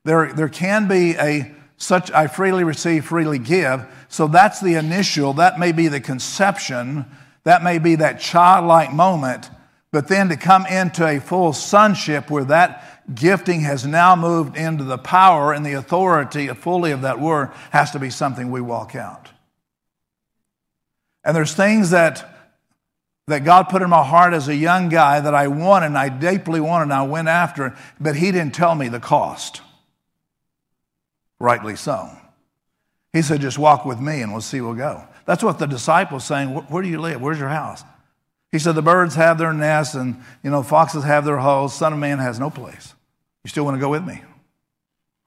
There, 0.04 0.32
there 0.32 0.48
can 0.48 0.88
be 0.88 1.16
a 1.16 1.54
such 1.76 2.10
I 2.12 2.26
freely 2.26 2.62
receive, 2.62 3.06
freely 3.06 3.38
give. 3.38 3.86
So 4.08 4.26
that's 4.26 4.60
the 4.60 4.74
initial, 4.74 5.32
that 5.34 5.58
may 5.58 5.72
be 5.72 5.88
the 5.88 6.00
conception, 6.00 7.06
that 7.44 7.62
may 7.62 7.78
be 7.78 7.96
that 7.96 8.20
childlike 8.20 8.92
moment. 8.92 9.50
But 9.90 10.06
then 10.06 10.28
to 10.28 10.36
come 10.36 10.66
into 10.66 11.06
a 11.06 11.20
full 11.20 11.52
sonship 11.52 12.30
where 12.30 12.44
that 12.44 13.14
gifting 13.14 13.62
has 13.62 13.86
now 13.86 14.14
moved 14.14 14.56
into 14.56 14.84
the 14.84 14.98
power 14.98 15.52
and 15.52 15.64
the 15.64 15.72
authority 15.72 16.48
fully 16.48 16.92
of 16.92 17.02
that 17.02 17.18
word 17.18 17.50
has 17.70 17.90
to 17.92 17.98
be 17.98 18.10
something 18.10 18.50
we 18.50 18.60
walk 18.60 18.94
out. 18.94 19.30
And 21.24 21.36
there's 21.36 21.54
things 21.54 21.90
that 21.90 22.39
that 23.30 23.44
God 23.44 23.64
put 23.64 23.82
in 23.82 23.90
my 23.90 24.04
heart 24.04 24.34
as 24.34 24.48
a 24.48 24.54
young 24.54 24.88
guy 24.88 25.20
that 25.20 25.34
I 25.34 25.48
wanted 25.48 25.86
and 25.86 25.98
I 25.98 26.08
deeply 26.08 26.60
wanted 26.60 26.84
and 26.84 26.92
I 26.92 27.02
went 27.02 27.28
after 27.28 27.76
but 27.98 28.16
He 28.16 28.32
didn't 28.32 28.54
tell 28.54 28.74
me 28.74 28.88
the 28.88 29.00
cost. 29.00 29.62
Rightly 31.38 31.76
so. 31.76 32.10
He 33.12 33.22
said, 33.22 33.40
just 33.40 33.58
walk 33.58 33.84
with 33.84 33.98
me 33.98 34.22
and 34.22 34.32
we'll 34.32 34.40
see 34.40 34.60
we'll 34.60 34.74
go. 34.74 35.04
That's 35.24 35.42
what 35.42 35.58
the 35.58 35.66
disciples 35.66 36.24
saying, 36.24 36.50
where 36.50 36.82
do 36.82 36.88
you 36.88 37.00
live? 37.00 37.20
Where's 37.20 37.38
your 37.38 37.48
house? 37.48 37.82
He 38.52 38.58
said, 38.58 38.74
the 38.74 38.82
birds 38.82 39.14
have 39.14 39.38
their 39.38 39.52
nests 39.52 39.94
and, 39.94 40.22
you 40.42 40.50
know, 40.50 40.62
foxes 40.62 41.04
have 41.04 41.24
their 41.24 41.38
holes. 41.38 41.74
Son 41.74 41.92
of 41.92 41.98
man 41.98 42.18
has 42.18 42.38
no 42.38 42.50
place. 42.50 42.94
You 43.44 43.48
still 43.48 43.64
want 43.64 43.76
to 43.76 43.80
go 43.80 43.88
with 43.88 44.04
me? 44.04 44.22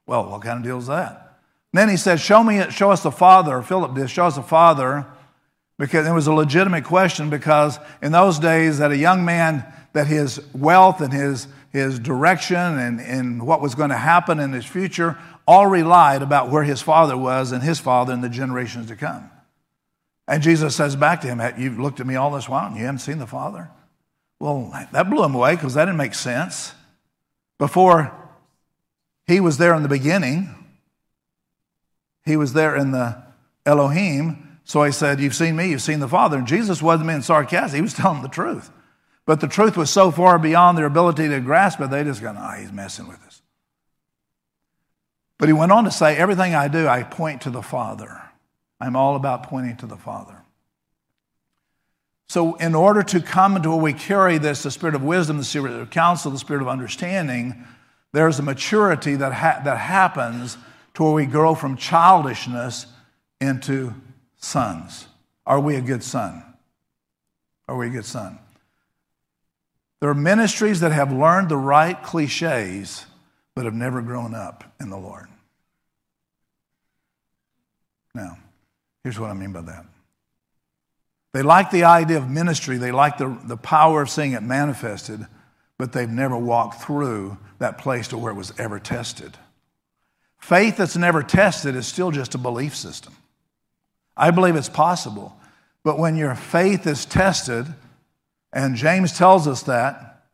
Well, 0.06 0.30
what 0.30 0.41
kind 0.41 0.58
of 0.58 0.64
deal 0.64 0.78
is 0.78 0.88
that? 0.88 1.39
And 1.72 1.80
then 1.80 1.89
he 1.89 1.97
said, 1.97 2.20
show 2.20 2.43
me, 2.43 2.70
show 2.70 2.91
us 2.91 3.01
the 3.01 3.12
Father. 3.12 3.62
Philip 3.62 3.95
did, 3.95 4.10
show 4.10 4.26
us 4.26 4.36
the 4.36 4.43
Father 4.43 5.08
because 5.84 6.08
it 6.08 6.14
was 6.14 6.28
a 6.28 6.34
legitimate 6.34 6.86
question 6.86 7.30
because 7.30 7.78
in 8.02 8.14
those 8.14 8.40
days 8.40 8.78
that 8.78 8.92
a 8.92 8.96
young 8.96 9.26
man 9.26 9.66
that 9.92 10.08
his 10.08 10.42
wealth 10.54 11.02
and 11.02 11.12
his, 11.12 11.46
his 11.74 12.00
direction 12.00 12.56
and, 12.56 13.02
and 13.02 13.46
what 13.46 13.60
was 13.60 13.76
going 13.76 13.90
to 13.90 13.98
happen 13.98 14.40
in 14.40 14.54
his 14.54 14.66
future 14.66 15.18
all 15.46 15.68
relied 15.68 16.22
about 16.22 16.50
where 16.50 16.64
his 16.64 16.82
father 16.82 17.18
was 17.18 17.52
and 17.52 17.62
his 17.62 17.82
father 17.82 18.14
in 18.14 18.22
the 18.22 18.30
generations 18.30 18.88
to 18.88 18.96
come. 18.96 19.30
And 20.26 20.42
jesus 20.42 20.74
says 20.74 20.96
back 20.96 21.20
to 21.20 21.28
him 21.28 21.42
you've 21.58 21.78
looked 21.78 22.00
at 22.00 22.08
me 22.08 22.16
all 22.16 22.32
this 22.32 22.48
while 22.48 22.68
and 22.68 22.78
you 22.78 22.86
haven't 22.86 23.00
seen 23.00 23.18
the 23.18 23.28
father? 23.28 23.70
Well 24.40 24.72
that 24.94 25.10
blew 25.10 25.26
him 25.26 25.36
away 25.36 25.56
because 25.56 25.74
that 25.74 25.84
didn't 25.84 25.98
make 25.98 26.14
sense. 26.14 26.72
Before 27.60 28.14
he 29.28 29.42
was 29.42 29.58
there 29.58 29.76
in 29.76 29.84
the 29.84 29.90
beginning 29.90 30.56
he 32.24 32.38
was 32.38 32.54
there 32.54 32.74
in 32.74 32.92
the 32.92 33.22
elohim 33.66 34.53
so 34.64 34.84
he 34.84 34.91
said, 34.91 35.20
You've 35.20 35.36
seen 35.36 35.55
me, 35.55 35.70
you've 35.70 35.82
seen 35.82 35.99
the 35.99 36.07
Father. 36.07 36.38
And 36.38 36.47
Jesus 36.47 36.82
wasn't 36.82 37.09
being 37.09 37.22
sarcastic, 37.22 37.76
he 37.76 37.82
was 37.82 37.93
telling 37.93 38.22
the 38.22 38.30
truth. 38.30 38.72
But 39.26 39.39
the 39.39 39.47
truth 39.47 39.78
was 39.78 39.89
so 39.89 40.11
far 40.11 40.38
beyond 40.38 40.78
their 40.78 40.86
ability 40.86 41.30
to 41.30 41.39
grasp 41.39 41.80
it, 41.82 41.89
they 41.89 42.03
just 42.03 42.22
go, 42.22 42.30
Oh, 42.30 42.39
ah, 42.39 42.55
he's 42.59 42.72
messing 42.72 43.07
with 43.07 43.22
us. 43.26 43.41
But 45.38 45.49
he 45.49 45.53
went 45.53 45.72
on 45.72 45.84
to 45.84 45.91
say, 45.91 46.16
Everything 46.16 46.55
I 46.55 46.68
do, 46.68 46.88
I 46.88 47.03
point 47.03 47.41
to 47.41 47.49
the 47.49 47.61
Father. 47.61 48.22
I'm 48.80 48.95
all 48.95 49.16
about 49.16 49.43
pointing 49.43 49.78
to 49.78 49.86
the 49.86 49.97
Father. 49.97 50.38
So, 52.30 52.55
in 52.55 52.74
order 52.74 53.03
to 53.03 53.22
come 53.22 53.61
to 53.61 53.70
where 53.70 53.80
we 53.80 53.93
carry 53.93 54.38
this, 54.38 54.64
the 54.64 54.72
spirit 54.72 54.95
of 54.95 55.03
wisdom, 55.03 55.38
the 55.38 55.43
spirit 55.43 55.74
of 55.74 55.89
counsel, 55.89 56.32
the 56.32 56.39
spirit 56.39 56.61
of 56.61 56.68
understanding, 56.68 57.64
there's 58.11 58.39
a 58.39 58.43
maturity 58.43 59.16
that, 59.16 59.34
ha- 59.34 59.61
that 59.64 59.78
happens 59.78 60.57
to 60.95 61.03
where 61.03 61.14
we 61.14 61.26
grow 61.26 61.53
from 61.53 61.78
childishness 61.78 62.88
into 63.39 63.93
sons. 64.44 65.08
Are 65.46 65.60
we 65.60 65.76
a 65.76 65.82
good 65.82 66.04
son? 66.04 66.44
Are 67.68 67.78
we 67.78 67.88
a 67.88 67.89
good 67.89 68.06
son? 68.06 68.38
There 70.00 70.10
are 70.10 70.16
ministries 70.16 70.82
that 70.82 70.91
have 70.91 71.14
learned 71.14 71.50
the 71.50 71.58
right 71.58 72.02
cliches, 72.04 73.06
but 73.56 73.66
have 73.66 73.74
never 73.74 74.02
grown 74.02 74.36
up 74.36 74.64
in 74.80 74.89
the 74.89 74.98
Lord. 74.98 75.28
Now, 78.14 78.38
here's 79.04 79.20
what 79.20 79.30
I 79.30 79.34
mean 79.34 79.54
by 79.54 79.62
that. 79.62 79.86
They 81.32 81.41
like 81.41 81.72
the 81.72 81.86
idea 81.86 82.18
of 82.18 82.30
ministry, 82.30 82.78
they 82.78 82.91
like 82.91 83.18
the, 83.18 83.36
the 83.46 83.58
power 83.58 84.02
of 84.02 84.10
seeing 84.10 84.34
it 84.34 84.44
manifested, 84.44 85.26
but 85.80 85.94
they've 85.94 86.10
never 86.10 86.38
walked 86.38 86.82
through 86.82 87.38
that 87.58 87.80
place 87.80 88.10
to 88.10 88.18
where 88.18 88.32
it 88.32 88.36
was 88.36 88.54
ever 88.60 88.78
tested. 88.78 89.36
Faith 90.38 90.78
that's 90.78 90.98
never 90.98 91.24
tested 91.24 91.76
is 91.76 91.88
still 91.88 92.12
just 92.12 92.36
a 92.36 92.38
belief 92.38 92.76
system. 92.76 93.16
I 94.16 94.32
believe 94.32 94.55
it's 94.55 94.70
possible. 94.70 95.38
But 95.84 95.99
when 95.99 96.16
your 96.16 96.36
faith 96.36 96.88
is 96.88 97.05
tested, 97.05 97.68
and 98.51 98.76
James 98.76 99.18
tells 99.18 99.47
us 99.47 99.64
that, 99.64 100.26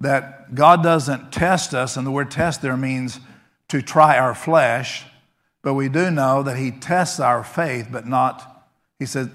that 0.00 0.54
God 0.54 0.82
doesn't 0.82 1.32
test 1.32 1.74
us, 1.74 1.96
and 1.96 2.06
the 2.06 2.10
word 2.10 2.30
test 2.30 2.62
there 2.62 2.76
means 2.76 3.20
to 3.68 3.82
try 3.82 4.18
our 4.18 4.34
flesh, 4.34 5.04
but 5.62 5.74
we 5.74 5.88
do 5.88 6.10
know 6.10 6.42
that 6.42 6.56
He 6.56 6.70
tests 6.70 7.20
our 7.20 7.44
faith, 7.44 7.88
but 7.90 8.06
not, 8.06 8.66
He 8.98 9.06
said, 9.06 9.30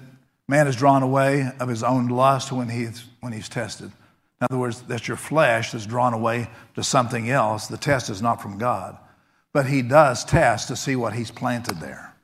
man 0.48 0.66
is 0.66 0.76
drawn 0.76 1.02
away 1.02 1.50
of 1.60 1.68
his 1.68 1.82
own 1.82 2.08
lust 2.08 2.50
when 2.50 2.68
he's, 2.68 3.04
when 3.20 3.32
he's 3.32 3.48
tested. 3.48 3.92
In 4.40 4.46
other 4.50 4.58
words, 4.58 4.82
that 4.82 5.08
your 5.08 5.16
flesh 5.16 5.74
is 5.74 5.86
drawn 5.86 6.14
away 6.14 6.48
to 6.74 6.82
something 6.82 7.28
else. 7.28 7.66
The 7.66 7.76
test 7.76 8.08
is 8.08 8.22
not 8.22 8.40
from 8.40 8.56
God. 8.56 8.96
But 9.52 9.66
He 9.66 9.82
does 9.82 10.24
test 10.24 10.68
to 10.68 10.76
see 10.76 10.94
what 10.94 11.12
He's 11.12 11.32
planted 11.32 11.80
there. 11.80 12.14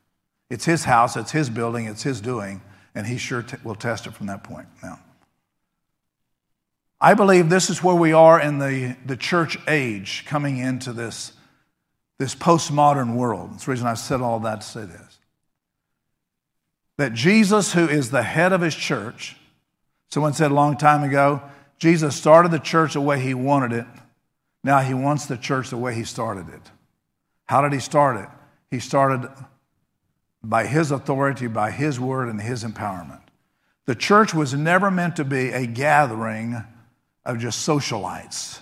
It's 0.51 0.65
His 0.65 0.85
house, 0.85 1.17
it's 1.17 1.33
His 1.33 1.51
building, 1.51 1.87
it's 1.87 2.03
His 2.03 2.21
doing 2.21 2.61
and 2.95 3.07
he 3.07 3.19
sure 3.19 3.43
t- 3.43 3.57
will 3.65 3.75
test 3.75 4.07
it 4.07 4.15
from 4.15 4.27
that 4.27 4.45
point. 4.45 4.69
Now, 4.83 5.01
I 7.01 7.15
believe 7.15 7.51
this 7.51 7.69
is 7.69 7.83
where 7.83 7.95
we 7.95 8.13
are 8.13 8.41
in 8.41 8.59
the, 8.59 8.97
the 9.05 9.17
church 9.17 9.59
age 9.69 10.25
coming 10.27 10.59
into 10.59 10.93
this, 10.93 11.33
this 12.19 12.35
postmodern 12.35 13.15
world. 13.15 13.53
That's 13.53 13.65
the 13.65 13.73
reason 13.73 13.87
I 13.87 13.95
said 13.95 14.21
all 14.21 14.41
that 14.41 14.61
to 14.61 14.67
say 14.67 14.85
this. 14.85 15.19
That 16.97 17.13
Jesus, 17.13 17.73
who 17.73 17.89
is 17.89 18.11
the 18.11 18.23
head 18.23 18.53
of 18.53 18.61
his 18.61 18.75
church, 18.75 19.37
someone 20.11 20.33
said 20.33 20.53
a 20.53 20.55
long 20.55 20.77
time 20.77 21.03
ago, 21.03 21.43
Jesus 21.79 22.15
started 22.15 22.53
the 22.53 22.61
church 22.61 22.95
the 22.95 23.01
way 23.01 23.21
he 23.21 23.35
wanted 23.35 23.73
it. 23.73 23.87
Now 24.63 24.79
he 24.79 24.95
wants 24.95 25.27
the 25.27 25.37
church 25.37 25.71
the 25.71 25.77
way 25.77 25.95
he 25.95 26.05
started 26.05 26.49
it. 26.49 26.71
How 27.47 27.61
did 27.61 27.73
he 27.73 27.81
start 27.81 28.21
it? 28.21 28.29
He 28.71 28.79
started 28.79 29.29
by 30.45 30.67
His 30.67 30.91
authority, 30.91 31.47
by 31.47 31.71
His 31.71 31.99
word, 31.99 32.29
and 32.29 32.41
His 32.41 32.65
empowerment. 32.65 33.23
The 33.87 33.95
church 33.95 34.35
was 34.35 34.55
never 34.55 34.91
meant 34.91 35.17
to 35.17 35.25
be 35.25 35.51
a 35.51 35.67
gathering 35.67 36.63
of 37.25 37.39
just 37.39 37.67
socialites. 37.67 38.61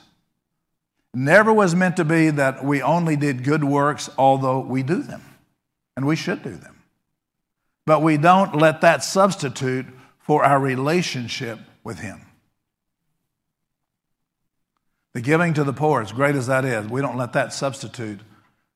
Never 1.14 1.52
was 1.52 1.74
meant 1.74 1.96
to 1.96 2.04
be 2.04 2.30
that 2.30 2.64
we 2.64 2.80
only 2.80 3.16
did 3.16 3.44
good 3.44 3.64
works, 3.64 4.08
although 4.16 4.60
we 4.60 4.82
do 4.82 5.02
them, 5.02 5.22
and 5.96 6.06
we 6.06 6.16
should 6.16 6.42
do 6.42 6.56
them. 6.56 6.82
But 7.84 8.02
we 8.02 8.16
don't 8.16 8.56
let 8.56 8.80
that 8.80 9.04
substitute 9.04 9.86
for 10.18 10.44
our 10.44 10.58
relationship 10.58 11.58
with 11.84 11.98
Him. 11.98 12.20
The 15.12 15.20
giving 15.20 15.52
to 15.54 15.64
the 15.64 15.74
poor, 15.74 16.00
as 16.00 16.12
great 16.12 16.36
as 16.36 16.46
that 16.46 16.64
is, 16.64 16.86
we 16.88 17.02
don't 17.02 17.18
let 17.18 17.34
that 17.34 17.52
substitute 17.52 18.20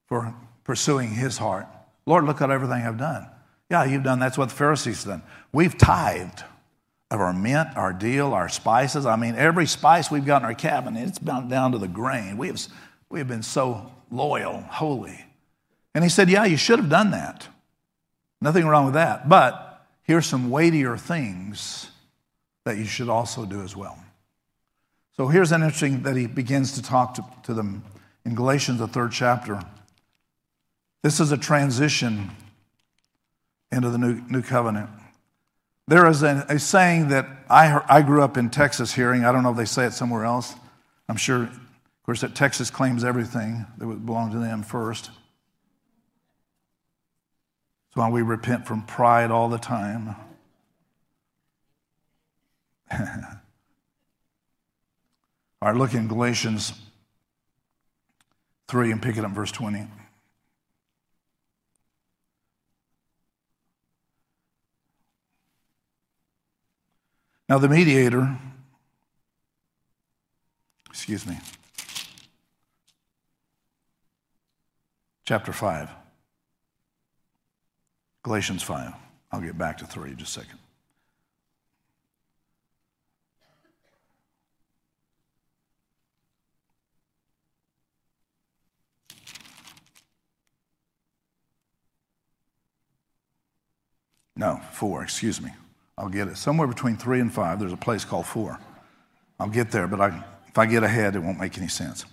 for 0.07 0.34
pursuing 0.64 1.11
His 1.11 1.38
heart. 1.38 1.66
Lord, 2.07 2.24
look 2.24 2.40
at 2.40 2.50
everything 2.50 2.86
I've 2.86 2.98
done. 2.98 3.26
Yeah, 3.70 3.84
you've 3.84 4.04
done. 4.04 4.20
That's 4.20 4.38
what 4.38 4.48
the 4.48 4.54
Pharisees 4.54 5.04
done. 5.04 5.22
We've 5.52 5.76
tithed 5.76 6.44
of 7.11 7.20
our 7.20 7.32
mint, 7.32 7.76
our 7.76 7.92
deal, 7.92 8.32
our 8.32 8.48
spices. 8.48 9.07
I 9.07 9.16
mean, 9.16 9.34
every 9.34 9.66
spice 9.66 10.11
we've 10.11 10.24
got 10.24 10.42
in 10.42 10.46
our 10.46 10.54
cabinet, 10.54 11.09
it's 11.09 11.18
down, 11.18 11.48
down 11.48 11.72
to 11.72 11.78
the 11.78 11.88
grain. 11.88 12.36
We 12.36 12.48
have, 12.48 12.61
we 13.11 13.18
have 13.18 13.28
been 13.28 13.42
so 13.42 13.92
loyal, 14.11 14.61
holy. 14.61 15.24
And 15.94 16.04
he 16.04 16.11
said, 16.11 16.28
Yeah, 16.28 16.44
you 16.44 16.57
should 16.57 16.78
have 16.78 16.88
done 16.88 17.11
that. 17.12 17.48
Nothing 18.40 18.66
wrong 18.66 18.84
with 18.84 18.94
that. 18.94 19.28
But 19.28 19.86
here's 20.02 20.26
some 20.26 20.50
weightier 20.50 20.96
things 20.96 21.90
that 22.64 22.76
you 22.76 22.84
should 22.84 23.09
also 23.09 23.44
do 23.44 23.62
as 23.62 23.76
well. 23.76 23.98
So 25.16 25.28
here's 25.28 25.52
an 25.52 25.62
interesting 25.62 26.02
that 26.02 26.16
he 26.16 26.26
begins 26.26 26.72
to 26.72 26.82
talk 26.82 27.14
to, 27.14 27.24
to 27.44 27.54
them 27.54 27.82
in 28.24 28.34
Galatians, 28.34 28.80
the 28.80 28.88
third 28.88 29.12
chapter. 29.12 29.62
This 31.07 31.20
is 31.20 31.30
a 31.30 31.38
transition 31.38 32.32
into 33.70 33.90
the 33.90 33.96
new, 33.96 34.20
new 34.28 34.42
covenant. 34.42 34.90
There 35.86 36.04
is 36.09 36.24
a, 36.24 36.44
a 36.48 36.59
saying 36.59 37.11
that 37.11 37.28
I, 37.48 37.80
I 37.88 38.02
grew 38.02 38.22
up 38.22 38.36
in 38.36 38.50
Texas 38.50 38.92
hearing. 38.92 39.24
I 39.24 39.30
don't 39.30 39.44
know 39.44 39.52
if 39.52 39.57
they 39.57 39.66
say 39.66 39.86
it 39.86 39.92
somewhere 39.92 40.24
else. 40.24 40.57
I'm 41.09 41.16
sure, 41.16 41.44
of 41.44 41.61
course, 42.04 42.22
that 42.22 42.34
Texas 42.34 42.70
claims 42.70 43.04
everything 43.04 43.66
that 43.78 43.86
would 43.86 44.04
belong 44.04 44.32
to 44.32 44.40
them 44.40 44.64
first. 44.64 45.12
That's 47.84 47.94
why 47.94 48.11
we 48.11 48.22
repent 48.22 48.66
from 48.66 48.82
pride 48.82 49.30
all 49.30 49.48
the 49.48 49.59
time. 49.59 50.16
all 52.90 52.98
right, 55.62 55.76
look 55.76 55.94
in 55.94 56.09
Galatians 56.09 56.72
3 58.66 58.90
and 58.90 59.00
pick 59.00 59.16
it 59.16 59.24
up 59.24 59.30
verse 59.30 59.52
20. 59.52 59.86
Now, 67.49 67.59
the 67.59 67.68
mediator, 67.68 68.36
excuse 70.90 71.24
me, 71.24 71.38
chapter 75.24 75.53
5, 75.53 75.88
Galatians 78.24 78.64
5. 78.64 78.94
I'll 79.30 79.40
get 79.40 79.57
back 79.57 79.78
to 79.78 79.86
3 79.86 80.11
in 80.11 80.16
just 80.16 80.36
a 80.36 80.40
second. 80.40 80.59
No, 94.34 94.61
4, 94.72 95.05
excuse 95.05 95.40
me. 95.40 95.53
I'll 95.99 96.09
get 96.09 96.28
it. 96.28 96.36
Somewhere 96.36 96.68
between 96.68 96.97
three 96.97 97.20
and 97.20 97.32
five, 97.32 97.59
there's 97.59 97.72
a 97.72 97.76
place 97.76 98.05
called 98.05 98.26
four. 98.26 98.59
I'll 99.40 99.49
get 99.49 99.70
there, 99.70 99.86
but 99.86 100.01
I, 100.01 100.24
if 100.47 100.59
I 100.59 100.66
get 100.66 100.82
ahead, 100.82 101.16
it 101.16 101.20
won't 101.20 101.40
make 101.40 101.57
any 101.57 101.68
sense. 101.68 102.05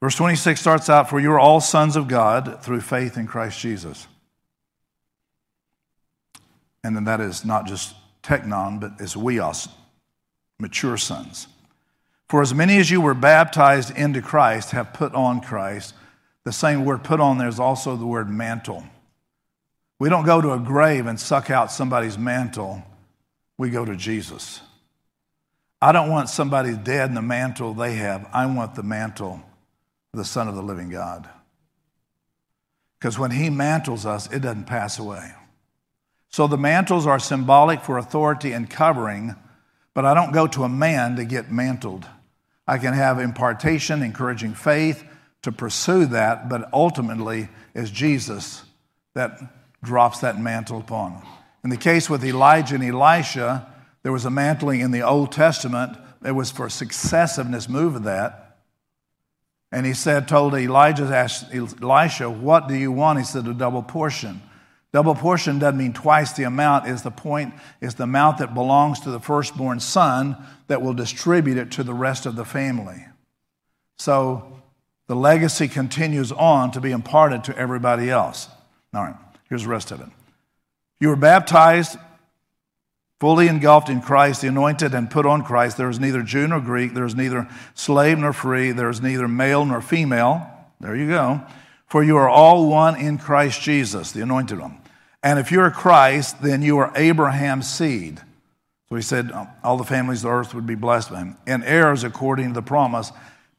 Verse 0.00 0.16
26 0.16 0.60
starts 0.60 0.90
out 0.90 1.08
For 1.08 1.18
you 1.18 1.32
are 1.32 1.40
all 1.40 1.60
sons 1.60 1.96
of 1.96 2.08
God 2.08 2.62
through 2.62 2.82
faith 2.82 3.16
in 3.16 3.26
Christ 3.26 3.58
Jesus. 3.58 4.06
And 6.84 6.94
then 6.94 7.04
that 7.04 7.20
is 7.20 7.44
not 7.44 7.66
just 7.66 7.94
teknon, 8.22 8.80
but 8.80 8.92
it's 9.00 9.14
huios, 9.14 9.68
mature 10.58 10.98
sons. 10.98 11.46
For 12.28 12.42
as 12.42 12.52
many 12.52 12.76
as 12.76 12.90
you 12.90 13.00
were 13.00 13.14
baptized 13.14 13.96
into 13.96 14.20
Christ 14.20 14.72
have 14.72 14.92
put 14.92 15.14
on 15.14 15.40
Christ. 15.40 15.94
The 16.44 16.52
same 16.52 16.84
word 16.84 17.02
put 17.02 17.20
on 17.20 17.38
there 17.38 17.48
is 17.48 17.58
also 17.58 17.96
the 17.96 18.06
word 18.06 18.28
mantle. 18.28 18.84
We 19.98 20.08
don't 20.08 20.26
go 20.26 20.40
to 20.40 20.52
a 20.52 20.58
grave 20.58 21.06
and 21.06 21.18
suck 21.18 21.50
out 21.50 21.72
somebody's 21.72 22.18
mantle, 22.18 22.82
we 23.56 23.70
go 23.70 23.84
to 23.84 23.96
Jesus. 23.96 24.60
I 25.80 25.92
don't 25.92 26.10
want 26.10 26.28
somebody 26.28 26.74
dead 26.74 27.10
in 27.10 27.14
the 27.14 27.22
mantle 27.22 27.74
they 27.74 27.94
have. 27.94 28.28
I 28.32 28.46
want 28.46 28.74
the 28.74 28.82
mantle 28.82 29.42
of 30.12 30.18
the 30.18 30.24
Son 30.24 30.48
of 30.48 30.54
the 30.54 30.62
living 30.62 30.90
God. 30.90 31.28
Because 32.98 33.18
when 33.18 33.30
He 33.30 33.50
mantles 33.50 34.06
us, 34.06 34.30
it 34.32 34.40
doesn't 34.40 34.64
pass 34.64 34.98
away. 34.98 35.32
So 36.30 36.46
the 36.46 36.56
mantles 36.58 37.06
are 37.06 37.20
symbolic 37.20 37.82
for 37.82 37.98
authority 37.98 38.52
and 38.52 38.68
covering, 38.68 39.36
but 39.92 40.04
I 40.04 40.14
don't 40.14 40.32
go 40.32 40.46
to 40.48 40.64
a 40.64 40.68
man 40.68 41.16
to 41.16 41.24
get 41.24 41.52
mantled. 41.52 42.06
I 42.66 42.78
can 42.78 42.94
have 42.94 43.20
impartation, 43.20 44.02
encouraging 44.02 44.54
faith, 44.54 45.04
to 45.44 45.52
pursue 45.52 46.06
that, 46.06 46.48
but 46.48 46.68
ultimately 46.72 47.48
it's 47.74 47.90
Jesus 47.90 48.64
that 49.14 49.38
drops 49.82 50.20
that 50.20 50.40
mantle 50.40 50.80
upon. 50.80 51.22
In 51.62 51.70
the 51.70 51.76
case 51.76 52.10
with 52.10 52.24
Elijah 52.24 52.74
and 52.74 52.84
Elisha, 52.84 53.70
there 54.02 54.12
was 54.12 54.24
a 54.24 54.30
mantling 54.30 54.80
in 54.80 54.90
the 54.90 55.02
Old 55.02 55.32
Testament. 55.32 55.96
It 56.24 56.32
was 56.32 56.50
for 56.50 56.66
successiveness 56.66 57.68
move 57.68 57.94
of 57.94 58.04
that. 58.04 58.58
And 59.70 59.86
he 59.86 59.94
said, 59.94 60.28
told 60.28 60.54
Elijah, 60.54 61.04
asked 61.04 61.54
Elisha, 61.54 62.30
what 62.30 62.68
do 62.68 62.74
you 62.74 62.92
want? 62.92 63.18
He 63.18 63.24
said, 63.24 63.46
a 63.46 63.54
double 63.54 63.82
portion. 63.82 64.40
Double 64.92 65.14
portion 65.14 65.58
doesn't 65.58 65.78
mean 65.78 65.92
twice 65.92 66.32
the 66.32 66.44
amount, 66.44 66.86
is 66.86 67.02
the 67.02 67.10
point, 67.10 67.52
is 67.80 67.96
the 67.96 68.04
amount 68.04 68.38
that 68.38 68.54
belongs 68.54 69.00
to 69.00 69.10
the 69.10 69.18
firstborn 69.18 69.80
son 69.80 70.36
that 70.68 70.80
will 70.80 70.94
distribute 70.94 71.58
it 71.58 71.72
to 71.72 71.82
the 71.82 71.94
rest 71.94 72.26
of 72.26 72.36
the 72.36 72.44
family. 72.44 73.04
So 73.98 74.60
the 75.06 75.16
legacy 75.16 75.68
continues 75.68 76.32
on 76.32 76.70
to 76.72 76.80
be 76.80 76.90
imparted 76.90 77.44
to 77.44 77.56
everybody 77.56 78.10
else. 78.10 78.48
All 78.94 79.02
right, 79.02 79.16
here's 79.48 79.64
the 79.64 79.68
rest 79.68 79.90
of 79.90 80.00
it. 80.00 80.08
You 81.00 81.08
were 81.08 81.16
baptized, 81.16 81.98
fully 83.20 83.48
engulfed 83.48 83.88
in 83.88 84.00
Christ, 84.00 84.40
the 84.40 84.48
anointed, 84.48 84.94
and 84.94 85.10
put 85.10 85.26
on 85.26 85.42
Christ. 85.42 85.76
There 85.76 85.90
is 85.90 86.00
neither 86.00 86.22
Jew 86.22 86.46
nor 86.46 86.60
Greek, 86.60 86.94
there 86.94 87.04
is 87.04 87.14
neither 87.14 87.48
slave 87.74 88.18
nor 88.18 88.32
free, 88.32 88.72
there 88.72 88.88
is 88.88 89.02
neither 89.02 89.28
male 89.28 89.64
nor 89.64 89.80
female. 89.80 90.46
There 90.80 90.96
you 90.96 91.08
go. 91.08 91.42
For 91.86 92.02
you 92.02 92.16
are 92.16 92.28
all 92.28 92.68
one 92.68 92.96
in 92.96 93.18
Christ 93.18 93.62
Jesus, 93.62 94.12
the 94.12 94.22
anointed 94.22 94.58
one. 94.58 94.80
And 95.22 95.38
if 95.38 95.52
you're 95.52 95.70
Christ, 95.70 96.42
then 96.42 96.62
you 96.62 96.78
are 96.78 96.92
Abraham's 96.96 97.68
seed. 97.68 98.20
So 98.88 98.96
he 98.96 99.02
said 99.02 99.30
all 99.62 99.76
the 99.76 99.84
families 99.84 100.18
of 100.24 100.30
the 100.30 100.34
earth 100.36 100.54
would 100.54 100.66
be 100.66 100.74
blessed 100.74 101.10
by 101.10 101.18
him. 101.20 101.36
And 101.46 101.64
heirs 101.64 102.04
according 102.04 102.48
to 102.48 102.54
the 102.54 102.62
promise, 102.62 103.10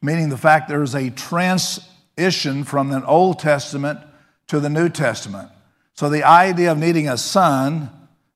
meaning 0.06 0.28
the 0.28 0.38
fact 0.38 0.68
there 0.68 0.84
is 0.84 0.94
a 0.94 1.10
transition 1.10 2.62
from 2.62 2.90
the 2.90 3.04
Old 3.04 3.40
Testament 3.40 3.98
to 4.46 4.60
the 4.60 4.70
New 4.70 4.88
Testament. 4.88 5.50
So 5.94 6.08
the 6.08 6.22
idea 6.22 6.70
of 6.70 6.78
needing 6.78 7.08
a 7.08 7.18
son 7.18 7.90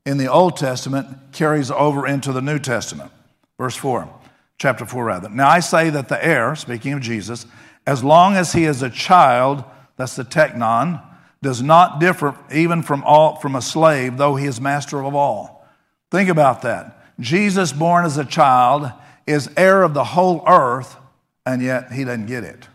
in 0.04 0.18
the 0.18 0.26
Old 0.26 0.56
Testament 0.56 1.06
carries 1.30 1.70
over 1.70 2.08
into 2.08 2.32
the 2.32 2.42
New 2.42 2.58
Testament. 2.58 3.12
Verse 3.56 3.76
4, 3.76 4.08
chapter 4.58 4.84
4, 4.84 5.04
rather. 5.04 5.28
Now 5.28 5.48
I 5.48 5.60
say 5.60 5.90
that 5.90 6.08
the 6.08 6.22
heir, 6.24 6.56
speaking 6.56 6.94
of 6.94 7.02
Jesus, 7.02 7.46
as 7.86 8.02
long 8.02 8.34
as 8.34 8.52
he 8.52 8.64
is 8.64 8.82
a 8.82 8.90
child, 8.90 9.62
that's 9.96 10.16
the 10.16 10.24
teknon, 10.24 11.00
does 11.40 11.62
not 11.62 12.00
differ 12.00 12.34
even 12.52 12.82
from, 12.82 13.04
all, 13.04 13.36
from 13.36 13.54
a 13.54 13.62
slave, 13.62 14.16
though 14.16 14.34
he 14.34 14.46
is 14.46 14.60
master 14.60 15.04
of 15.04 15.14
all. 15.14 15.64
Think 16.10 16.28
about 16.28 16.62
that. 16.62 16.98
Jesus, 17.20 17.72
born 17.72 18.04
as 18.04 18.18
a 18.18 18.24
child, 18.24 18.90
is 19.24 19.48
heir 19.56 19.84
of 19.84 19.94
the 19.94 20.02
whole 20.02 20.42
earth, 20.48 20.96
and 21.45 21.62
yet 21.62 21.93
he 21.93 22.05
doesn't 22.05 22.26
get 22.26 22.45
it. 22.45 22.68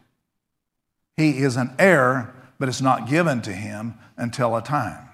He 1.18 1.38
is 1.38 1.56
an 1.56 1.74
heir, 1.80 2.34
but 2.60 2.70
it's 2.70 2.82
not 2.82 3.08
given 3.08 3.42
to 3.44 3.54
him 3.54 3.96
until 4.18 4.56
a 4.56 4.62
time. 4.62 5.08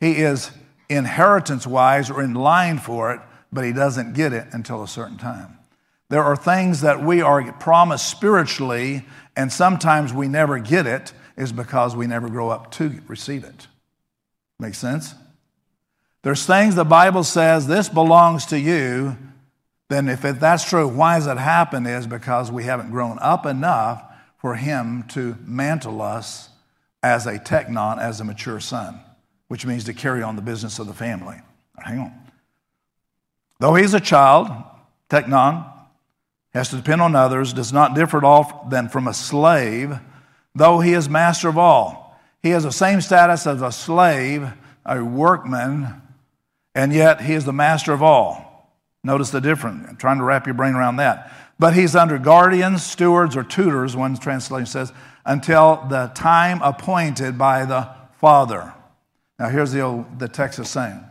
He 0.00 0.12
is 0.16 0.50
inheritance 0.88 1.66
wise 1.66 2.10
or 2.10 2.22
in 2.22 2.34
line 2.34 2.78
for 2.78 3.12
it, 3.12 3.20
but 3.52 3.64
he 3.64 3.72
doesn't 3.72 4.14
get 4.14 4.32
it 4.32 4.46
until 4.52 4.82
a 4.82 4.88
certain 4.88 5.18
time. 5.18 5.58
There 6.08 6.22
are 6.22 6.36
things 6.36 6.82
that 6.82 7.02
we 7.02 7.22
are 7.22 7.52
promised 7.52 8.10
spiritually, 8.10 9.06
and 9.36 9.52
sometimes 9.52 10.12
we 10.12 10.28
never 10.28 10.58
get 10.58 10.86
it, 10.86 11.12
is 11.36 11.52
because 11.52 11.96
we 11.96 12.06
never 12.06 12.28
grow 12.28 12.50
up 12.50 12.70
to 12.72 13.00
receive 13.06 13.44
it. 13.44 13.66
Make 14.58 14.74
sense? 14.74 15.14
There's 16.22 16.44
things 16.46 16.74
the 16.74 16.84
Bible 16.84 17.24
says 17.24 17.66
this 17.66 17.88
belongs 17.88 18.46
to 18.46 18.58
you. 18.58 19.16
Then, 19.92 20.08
if 20.08 20.22
that's 20.22 20.64
true, 20.64 20.88
why 20.88 21.18
does 21.18 21.26
it 21.26 21.36
happen? 21.36 21.84
Is 21.84 22.06
because 22.06 22.50
we 22.50 22.64
haven't 22.64 22.92
grown 22.92 23.18
up 23.20 23.44
enough 23.44 24.02
for 24.38 24.54
Him 24.54 25.02
to 25.08 25.36
mantle 25.44 26.00
us 26.00 26.48
as 27.02 27.26
a 27.26 27.38
teknon, 27.38 28.00
as 28.00 28.18
a 28.18 28.24
mature 28.24 28.58
son, 28.58 28.98
which 29.48 29.66
means 29.66 29.84
to 29.84 29.92
carry 29.92 30.22
on 30.22 30.34
the 30.34 30.40
business 30.40 30.78
of 30.78 30.86
the 30.86 30.94
family. 30.94 31.36
Hang 31.78 31.98
on. 31.98 32.12
Though 33.60 33.74
he's 33.74 33.92
a 33.92 34.00
child, 34.00 34.48
teknon, 35.10 35.70
has 36.54 36.70
to 36.70 36.76
depend 36.76 37.02
on 37.02 37.14
others, 37.14 37.52
does 37.52 37.70
not 37.70 37.94
differ 37.94 38.16
at 38.16 38.24
all 38.24 38.66
than 38.70 38.88
from 38.88 39.06
a 39.06 39.12
slave, 39.12 39.98
though 40.54 40.80
he 40.80 40.94
is 40.94 41.06
master 41.10 41.50
of 41.50 41.58
all. 41.58 42.18
He 42.42 42.48
has 42.48 42.62
the 42.62 42.72
same 42.72 43.02
status 43.02 43.46
as 43.46 43.60
a 43.60 43.70
slave, 43.70 44.50
a 44.86 45.04
workman, 45.04 46.00
and 46.74 46.94
yet 46.94 47.20
he 47.20 47.34
is 47.34 47.44
the 47.44 47.52
master 47.52 47.92
of 47.92 48.02
all. 48.02 48.51
Notice 49.04 49.30
the 49.30 49.40
difference. 49.40 49.86
I'm 49.88 49.96
trying 49.96 50.18
to 50.18 50.24
wrap 50.24 50.46
your 50.46 50.54
brain 50.54 50.74
around 50.74 50.96
that. 50.96 51.32
But 51.58 51.74
he's 51.74 51.96
under 51.96 52.18
guardians, 52.18 52.82
stewards, 52.82 53.36
or 53.36 53.42
tutors, 53.42 53.96
one 53.96 54.16
translation 54.16 54.66
says, 54.66 54.92
until 55.24 55.84
the 55.88 56.12
time 56.14 56.60
appointed 56.62 57.36
by 57.36 57.64
the 57.64 57.88
Father. 58.20 58.72
Now, 59.38 59.48
here's 59.48 59.72
the, 59.72 59.80
old, 59.80 60.18
the 60.18 60.28
Texas 60.28 60.70
saying 60.70 61.04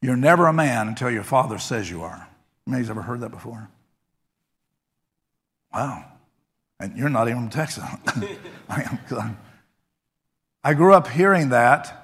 You're 0.00 0.16
never 0.16 0.46
a 0.46 0.52
man 0.52 0.88
until 0.88 1.10
your 1.10 1.22
father 1.22 1.58
says 1.58 1.90
you 1.90 2.02
are. 2.02 2.28
Anybody's 2.66 2.90
ever 2.90 3.02
heard 3.02 3.20
that 3.20 3.30
before? 3.30 3.68
Wow. 5.72 6.04
And 6.80 6.96
you're 6.96 7.10
not 7.10 7.28
even 7.28 7.42
from 7.42 7.50
Texas. 7.50 7.84
I 10.64 10.74
grew 10.74 10.94
up 10.94 11.08
hearing 11.08 11.50
that 11.50 12.03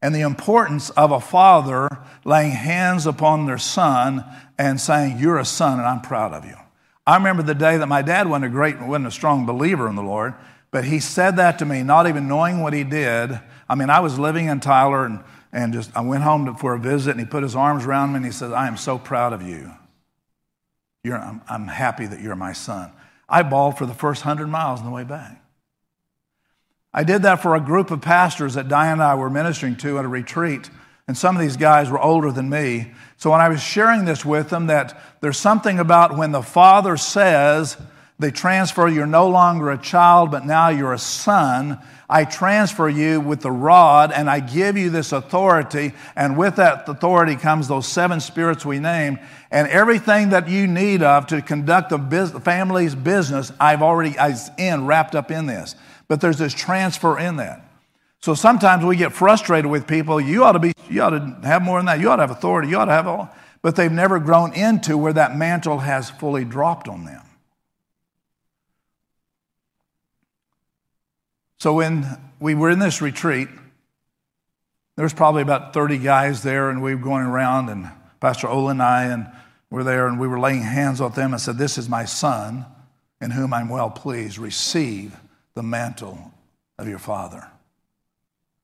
and 0.00 0.14
the 0.14 0.20
importance 0.20 0.90
of 0.90 1.10
a 1.10 1.20
father 1.20 1.88
laying 2.24 2.52
hands 2.52 3.06
upon 3.06 3.46
their 3.46 3.58
son 3.58 4.24
and 4.56 4.80
saying, 4.80 5.18
You're 5.18 5.38
a 5.38 5.44
son 5.44 5.78
and 5.78 5.86
I'm 5.86 6.00
proud 6.00 6.32
of 6.32 6.44
you. 6.44 6.56
I 7.06 7.16
remember 7.16 7.42
the 7.42 7.54
day 7.54 7.78
that 7.78 7.86
my 7.86 8.02
dad 8.02 8.28
wasn't 8.28 8.46
a 8.46 8.50
great, 8.50 8.80
wasn't 8.80 9.06
a 9.06 9.10
strong 9.10 9.46
believer 9.46 9.88
in 9.88 9.96
the 9.96 10.02
Lord, 10.02 10.34
but 10.70 10.84
he 10.84 11.00
said 11.00 11.36
that 11.36 11.58
to 11.58 11.64
me, 11.64 11.82
not 11.82 12.06
even 12.06 12.28
knowing 12.28 12.60
what 12.60 12.74
he 12.74 12.84
did. 12.84 13.40
I 13.68 13.74
mean, 13.74 13.90
I 13.90 14.00
was 14.00 14.18
living 14.18 14.46
in 14.46 14.60
Tyler 14.60 15.06
and, 15.06 15.24
and 15.52 15.72
just, 15.72 15.90
I 15.96 16.02
went 16.02 16.22
home 16.22 16.46
to, 16.46 16.54
for 16.54 16.74
a 16.74 16.78
visit 16.78 17.12
and 17.12 17.20
he 17.20 17.26
put 17.26 17.42
his 17.42 17.56
arms 17.56 17.86
around 17.86 18.12
me 18.12 18.16
and 18.16 18.26
he 18.26 18.32
said, 18.32 18.52
I 18.52 18.66
am 18.66 18.76
so 18.76 18.98
proud 18.98 19.32
of 19.32 19.42
you. 19.42 19.72
You're, 21.02 21.18
I'm, 21.18 21.40
I'm 21.48 21.66
happy 21.66 22.06
that 22.06 22.20
you're 22.20 22.36
my 22.36 22.52
son. 22.52 22.92
I 23.28 23.42
bawled 23.42 23.78
for 23.78 23.86
the 23.86 23.94
first 23.94 24.22
hundred 24.22 24.48
miles 24.48 24.80
on 24.80 24.86
the 24.86 24.92
way 24.92 25.04
back. 25.04 25.42
I 26.92 27.04
did 27.04 27.22
that 27.22 27.42
for 27.42 27.54
a 27.54 27.60
group 27.60 27.90
of 27.90 28.00
pastors 28.00 28.54
that 28.54 28.68
Diane 28.68 28.94
and 28.94 29.02
I 29.02 29.14
were 29.14 29.30
ministering 29.30 29.76
to 29.76 29.98
at 29.98 30.04
a 30.04 30.08
retreat 30.08 30.70
and 31.08 31.16
some 31.16 31.34
of 31.34 31.40
these 31.40 31.56
guys 31.56 31.90
were 31.90 31.98
older 31.98 32.30
than 32.30 32.50
me. 32.50 32.92
So 33.16 33.30
when 33.30 33.40
I 33.40 33.48
was 33.48 33.62
sharing 33.62 34.04
this 34.04 34.24
with 34.26 34.50
them, 34.50 34.66
that 34.66 35.00
there's 35.22 35.38
something 35.38 35.78
about 35.78 36.16
when 36.16 36.32
the 36.32 36.42
father 36.42 36.98
says, 36.98 37.78
they 38.18 38.30
transfer, 38.30 38.86
you're 38.88 39.06
no 39.06 39.28
longer 39.28 39.70
a 39.70 39.78
child, 39.78 40.30
but 40.30 40.44
now 40.44 40.68
you're 40.68 40.92
a 40.92 40.98
son. 40.98 41.78
I 42.10 42.24
transfer 42.24 42.88
you 42.88 43.20
with 43.20 43.40
the 43.40 43.50
rod 43.50 44.12
and 44.12 44.28
I 44.28 44.40
give 44.40 44.76
you 44.76 44.90
this 44.90 45.12
authority. 45.12 45.92
And 46.14 46.36
with 46.36 46.56
that 46.56 46.86
authority 46.86 47.36
comes 47.36 47.68
those 47.68 47.88
seven 47.88 48.20
spirits 48.20 48.66
we 48.66 48.78
named. 48.78 49.18
And 49.50 49.66
everything 49.68 50.30
that 50.30 50.48
you 50.48 50.66
need 50.66 51.02
of 51.02 51.26
to 51.28 51.40
conduct 51.40 51.88
the 51.88 52.40
family's 52.44 52.94
business, 52.94 53.50
I've 53.58 53.82
already, 53.82 54.18
I 54.18 54.36
in, 54.58 54.84
wrapped 54.84 55.14
up 55.14 55.30
in 55.30 55.46
this. 55.46 55.74
But 56.08 56.20
there's 56.20 56.38
this 56.38 56.54
transfer 56.54 57.18
in 57.18 57.36
that. 57.36 57.64
So 58.20 58.34
sometimes 58.34 58.84
we 58.84 58.96
get 58.96 59.12
frustrated 59.12 59.70
with 59.70 59.86
people. 59.86 60.20
You 60.20 60.44
ought 60.44 60.52
to 60.52 60.58
be, 60.58 60.72
you 60.90 61.02
ought 61.02 61.10
to 61.10 61.38
have 61.44 61.62
more 61.62 61.78
than 61.78 61.86
that. 61.86 62.00
You 62.00 62.10
ought 62.10 62.16
to 62.16 62.22
have 62.22 62.30
authority. 62.30 62.68
You 62.68 62.78
ought 62.78 62.86
to 62.86 62.92
have 62.92 63.06
all. 63.06 63.30
But 63.62 63.76
they've 63.76 63.92
never 63.92 64.18
grown 64.18 64.54
into 64.54 64.96
where 64.96 65.12
that 65.12 65.36
mantle 65.36 65.78
has 65.78 66.10
fully 66.10 66.44
dropped 66.44 66.88
on 66.88 67.04
them. 67.04 67.22
So 71.58 71.74
when 71.74 72.06
we 72.40 72.54
were 72.54 72.70
in 72.70 72.78
this 72.78 73.02
retreat, 73.02 73.48
there 74.96 75.04
was 75.04 75.12
probably 75.12 75.42
about 75.42 75.74
30 75.74 75.98
guys 75.98 76.42
there, 76.42 76.70
and 76.70 76.82
we 76.82 76.94
were 76.94 77.02
going 77.02 77.24
around, 77.24 77.68
and 77.68 77.88
Pastor 78.20 78.48
Ola 78.48 78.70
and 78.70 78.82
I 78.82 79.04
and 79.04 79.28
were 79.70 79.84
there, 79.84 80.06
and 80.06 80.18
we 80.18 80.26
were 80.26 80.40
laying 80.40 80.62
hands 80.62 81.00
on 81.00 81.12
them 81.12 81.32
and 81.32 81.40
said, 81.40 81.58
This 81.58 81.78
is 81.78 81.88
my 81.88 82.04
son, 82.04 82.64
in 83.20 83.32
whom 83.32 83.52
I'm 83.52 83.68
well 83.68 83.90
pleased. 83.90 84.38
Receive 84.38 85.16
the 85.58 85.62
mantle 85.64 86.32
of 86.78 86.86
your 86.86 87.00
father. 87.00 87.44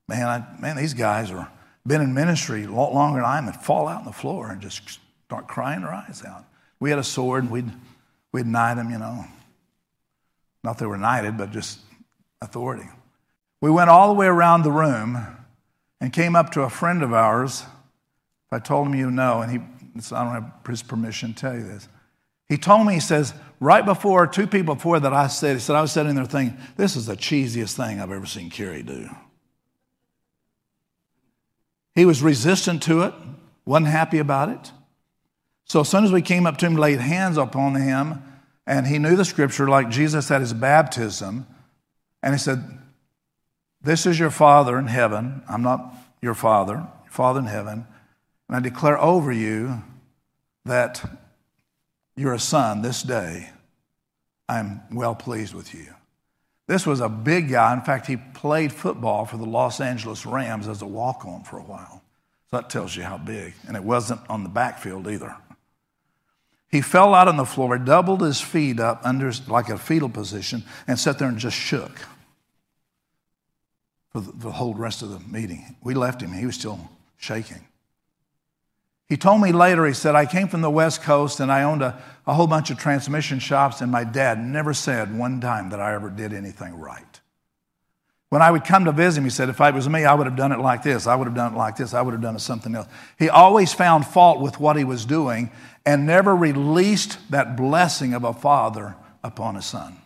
Man, 0.07 0.29
I, 0.29 0.61
man, 0.61 0.77
these 0.77 0.95
guys 0.95 1.33
are 1.33 1.51
been 1.85 2.01
in 2.01 2.15
ministry 2.15 2.63
a 2.63 2.71
lot 2.71 2.95
longer 2.95 3.19
than 3.19 3.29
I 3.29 3.37
am 3.37 3.49
and 3.49 3.57
fall 3.57 3.89
out 3.89 3.99
on 3.99 4.05
the 4.05 4.13
floor 4.13 4.53
and 4.53 4.63
just 4.63 5.01
start 5.25 5.49
crying 5.49 5.81
their 5.81 5.93
eyes 5.93 6.23
out. 6.25 6.45
We 6.79 6.91
had 6.91 7.01
a 7.01 7.05
sword 7.05 7.43
and 7.43 7.53
we'd, 7.53 7.69
we'd 8.31 8.47
knight 8.47 8.75
them, 8.75 8.91
you 8.91 8.99
know. 8.99 9.25
Not 10.63 10.79
that 10.79 10.89
were 10.89 10.97
knighted, 10.97 11.37
but 11.37 11.51
just 11.51 11.81
authority. 12.41 12.89
We 13.61 13.73
went 13.73 13.91
all 13.91 14.07
the 14.07 14.15
way 14.15 14.27
around 14.27 14.63
the 14.63 14.71
room 14.71 15.19
and 16.01 16.13
came 16.13 16.37
up 16.37 16.53
to 16.53 16.63
a 16.63 16.71
friend 16.71 17.03
of 17.03 17.13
ours. 17.13 17.65
I 18.53 18.61
told 18.61 18.87
him 18.87 18.95
you 18.95 19.11
know, 19.11 19.43
and 19.43 19.51
he, 19.51 19.59
I 20.15 20.23
don't 20.23 20.33
have 20.33 20.53
his 20.65 20.85
permission 20.85 21.35
to 21.35 21.41
tell 21.41 21.57
you 21.57 21.65
this. 21.65 21.89
He 22.55 22.59
told 22.59 22.87
me, 22.87 22.95
he 22.95 23.01
says, 23.01 23.35
right 23.59 23.85
before, 23.85 24.29
two 24.29 24.47
people 24.47 24.77
before 24.77 25.01
that 25.01 25.13
I 25.13 25.27
said, 25.27 25.57
he 25.57 25.61
said, 25.61 25.75
I 25.75 25.81
was 25.81 25.91
sitting 25.91 26.15
there 26.15 26.25
thinking, 26.25 26.57
this 26.77 26.95
is 26.95 27.07
the 27.07 27.17
cheesiest 27.17 27.75
thing 27.75 28.01
I've 28.01 28.13
ever 28.13 28.27
seen 28.27 28.49
Kerry 28.49 28.85
do. 28.85 29.11
He 31.97 32.05
was 32.05 32.23
resistant 32.23 32.81
to 32.85 33.03
it, 33.03 33.15
wasn't 33.65 33.89
happy 33.89 34.19
about 34.19 34.51
it. 34.51 34.71
So 35.65 35.81
as 35.81 35.89
soon 35.89 36.05
as 36.05 36.13
we 36.13 36.23
came 36.23 36.47
up 36.47 36.59
to 36.59 36.67
him, 36.67 36.77
laid 36.77 37.01
hands 37.01 37.39
upon 37.39 37.75
him, 37.75 38.23
and 38.69 38.87
he 38.87 39.01
knew 39.01 39.17
the 39.17 39.25
scripture 39.25 39.67
like 39.67 39.89
Jesus 39.89 40.31
at 40.31 40.41
his 40.41 40.53
baptism, 40.53 41.49
and 42.23 42.35
he 42.35 42.39
said, 42.39 42.63
This 43.83 44.07
is 44.07 44.17
your 44.17 44.31
Father 44.31 44.79
in 44.79 44.87
heaven. 44.87 45.43
I'm 45.49 45.63
not 45.63 45.93
your 46.23 46.35
Father, 46.35 46.75
your 46.75 47.11
Father 47.11 47.41
in 47.41 47.47
heaven. 47.47 47.85
And 48.47 48.57
I 48.57 48.61
declare 48.61 48.97
over 48.97 49.33
you 49.33 49.83
that 50.65 51.05
you're 52.17 52.35
a 52.35 52.39
son 52.39 52.83
this 52.83 53.03
day. 53.03 53.51
I'm 54.49 54.83
well 54.93 55.15
pleased 55.15 55.55
with 55.55 55.75
you. 55.75 55.87
This 56.67 56.87
was 56.87 57.01
a 57.01 57.09
big 57.09 57.51
guy. 57.51 57.73
In 57.75 57.83
fact, 57.83 58.07
he 58.07 58.17
played 58.17 58.73
football 58.73 59.27
for 59.27 59.37
the 59.37 59.45
Los 59.45 59.81
Angeles 59.81 60.25
Rams 60.25 60.69
as 60.69 60.81
a 60.83 60.87
walk 60.87 61.25
on 61.27 61.45
for 61.45 61.59
a 61.59 61.63
while. 61.63 62.03
So 62.51 62.57
that 62.57 62.71
tells 62.71 62.97
you 62.97 63.03
how 63.03 63.19
big. 63.19 63.55
And 63.67 63.77
it 63.77 63.85
wasn't 63.85 64.21
on 64.29 64.43
the 64.43 64.49
backfield 64.49 65.09
either. 65.09 65.37
He 66.71 66.81
fell 66.81 67.15
out 67.15 67.29
on 67.29 67.37
the 67.37 67.45
floor, 67.45 67.79
doubled 67.79 68.23
his 68.23 68.41
feet 68.41 68.81
up 68.81 69.01
under 69.05 69.31
like 69.47 69.69
a 69.69 69.79
fetal 69.79 70.09
position, 70.09 70.65
and 70.87 70.99
sat 70.99 71.19
there 71.19 71.29
and 71.29 71.39
just 71.39 71.57
shook 71.57 72.01
for 74.11 74.21
the, 74.21 74.33
the 74.33 74.53
whole 74.53 74.75
rest 74.75 75.03
of 75.03 75.11
the 75.11 75.21
meeting. 75.21 75.77
We 75.83 75.95
left 75.95 76.23
him, 76.23 76.33
he 76.33 76.47
was 76.47 76.55
still 76.55 76.91
shaking. 77.17 77.65
He 79.09 79.17
told 79.17 79.43
me 79.43 79.53
later, 79.53 79.87
he 79.87 79.93
said, 79.93 80.15
I 80.15 80.25
came 80.27 80.49
from 80.49 80.63
the 80.63 80.71
West 80.71 81.03
Coast 81.03 81.41
and 81.41 81.53
I 81.53 81.63
owned 81.63 81.83
a, 81.83 82.03
a 82.27 82.33
whole 82.33 82.47
bunch 82.47 82.71
of 82.71 82.79
transmission 82.79 83.39
shops, 83.39 83.83
and 83.83 83.93
my 83.93 84.03
dad 84.03 84.39
never 84.39 84.73
said 84.73 85.17
one 85.17 85.41
time 85.41 85.71
that 85.71 85.81
I 85.81 85.95
ever 85.95 86.09
did 86.09 86.33
anything 86.33 86.79
right. 86.79 87.21
When 88.31 88.41
I 88.43 88.51
would 88.51 88.65
come 88.65 88.87
to 88.87 88.93
visit 88.93 89.19
him, 89.19 89.25
he 89.25 89.31
said, 89.31 89.49
if 89.49 89.61
it 89.61 89.75
was 89.75 89.89
me, 89.89 90.05
I 90.05 90.15
would 90.15 90.27
have 90.27 90.37
done 90.37 90.53
it 90.53 90.59
like 90.59 90.83
this. 90.83 91.07
I 91.07 91.15
would 91.15 91.27
have 91.27 91.37
done 91.37 91.55
it 91.55 91.57
like 91.57 91.77
this. 91.77 91.95
I 91.95 92.03
would 92.03 92.13
have 92.13 92.23
done 92.23 92.35
it 92.35 92.41
something 92.41 92.75
else. 92.75 92.89
He 93.19 93.29
always 93.29 93.73
found 93.73 94.07
fault 94.07 94.41
with 94.41 94.59
what 94.59 94.77
he 94.77 94.85
was 94.85 95.05
doing 95.05 95.51
and 95.87 96.07
never 96.07 96.35
released 96.35 97.19
that 97.31 97.57
blessing 97.57 98.15
of 98.15 98.25
a 98.25 98.33
father 98.33 98.97
upon 99.23 99.57
a 99.57 99.63
son. 99.63 99.99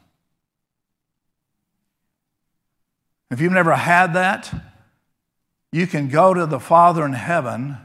If 3.31 3.41
you've 3.41 3.53
never 3.53 3.75
had 3.75 4.15
that, 4.15 4.53
you 5.71 5.87
can 5.87 6.09
go 6.09 6.35
to 6.35 6.47
the 6.47 6.61
Father 6.61 7.05
in 7.05 7.13
heaven 7.13 7.77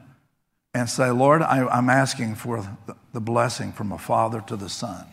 and 0.74 0.90
say, 0.90 1.12
Lord, 1.12 1.42
I, 1.42 1.78
am 1.78 1.90
asking 1.90 2.36
for 2.36 2.68
the 3.14 3.22
blessing 3.22 3.72
from 3.72 3.92
a 3.92 3.98
father 3.98 4.42
to 4.48 4.56
the 4.56 4.70
son. 4.70 5.06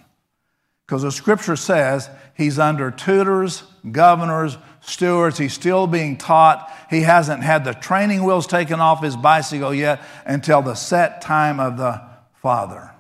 Because 0.87 1.03
the 1.03 1.13
scripture 1.13 1.57
says 1.57 2.11
he's 2.35 2.59
under 2.59 2.91
tutors, 2.91 3.63
governors, 3.93 4.57
stewards. 4.81 5.39
He's 5.39 5.53
still 5.53 5.87
being 5.87 6.17
taught. 6.17 6.73
He 6.89 7.03
hasn't 7.03 7.43
had 7.43 7.65
the 7.65 7.75
training 7.75 8.25
wheels 8.25 8.47
taken 8.47 8.81
off 8.81 9.03
his 9.03 9.17
bicycle 9.17 9.73
yet 9.73 10.03
until 10.25 10.63
the 10.63 10.75
set 10.75 11.21
time 11.21 11.61
of 11.61 11.77
the 11.77 12.03
father. 12.43 12.91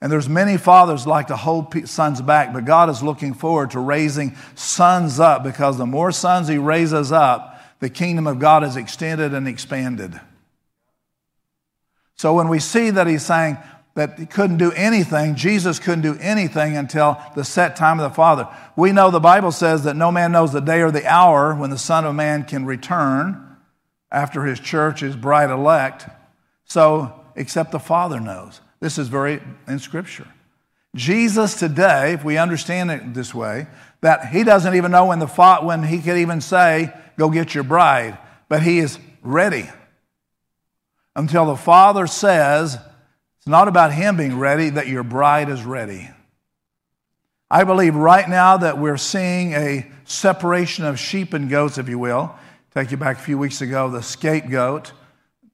And 0.00 0.12
there's 0.12 0.28
many 0.28 0.56
fathers 0.56 1.06
like 1.06 1.28
to 1.28 1.36
hold 1.36 1.88
sons 1.88 2.20
back, 2.20 2.52
but 2.52 2.64
God 2.64 2.90
is 2.90 3.02
looking 3.02 3.34
forward 3.34 3.70
to 3.70 3.80
raising 3.80 4.36
sons 4.54 5.20
up 5.20 5.44
because 5.44 5.78
the 5.78 5.86
more 5.86 6.12
sons 6.12 6.48
he 6.48 6.58
raises 6.58 7.12
up, 7.12 7.60
the 7.78 7.88
kingdom 7.88 8.26
of 8.26 8.38
God 8.38 8.64
is 8.64 8.76
extended 8.76 9.32
and 9.32 9.48
expanded. 9.48 10.20
So 12.22 12.34
when 12.34 12.46
we 12.46 12.60
see 12.60 12.90
that 12.90 13.08
he's 13.08 13.26
saying 13.26 13.58
that 13.96 14.16
he 14.16 14.26
couldn't 14.26 14.58
do 14.58 14.70
anything, 14.70 15.34
Jesus 15.34 15.80
couldn't 15.80 16.02
do 16.02 16.16
anything 16.20 16.76
until 16.76 17.20
the 17.34 17.42
set 17.42 17.74
time 17.74 17.98
of 17.98 18.08
the 18.08 18.14
Father. 18.14 18.46
We 18.76 18.92
know 18.92 19.10
the 19.10 19.18
Bible 19.18 19.50
says 19.50 19.82
that 19.82 19.96
no 19.96 20.12
man 20.12 20.30
knows 20.30 20.52
the 20.52 20.60
day 20.60 20.82
or 20.82 20.92
the 20.92 21.04
hour 21.04 21.52
when 21.52 21.70
the 21.70 21.78
Son 21.78 22.04
of 22.04 22.14
Man 22.14 22.44
can 22.44 22.64
return 22.64 23.56
after 24.12 24.44
his 24.44 24.60
church 24.60 25.02
is 25.02 25.16
bride 25.16 25.50
elect. 25.50 26.06
So, 26.64 27.12
except 27.34 27.72
the 27.72 27.80
Father 27.80 28.20
knows. 28.20 28.60
This 28.78 28.98
is 28.98 29.08
very 29.08 29.42
in 29.66 29.80
Scripture. 29.80 30.28
Jesus 30.94 31.58
today, 31.58 32.12
if 32.12 32.22
we 32.22 32.38
understand 32.38 32.92
it 32.92 33.14
this 33.14 33.34
way, 33.34 33.66
that 34.00 34.28
he 34.28 34.44
doesn't 34.44 34.76
even 34.76 34.92
know 34.92 35.06
when 35.06 35.18
the 35.18 35.26
when 35.26 35.82
he 35.82 35.98
could 35.98 36.18
even 36.18 36.40
say, 36.40 36.94
"Go 37.18 37.30
get 37.30 37.52
your 37.52 37.64
bride," 37.64 38.16
but 38.48 38.62
he 38.62 38.78
is 38.78 39.00
ready 39.22 39.68
until 41.14 41.46
the 41.46 41.56
Father 41.56 42.06
says, 42.06 42.78
"It's 43.38 43.46
not 43.46 43.68
about 43.68 43.92
him 43.92 44.16
being 44.16 44.38
ready; 44.38 44.70
that 44.70 44.88
your 44.88 45.02
bride 45.02 45.48
is 45.48 45.64
ready." 45.64 46.10
I 47.50 47.64
believe 47.64 47.94
right 47.94 48.28
now 48.28 48.56
that 48.56 48.78
we're 48.78 48.96
seeing 48.96 49.52
a 49.52 49.90
separation 50.04 50.84
of 50.84 50.98
sheep 50.98 51.34
and 51.34 51.50
goats, 51.50 51.76
if 51.76 51.88
you 51.88 51.98
will. 51.98 52.34
Take 52.74 52.90
you 52.90 52.96
back 52.96 53.18
a 53.18 53.20
few 53.20 53.36
weeks 53.36 53.60
ago, 53.60 53.90
the 53.90 54.02
scapegoat, 54.02 54.92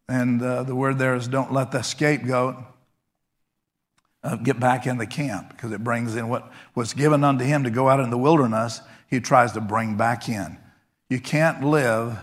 and 0.08 0.40
uh, 0.40 0.62
the 0.62 0.74
word 0.74 0.98
there 0.98 1.16
is, 1.16 1.28
"Don't 1.28 1.52
let 1.52 1.72
the 1.72 1.82
scapegoat." 1.82 2.56
uh, 4.22 4.36
get 4.36 4.58
back 4.58 4.86
in 4.86 4.98
the 4.98 5.06
camp 5.06 5.50
because 5.50 5.72
it 5.72 5.82
brings 5.82 6.16
in 6.16 6.28
what 6.28 6.50
was 6.74 6.92
given 6.92 7.24
unto 7.24 7.44
him 7.44 7.64
to 7.64 7.70
go 7.70 7.88
out 7.88 8.00
in 8.00 8.10
the 8.10 8.18
wilderness, 8.18 8.80
he 9.08 9.20
tries 9.20 9.52
to 9.52 9.60
bring 9.60 9.96
back 9.96 10.28
in. 10.28 10.58
You 11.08 11.20
can't 11.20 11.64
live 11.64 12.18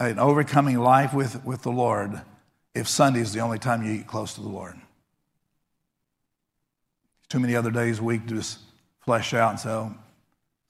an 0.00 0.18
overcoming 0.18 0.78
life 0.78 1.14
with, 1.14 1.44
with 1.44 1.62
the 1.62 1.70
Lord 1.70 2.20
if 2.74 2.88
Sunday 2.88 3.20
is 3.20 3.32
the 3.32 3.40
only 3.40 3.58
time 3.58 3.82
you 3.84 3.96
get 3.96 4.06
close 4.06 4.34
to 4.34 4.40
the 4.40 4.48
Lord. 4.48 4.76
Too 7.28 7.40
many 7.40 7.54
other 7.54 7.70
days 7.70 7.98
a 7.98 8.02
week 8.02 8.26
to 8.28 8.34
just 8.34 8.58
flesh 9.00 9.34
out 9.34 9.50
and 9.50 9.60
say, 9.60 9.70
oh, 9.70 9.94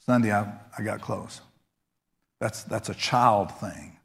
Sunday 0.05 0.33
I, 0.33 0.53
I 0.77 0.83
got 0.83 1.01
close. 1.01 1.41
That's, 2.41 2.63
that's 2.65 2.89
a 2.89 2.95
child 2.95 3.53
thing. 3.53 3.97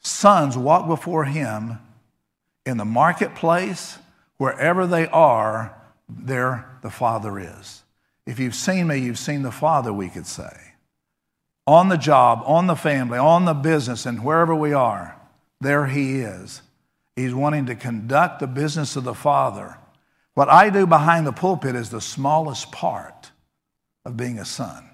Sons 0.00 0.56
walk 0.56 0.86
before 0.86 1.24
him 1.24 1.78
in 2.64 2.76
the 2.76 2.84
marketplace, 2.84 3.98
wherever 4.38 4.86
they 4.86 5.06
are, 5.08 5.74
there 6.08 6.66
the 6.82 6.90
Father 6.90 7.38
is. 7.38 7.82
If 8.26 8.38
you've 8.38 8.54
seen 8.54 8.88
me, 8.88 8.98
you've 8.98 9.18
seen 9.18 9.42
the 9.42 9.52
Father, 9.52 9.92
we 9.92 10.08
could 10.08 10.26
say. 10.26 10.74
On 11.66 11.88
the 11.88 11.96
job, 11.96 12.42
on 12.44 12.66
the 12.66 12.76
family, 12.76 13.18
on 13.18 13.44
the 13.44 13.54
business, 13.54 14.06
and 14.06 14.24
wherever 14.24 14.54
we 14.54 14.72
are, 14.72 15.16
there 15.60 15.86
He 15.86 16.20
is. 16.20 16.62
He's 17.16 17.34
wanting 17.34 17.66
to 17.66 17.74
conduct 17.74 18.40
the 18.40 18.46
business 18.46 18.94
of 18.94 19.04
the 19.04 19.14
Father. 19.14 19.78
What 20.34 20.50
I 20.50 20.68
do 20.68 20.86
behind 20.86 21.26
the 21.26 21.32
pulpit 21.32 21.74
is 21.74 21.88
the 21.88 22.00
smallest 22.00 22.70
part 22.70 23.30
of 24.04 24.18
being 24.18 24.38
a 24.38 24.44
son. 24.44 24.90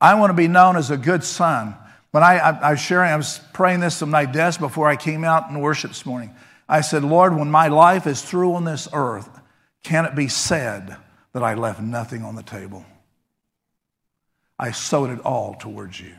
I 0.00 0.14
want 0.14 0.30
to 0.30 0.34
be 0.34 0.48
known 0.48 0.76
as 0.76 0.90
a 0.90 0.96
good 0.96 1.22
son. 1.22 1.76
When 2.10 2.24
I, 2.24 2.38
I, 2.38 2.50
I 2.50 2.70
was 2.72 2.80
sharing, 2.80 3.12
I 3.12 3.16
was 3.16 3.40
praying 3.52 3.80
this 3.80 4.02
on 4.02 4.10
my 4.10 4.26
desk 4.26 4.58
before 4.58 4.88
I 4.88 4.96
came 4.96 5.22
out 5.22 5.48
and 5.48 5.62
worship 5.62 5.92
this 5.92 6.04
morning. 6.04 6.34
I 6.68 6.80
said, 6.80 7.04
Lord, 7.04 7.36
when 7.36 7.50
my 7.50 7.68
life 7.68 8.08
is 8.08 8.20
through 8.20 8.54
on 8.54 8.64
this 8.64 8.88
earth, 8.92 9.30
can 9.84 10.04
it 10.04 10.16
be 10.16 10.26
said 10.26 10.96
that 11.32 11.44
I 11.44 11.54
left 11.54 11.80
nothing 11.80 12.24
on 12.24 12.34
the 12.34 12.42
table? 12.42 12.84
I 14.58 14.72
sowed 14.72 15.10
it 15.10 15.20
all 15.20 15.54
towards 15.54 16.00
you. 16.00 16.14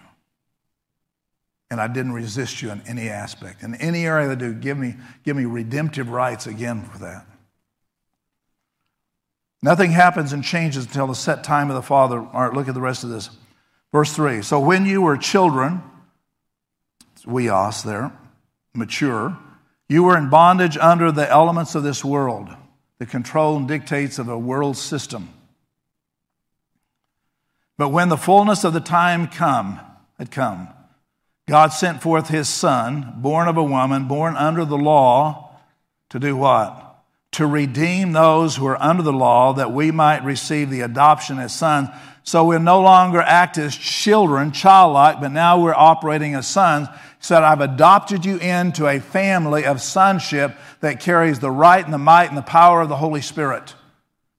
And 1.69 1.81
I 1.81 1.87
didn't 1.87 2.13
resist 2.13 2.61
you 2.61 2.71
in 2.71 2.81
any 2.87 3.09
aspect. 3.09 3.61
In 3.61 3.75
any 3.75 4.05
area 4.05 4.29
that 4.29 4.39
do, 4.39 4.53
give 4.53 4.77
me, 4.77 4.95
give 5.23 5.35
me 5.35 5.45
redemptive 5.45 6.09
rights 6.09 6.47
again 6.47 6.83
for 6.83 6.99
that. 6.99 7.25
Nothing 9.61 9.91
happens 9.91 10.33
and 10.33 10.43
changes 10.43 10.85
until 10.85 11.07
the 11.07 11.15
set 11.15 11.43
time 11.43 11.69
of 11.69 11.75
the 11.75 11.81
Father. 11.81 12.19
All 12.19 12.41
right, 12.41 12.53
look 12.53 12.67
at 12.67 12.73
the 12.73 12.81
rest 12.81 13.03
of 13.03 13.09
this. 13.09 13.29
Verse 13.91 14.13
3. 14.13 14.41
So 14.43 14.59
when 14.59 14.85
you 14.85 15.01
were 15.01 15.17
children, 15.17 15.81
we 17.25 17.45
huios 17.45 17.83
there, 17.83 18.13
mature, 18.73 19.37
you 19.89 20.03
were 20.03 20.17
in 20.17 20.29
bondage 20.29 20.77
under 20.77 21.11
the 21.11 21.29
elements 21.29 21.75
of 21.75 21.83
this 21.83 22.03
world, 22.05 22.49
the 22.99 23.05
control 23.05 23.57
and 23.57 23.67
dictates 23.67 24.19
of 24.19 24.29
a 24.29 24.37
world 24.37 24.77
system. 24.77 25.29
But 27.77 27.89
when 27.89 28.09
the 28.09 28.17
fullness 28.17 28.63
of 28.63 28.73
the 28.73 28.79
time 28.79 29.27
come, 29.27 29.79
had 30.17 30.31
come, 30.31 30.69
God 31.47 31.69
sent 31.69 32.01
forth 32.01 32.27
his 32.27 32.49
son, 32.49 33.13
born 33.17 33.47
of 33.47 33.57
a 33.57 33.63
woman, 33.63 34.07
born 34.07 34.35
under 34.35 34.65
the 34.65 34.77
law, 34.77 35.55
to 36.09 36.19
do 36.19 36.35
what? 36.35 36.83
To 37.33 37.47
redeem 37.47 38.11
those 38.11 38.55
who 38.55 38.67
are 38.67 38.81
under 38.81 39.03
the 39.03 39.13
law, 39.13 39.53
that 39.53 39.71
we 39.71 39.91
might 39.91 40.23
receive 40.23 40.69
the 40.69 40.81
adoption 40.81 41.39
as 41.39 41.55
sons. 41.55 41.89
So 42.23 42.43
we 42.43 42.59
no 42.59 42.81
longer 42.81 43.21
act 43.21 43.57
as 43.57 43.75
children, 43.75 44.51
childlike, 44.51 45.21
but 45.21 45.31
now 45.31 45.61
we're 45.61 45.73
operating 45.73 46.35
as 46.35 46.47
sons 46.47 46.89
said, 47.19 47.43
I've 47.43 47.61
adopted 47.61 48.25
you 48.25 48.37
into 48.37 48.87
a 48.87 48.99
family 48.99 49.65
of 49.65 49.81
sonship 49.81 50.55
that 50.81 50.99
carries 50.99 51.39
the 51.39 51.51
right 51.51 51.83
and 51.83 51.93
the 51.93 51.97
might 51.97 52.29
and 52.29 52.37
the 52.37 52.41
power 52.41 52.81
of 52.81 52.89
the 52.89 52.95
Holy 52.95 53.21
Spirit. 53.21 53.75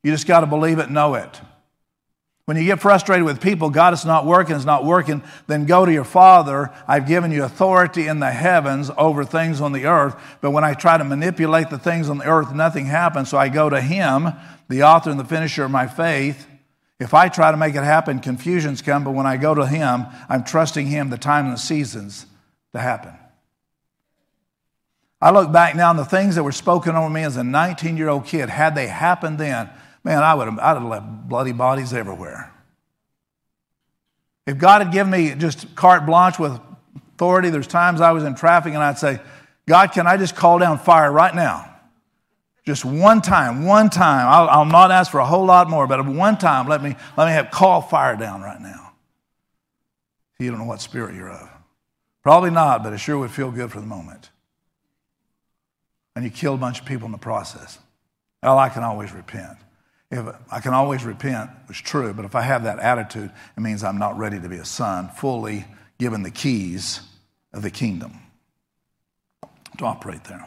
You 0.03 0.13
just 0.13 0.27
got 0.27 0.41
to 0.41 0.47
believe 0.47 0.79
it 0.79 0.91
know 0.91 1.15
it. 1.15 1.41
When 2.49 2.57
you 2.57 2.65
get 2.65 2.81
frustrated 2.81 3.27
with 3.27 3.43
people, 3.43 3.69
God 3.69 3.93
is 3.93 4.07
not 4.07 4.25
working, 4.25 4.57
it's 4.57 4.65
not 4.65 4.83
working, 4.83 5.23
then 5.49 5.67
go 5.67 5.85
to 5.85 5.93
your 5.93 6.03
Father. 6.03 6.73
I've 6.89 7.07
given 7.07 7.31
you 7.31 7.45
authority 7.45 8.07
in 8.07 8.21
the 8.21 8.31
heavens 8.31 8.91
over 8.97 9.23
things 9.23 9.61
on 9.61 9.73
the 9.73 9.85
earth. 9.85 10.19
But 10.41 10.53
when 10.53 10.65
I 10.65 10.73
try 10.73 10.97
to 10.97 11.05
manipulate 11.05 11.69
the 11.69 11.79
things 11.79 12.09
on 12.09 12.17
the 12.17 12.25
earth, 12.25 12.55
nothing 12.55 12.87
happens. 12.87 13.29
So 13.29 13.37
I 13.37 13.51
go 13.51 13.69
to 13.69 13.83
Him, 13.83 14.33
the 14.71 14.85
author 14.85 15.11
and 15.11 15.21
the 15.21 15.27
finisher 15.27 15.63
of 15.65 15.71
my 15.71 15.87
faith. 15.87 16.47
If 16.99 17.13
I 17.13 17.29
try 17.29 17.51
to 17.51 17.59
make 17.59 17.75
it 17.75 17.85
happen, 17.85 18.19
confusions 18.19 18.81
come. 18.81 19.05
But 19.05 19.11
when 19.11 19.27
I 19.27 19.37
go 19.37 19.55
to 19.55 19.67
Him, 19.67 20.07
I'm 20.31 20.43
trusting 20.43 20.87
Him, 20.87 21.11
the 21.11 21.19
time 21.19 21.45
and 21.45 21.55
the 21.55 21.61
seasons 21.61 22.25
to 22.73 22.79
happen. 22.79 23.13
I 25.21 25.33
look 25.33 25.53
back 25.53 25.77
now 25.77 25.91
and 25.91 25.99
the 25.99 26.07
things 26.07 26.37
that 26.37 26.45
were 26.45 26.53
spoken 26.53 26.97
over 26.97 27.11
me 27.11 27.25
as 27.25 27.37
a 27.37 27.45
19 27.45 27.99
year 27.99 28.09
old 28.09 28.25
kid, 28.25 28.49
had 28.49 28.75
they 28.75 28.87
happened 28.87 29.37
then, 29.37 29.69
man, 30.09 30.23
I 30.23 30.35
would 30.35 30.49
have, 30.49 30.59
I'd 30.59 30.75
have 30.81 30.85
left 30.85 31.29
bloody 31.29 31.53
bodies 31.53 31.93
everywhere. 31.93 32.51
If 34.47 34.57
God 34.57 34.81
had 34.81 34.91
given 34.91 35.13
me 35.13 35.35
just 35.35 35.75
carte 35.77 36.07
blanche 36.07 36.39
with 36.39 36.59
authority, 37.13 37.51
there's 37.51 37.67
times 37.67 38.01
I 38.01 38.13
was 38.13 38.25
in 38.25 38.35
traffic 38.35 38.73
and 38.73 38.83
I'd 38.83 38.97
say, 38.97 39.21
God, 39.67 39.93
can 39.93 40.07
I 40.07 40.17
just 40.17 40.35
call 40.35 40.59
down 40.59 40.79
fire 40.79 41.13
right 41.13 41.35
now? 41.35 41.75
Just 42.65 42.87
one 42.87 43.21
time, 43.21 43.67
one 43.67 43.91
time. 43.91 44.27
I'll, 44.27 44.49
I'll 44.49 44.65
not 44.65 44.91
ask 44.91 45.11
for 45.11 45.21
a 45.21 45.27
whole 45.27 45.45
lot 45.45 45.69
more, 45.69 45.87
but 45.87 46.07
one 46.07 46.39
time, 46.39 46.67
let 46.69 46.83
me, 46.83 46.97
let 47.19 47.27
me 47.27 47.33
have 47.33 47.51
call 47.51 47.83
fire 47.83 48.17
down 48.17 48.41
right 48.41 48.61
now. 48.61 48.93
You 50.39 50.49
don't 50.49 50.59
know 50.59 50.65
what 50.65 50.81
spirit 50.81 51.17
you're 51.17 51.31
of. 51.31 51.51
Probably 52.23 52.51
not, 52.51 52.83
but 52.83 52.95
it 52.95 52.99
sure 52.99 53.19
would 53.19 53.31
feel 53.31 53.51
good 53.51 53.71
for 53.71 53.81
the 53.81 53.87
moment. 53.87 54.31
And 56.17 56.25
you 56.25 56.31
kill 56.31 56.55
a 56.55 56.59
bunch 56.59 56.81
of 56.81 56.87
people 56.87 57.05
in 57.05 57.13
the 57.13 57.19
process. 57.19 57.79
Well, 58.43 58.59
I 58.59 58.71
can 58.71 58.83
always 58.83 59.13
repent. 59.13 59.59
If 60.11 60.27
I 60.51 60.61
can 60.61 60.73
always 60.73 61.05
repent, 61.05 61.51
it's 61.69 61.79
true, 61.79 62.15
but 62.15 62.25
if 62.25 62.35
I 62.35 62.43
have 62.43 62.65
that 62.65 62.79
attitude, 62.79 63.31
it 63.57 63.61
means 63.61 63.85
I'm 63.85 63.99
not 63.99 64.17
ready 64.17 64.41
to 64.41 64.49
be 64.49 64.57
a 64.57 64.65
son, 64.65 65.11
fully 65.11 65.67
given 65.99 66.23
the 66.23 66.31
keys 66.31 67.01
of 67.53 67.63
the 67.63 67.71
kingdom 67.71 68.21
to 69.77 69.85
operate 69.85 70.25
there. 70.25 70.47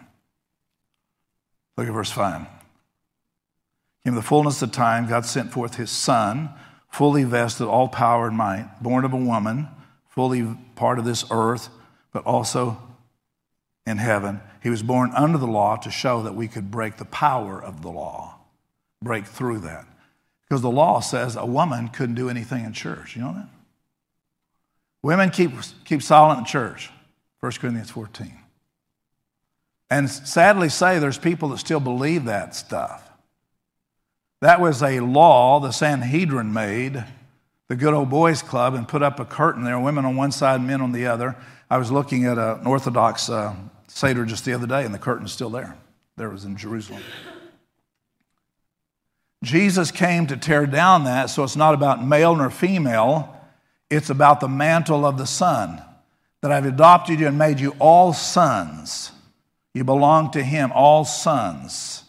Look 1.77 1.87
at 1.87 1.93
verse 1.93 2.11
5. 2.11 2.47
In 4.03 4.15
the 4.15 4.21
fullness 4.21 4.61
of 4.61 4.71
time, 4.71 5.07
God 5.07 5.25
sent 5.25 5.51
forth 5.51 5.75
his 5.75 5.91
son 5.91 6.49
fully 6.91 7.23
vested, 7.23 7.67
all 7.67 7.87
power 7.87 8.27
and 8.27 8.37
might, 8.37 8.83
born 8.83 9.05
of 9.05 9.13
a 9.13 9.17
woman, 9.17 9.67
fully 10.09 10.45
part 10.75 10.99
of 10.99 11.05
this 11.05 11.23
earth, 11.31 11.69
but 12.11 12.23
also 12.25 12.77
in 13.87 13.97
heaven. 13.97 14.41
He 14.61 14.69
was 14.69 14.83
born 14.83 15.11
under 15.15 15.37
the 15.37 15.47
law 15.47 15.77
to 15.77 15.89
show 15.89 16.21
that 16.23 16.35
we 16.35 16.47
could 16.47 16.69
break 16.69 16.97
the 16.97 17.05
power 17.05 17.63
of 17.63 17.81
the 17.81 17.89
law, 17.89 18.40
break 19.01 19.25
through 19.25 19.59
that. 19.59 19.85
Because 20.47 20.61
the 20.61 20.71
law 20.71 20.99
says 20.99 21.35
a 21.35 21.45
woman 21.45 21.87
couldn't 21.87 22.15
do 22.15 22.29
anything 22.29 22.65
in 22.65 22.73
church. 22.73 23.15
You 23.15 23.23
know 23.23 23.33
that? 23.33 23.47
Women 25.03 25.29
keep, 25.29 25.51
keep 25.85 26.01
silent 26.01 26.39
in 26.39 26.45
church. 26.45 26.89
1 27.39 27.53
Corinthians 27.53 27.89
14. 27.89 28.37
And 29.89 30.09
sadly 30.09 30.69
say 30.69 30.99
there's 30.99 31.17
people 31.17 31.49
that 31.49 31.57
still 31.57 31.79
believe 31.79 32.25
that 32.25 32.55
stuff. 32.55 33.09
That 34.41 34.59
was 34.59 34.81
a 34.81 34.99
law 34.99 35.59
the 35.59 35.71
Sanhedrin 35.71 36.53
made, 36.53 37.03
the 37.67 37.75
good 37.75 37.93
old 37.93 38.09
boys 38.09 38.41
club, 38.41 38.73
and 38.73 38.87
put 38.87 39.03
up 39.03 39.19
a 39.19 39.25
curtain 39.25 39.63
there, 39.63 39.79
women 39.79 40.05
on 40.05 40.15
one 40.15 40.31
side, 40.31 40.61
men 40.61 40.81
on 40.81 40.91
the 40.91 41.07
other. 41.07 41.35
I 41.69 41.77
was 41.77 41.91
looking 41.91 42.25
at 42.25 42.37
an 42.37 42.65
Orthodox 42.65 43.29
uh, 43.29 43.55
Seder 43.87 44.25
just 44.25 44.45
the 44.45 44.53
other 44.53 44.67
day, 44.67 44.85
and 44.85 44.93
the 44.93 44.99
curtain's 44.99 45.31
still 45.31 45.49
there. 45.49 45.75
There 46.17 46.29
was 46.29 46.45
in 46.45 46.57
Jerusalem. 46.57 47.01
Jesus 49.43 49.91
came 49.91 50.27
to 50.27 50.37
tear 50.37 50.65
down 50.65 51.05
that, 51.05 51.29
so 51.29 51.43
it's 51.43 51.55
not 51.55 51.73
about 51.73 52.05
male 52.05 52.35
nor 52.35 52.49
female, 52.49 53.35
it's 53.89 54.09
about 54.09 54.39
the 54.39 54.47
mantle 54.47 55.05
of 55.05 55.17
the 55.17 55.25
Son. 55.25 55.81
That 56.41 56.51
I've 56.51 56.65
adopted 56.65 57.19
you 57.19 57.27
and 57.27 57.37
made 57.37 57.59
you 57.59 57.75
all 57.77 58.13
sons. 58.13 59.11
You 59.73 59.83
belong 59.83 60.31
to 60.31 60.43
Him, 60.43 60.71
all 60.73 61.05
sons 61.05 62.03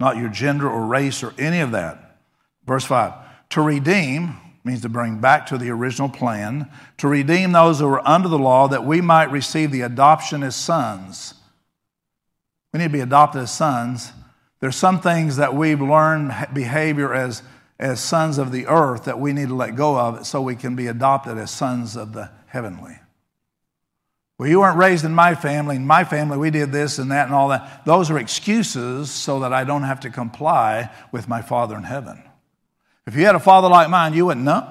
not 0.00 0.16
your 0.16 0.28
gender 0.28 0.68
or 0.68 0.86
race 0.86 1.22
or 1.22 1.34
any 1.38 1.60
of 1.60 1.72
that. 1.72 2.16
Verse 2.64 2.84
5 2.84 3.12
To 3.50 3.60
redeem 3.60 4.36
means 4.64 4.82
to 4.82 4.88
bring 4.88 5.18
back 5.18 5.46
to 5.46 5.58
the 5.58 5.70
original 5.70 6.08
plan, 6.08 6.70
to 6.98 7.08
redeem 7.08 7.52
those 7.52 7.80
who 7.80 7.86
were 7.86 8.06
under 8.06 8.28
the 8.28 8.38
law 8.38 8.68
that 8.68 8.84
we 8.84 9.00
might 9.00 9.30
receive 9.30 9.70
the 9.70 9.80
adoption 9.82 10.42
as 10.42 10.54
sons. 10.54 11.34
We 12.72 12.78
need 12.78 12.84
to 12.84 12.90
be 12.90 13.00
adopted 13.00 13.42
as 13.42 13.50
sons. 13.50 14.12
There's 14.60 14.76
some 14.76 15.00
things 15.00 15.36
that 15.36 15.54
we've 15.54 15.80
learned 15.80 16.32
behavior 16.52 17.14
as, 17.14 17.42
as 17.78 18.00
sons 18.00 18.38
of 18.38 18.50
the 18.50 18.66
earth 18.66 19.04
that 19.04 19.20
we 19.20 19.32
need 19.32 19.48
to 19.48 19.54
let 19.54 19.76
go 19.76 19.98
of 19.98 20.26
so 20.26 20.42
we 20.42 20.56
can 20.56 20.74
be 20.74 20.86
adopted 20.88 21.38
as 21.38 21.50
sons 21.50 21.96
of 21.96 22.12
the 22.12 22.30
heavenly. 22.46 22.98
Well, 24.38 24.48
you 24.48 24.60
weren't 24.60 24.78
raised 24.78 25.04
in 25.04 25.14
my 25.14 25.34
family. 25.34 25.76
In 25.76 25.86
my 25.86 26.04
family, 26.04 26.38
we 26.38 26.50
did 26.50 26.70
this 26.70 26.98
and 26.98 27.10
that 27.10 27.26
and 27.26 27.34
all 27.34 27.48
that. 27.48 27.84
Those 27.84 28.10
are 28.10 28.18
excuses 28.18 29.10
so 29.10 29.40
that 29.40 29.52
I 29.52 29.64
don't 29.64 29.82
have 29.82 30.00
to 30.00 30.10
comply 30.10 30.90
with 31.10 31.28
my 31.28 31.42
Father 31.42 31.76
in 31.76 31.82
heaven. 31.82 32.22
If 33.06 33.16
you 33.16 33.24
had 33.24 33.34
a 33.34 33.40
father 33.40 33.68
like 33.68 33.88
mine, 33.88 34.12
you 34.12 34.26
wouldn't 34.26 34.44
know. 34.44 34.70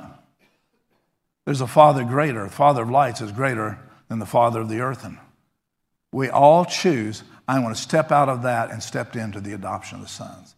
There's 1.46 1.60
a 1.60 1.68
father 1.68 2.04
greater. 2.04 2.44
The 2.44 2.50
father 2.50 2.84
of 2.84 2.90
lights 2.90 3.20
is 3.20 3.32
greater 3.32 3.80
than 4.10 4.20
the 4.20 4.26
father 4.26 4.62
of 4.62 4.70
the 4.70 4.80
earthen. 4.80 5.18
We 6.12 6.30
all 6.30 6.64
choose, 6.64 7.24
I 7.48 7.60
want 7.60 7.76
to 7.76 7.82
step 7.82 8.12
out 8.12 8.30
of 8.30 8.44
that 8.44 8.72
and 8.72 8.84
step 8.84 9.16
into 9.16 9.40
the 9.40 9.54
adoption 9.54 9.98
of 9.98 10.04
the 10.04 10.10
sons. 10.10 10.56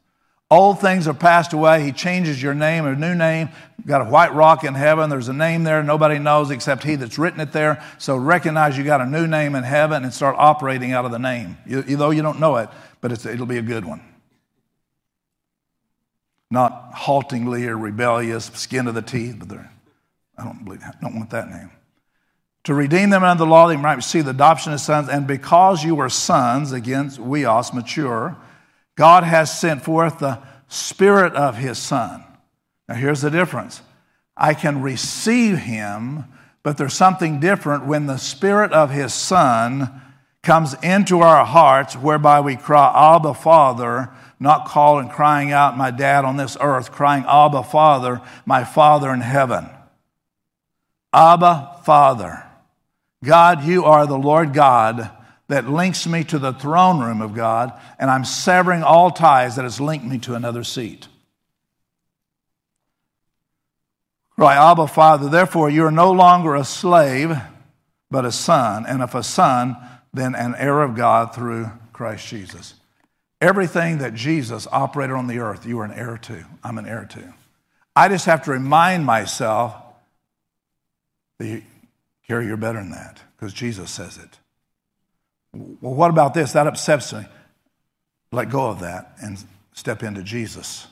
Old 0.51 0.81
things 0.81 1.07
are 1.07 1.13
passed 1.13 1.53
away. 1.53 1.83
He 1.83 1.91
changes 1.91 2.41
your 2.41 2.55
name, 2.55 2.85
a 2.85 2.95
new 2.95 3.13
name. 3.13 3.49
got 3.85 4.01
a 4.01 4.09
white 4.09 4.33
rock 4.33 4.63
in 4.63 4.73
heaven. 4.73 5.11
There's 5.11 5.27
a 5.27 5.33
name 5.33 5.63
there 5.63 5.83
nobody 5.83 6.17
knows 6.17 6.49
except 6.49 6.83
he 6.83 6.95
that's 6.95 7.19
written 7.19 7.39
it 7.39 7.51
there. 7.51 7.83
So 7.99 8.17
recognize 8.17 8.75
you 8.75 8.83
got 8.83 8.99
a 8.99 9.05
new 9.05 9.27
name 9.27 9.53
in 9.53 9.63
heaven 9.63 10.03
and 10.03 10.11
start 10.11 10.35
operating 10.39 10.91
out 10.91 11.05
of 11.05 11.11
the 11.11 11.19
name. 11.19 11.57
You, 11.67 11.83
though 11.83 12.09
you 12.09 12.23
don't 12.23 12.39
know 12.39 12.55
it, 12.55 12.69
but 12.99 13.11
it'll 13.11 13.45
be 13.45 13.59
a 13.59 13.63
good 13.63 13.85
one. 13.85 14.01
Not 16.49 16.93
haltingly 16.95 17.67
or 17.67 17.77
rebellious, 17.77 18.45
skin 18.55 18.87
of 18.87 18.95
the 18.95 19.03
teeth, 19.03 19.35
but 19.45 19.59
I 20.35 20.43
don't 20.43 20.65
believe, 20.65 20.81
I 20.81 20.93
don't 20.99 21.15
want 21.15 21.29
that 21.29 21.47
name. 21.47 21.69
To 22.65 22.73
redeem 22.73 23.09
them 23.09 23.23
under 23.23 23.43
the 23.43 23.49
law, 23.49 23.67
they 23.67 23.77
might 23.77 23.93
receive 23.95 24.25
the 24.25 24.31
adoption 24.31 24.73
of 24.73 24.81
sons. 24.81 25.09
And 25.09 25.25
because 25.25 25.83
you 25.83 25.95
were 25.95 26.09
sons, 26.09 26.71
again, 26.71 27.09
huios, 27.09 27.73
mature, 27.73 28.37
God 28.95 29.23
has 29.23 29.57
sent 29.57 29.83
forth 29.83 30.19
the 30.19 30.39
Spirit 30.67 31.33
of 31.33 31.57
His 31.57 31.77
Son. 31.77 32.23
Now, 32.87 32.95
here's 32.95 33.21
the 33.21 33.31
difference 33.31 33.81
I 34.35 34.53
can 34.53 34.81
receive 34.81 35.57
Him, 35.57 36.25
but 36.63 36.77
there's 36.77 36.93
something 36.93 37.39
different 37.39 37.85
when 37.85 38.07
the 38.07 38.17
Spirit 38.17 38.73
of 38.73 38.91
His 38.91 39.13
Son 39.13 40.01
comes 40.43 40.73
into 40.83 41.21
our 41.21 41.45
hearts, 41.45 41.95
whereby 41.95 42.41
we 42.41 42.55
cry, 42.55 43.15
Abba, 43.15 43.33
Father, 43.33 44.09
not 44.39 44.65
calling, 44.65 45.09
crying 45.09 45.51
out, 45.51 45.77
my 45.77 45.91
dad 45.91 46.23
on 46.25 46.37
this 46.37 46.57
earth, 46.59 46.91
crying, 46.91 47.25
Abba, 47.27 47.63
Father, 47.63 48.21
my 48.45 48.63
Father 48.63 49.13
in 49.13 49.21
heaven. 49.21 49.69
Abba, 51.13 51.79
Father. 51.83 52.45
God, 53.23 53.63
you 53.63 53.85
are 53.85 54.07
the 54.07 54.17
Lord 54.17 54.53
God 54.53 55.11
that 55.47 55.67
links 55.67 56.07
me 56.07 56.23
to 56.25 56.39
the 56.39 56.53
throne 56.53 56.99
room 56.99 57.21
of 57.21 57.33
God, 57.33 57.73
and 57.97 58.09
I'm 58.09 58.23
severing 58.23 58.83
all 58.83 59.11
ties 59.11 59.55
that 59.55 59.63
has 59.63 59.81
linked 59.81 60.05
me 60.05 60.19
to 60.19 60.35
another 60.35 60.63
seat. 60.63 61.07
Cry, 64.35 64.55
Abba, 64.55 64.87
Father, 64.87 65.27
therefore 65.27 65.69
you 65.69 65.83
are 65.85 65.91
no 65.91 66.11
longer 66.11 66.55
a 66.55 66.63
slave, 66.63 67.35
but 68.09 68.25
a 68.25 68.31
son, 68.31 68.85
and 68.85 69.01
if 69.01 69.13
a 69.13 69.23
son, 69.23 69.75
then 70.13 70.33
an 70.33 70.55
heir 70.55 70.81
of 70.81 70.95
God 70.95 71.35
through 71.35 71.71
Christ 71.91 72.27
Jesus. 72.27 72.75
Everything 73.41 73.97
that 73.97 74.13
Jesus 74.13 74.67
operated 74.71 75.15
on 75.15 75.27
the 75.27 75.39
earth, 75.39 75.65
you 75.65 75.79
are 75.79 75.85
an 75.85 75.91
heir 75.91 76.17
to. 76.17 76.45
I'm 76.63 76.77
an 76.77 76.85
heir 76.85 77.05
to. 77.11 77.33
I 77.95 78.07
just 78.07 78.27
have 78.27 78.43
to 78.43 78.51
remind 78.51 79.05
myself 79.05 79.75
that 81.39 81.61
Carrie, 82.29 82.45
you're 82.45 82.57
better 82.57 82.77
than 82.77 82.91
that, 82.91 83.19
because 83.35 83.53
Jesus 83.53 83.89
says 83.89 84.19
it. 84.19 84.37
Well, 85.51 85.95
what 85.95 86.11
about 86.11 86.35
this? 86.35 86.51
That 86.51 86.67
upsets 86.67 87.11
me. 87.11 87.25
Let 88.31 88.51
go 88.51 88.67
of 88.67 88.81
that 88.81 89.17
and 89.19 89.43
step 89.73 90.03
into 90.03 90.21
Jesus. 90.21 90.85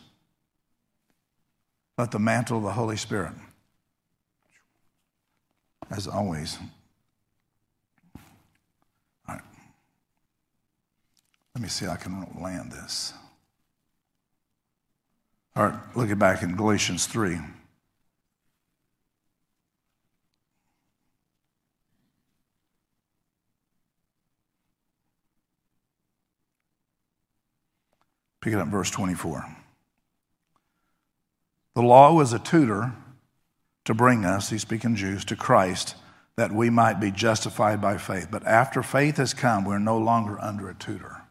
Let 1.96 2.10
the 2.10 2.18
mantle 2.18 2.58
of 2.58 2.64
the 2.64 2.72
Holy 2.72 2.98
Spirit, 2.98 3.34
as 5.92 6.08
always. 6.08 6.58
All 9.30 9.36
right. 9.36 9.42
Let 11.54 11.62
me 11.62 11.70
see 11.70 11.86
if 11.86 11.92
I 11.92 11.98
can 11.98 12.26
land 12.42 12.72
this. 12.72 13.14
All 15.56 15.68
right, 15.68 15.80
looking 15.96 16.18
back 16.18 16.42
in 16.42 16.56
Galatians 16.56 17.06
3. 17.06 17.38
Pick 28.48 28.54
it 28.54 28.60
up 28.62 28.70
verse 28.70 28.90
24. 28.92 29.46
The 31.76 31.82
law 31.82 32.14
was 32.14 32.32
a 32.32 32.40
tutor 32.40 32.94
to 33.84 33.94
bring 33.94 34.24
us, 34.24 34.52
he's 34.52 34.62
speaking 34.62 34.96
Jews, 34.96 35.26
to 35.26 35.36
Christ 35.36 35.96
that 36.38 36.54
we 36.54 36.70
might 36.70 37.02
be 37.02 37.12
justified 37.12 37.82
by 37.82 37.98
faith. 37.98 38.30
But 38.32 38.48
after 38.48 38.82
faith 38.82 39.18
has 39.18 39.34
come, 39.34 39.66
we're 39.66 39.80
no 39.80 39.98
longer 39.98 40.40
under 40.40 40.70
a 40.70 40.74
tutor. 40.74 41.24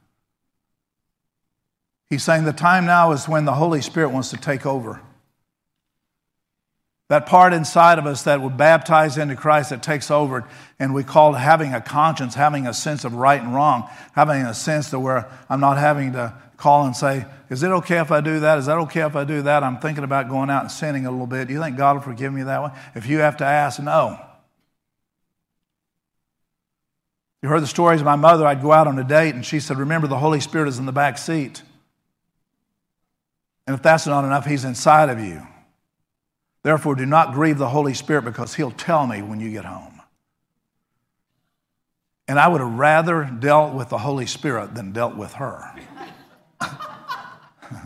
He's 2.10 2.22
saying 2.22 2.44
the 2.44 2.52
time 2.52 2.84
now 2.84 3.12
is 3.12 3.26
when 3.26 3.46
the 3.46 3.54
Holy 3.54 3.80
Spirit 3.80 4.10
wants 4.10 4.28
to 4.28 4.36
take 4.36 4.66
over. 4.66 5.00
That 7.08 7.24
part 7.24 7.54
inside 7.54 7.98
of 7.98 8.04
us 8.04 8.24
that 8.24 8.42
would 8.42 8.58
baptize 8.58 9.16
into 9.16 9.36
Christ 9.36 9.70
that 9.70 9.82
takes 9.82 10.10
over, 10.10 10.46
and 10.78 10.92
we 10.92 11.02
call 11.02 11.32
having 11.32 11.72
a 11.72 11.80
conscience, 11.80 12.34
having 12.34 12.66
a 12.66 12.74
sense 12.74 13.06
of 13.06 13.14
right 13.14 13.40
and 13.40 13.54
wrong, 13.54 13.88
having 14.12 14.42
a 14.42 14.52
sense 14.52 14.90
to 14.90 15.00
where 15.00 15.30
I'm 15.48 15.60
not 15.60 15.78
having 15.78 16.12
to 16.12 16.34
call 16.56 16.86
and 16.86 16.96
say, 16.96 17.26
Is 17.50 17.62
it 17.62 17.68
okay 17.68 18.00
if 18.00 18.10
I 18.10 18.20
do 18.20 18.40
that? 18.40 18.58
Is 18.58 18.66
that 18.66 18.78
okay 18.78 19.02
if 19.02 19.16
I 19.16 19.24
do 19.24 19.42
that? 19.42 19.62
I'm 19.62 19.78
thinking 19.78 20.04
about 20.04 20.28
going 20.28 20.50
out 20.50 20.62
and 20.62 20.70
sinning 20.70 21.06
a 21.06 21.10
little 21.10 21.26
bit. 21.26 21.48
Do 21.48 21.54
you 21.54 21.60
think 21.60 21.76
God 21.76 21.96
will 21.96 22.02
forgive 22.02 22.32
me 22.32 22.42
that 22.44 22.62
way? 22.62 22.70
If 22.94 23.06
you 23.06 23.18
have 23.18 23.36
to 23.38 23.44
ask, 23.44 23.80
no. 23.80 24.20
You 27.42 27.48
heard 27.48 27.62
the 27.62 27.68
stories 27.68 28.00
of 28.00 28.06
my 28.06 28.16
mother. 28.16 28.46
I'd 28.46 28.62
go 28.62 28.72
out 28.72 28.88
on 28.88 28.98
a 28.98 29.04
date 29.04 29.34
and 29.34 29.44
she 29.44 29.60
said, 29.60 29.78
Remember, 29.78 30.06
the 30.06 30.18
Holy 30.18 30.40
Spirit 30.40 30.68
is 30.68 30.78
in 30.78 30.86
the 30.86 30.92
back 30.92 31.18
seat. 31.18 31.62
And 33.66 33.74
if 33.74 33.82
that's 33.82 34.06
not 34.06 34.24
enough, 34.24 34.46
He's 34.46 34.64
inside 34.64 35.10
of 35.10 35.20
you. 35.20 35.46
Therefore, 36.62 36.94
do 36.96 37.06
not 37.06 37.32
grieve 37.32 37.58
the 37.58 37.68
Holy 37.68 37.94
Spirit 37.94 38.24
because 38.24 38.54
He'll 38.54 38.72
tell 38.72 39.06
me 39.06 39.22
when 39.22 39.38
you 39.40 39.50
get 39.50 39.64
home. 39.64 40.00
And 42.28 42.40
I 42.40 42.48
would 42.48 42.60
have 42.60 42.72
rather 42.72 43.24
dealt 43.24 43.74
with 43.74 43.88
the 43.88 43.98
Holy 43.98 44.26
Spirit 44.26 44.74
than 44.74 44.92
dealt 44.92 45.16
with 45.16 45.34
her. 45.34 45.72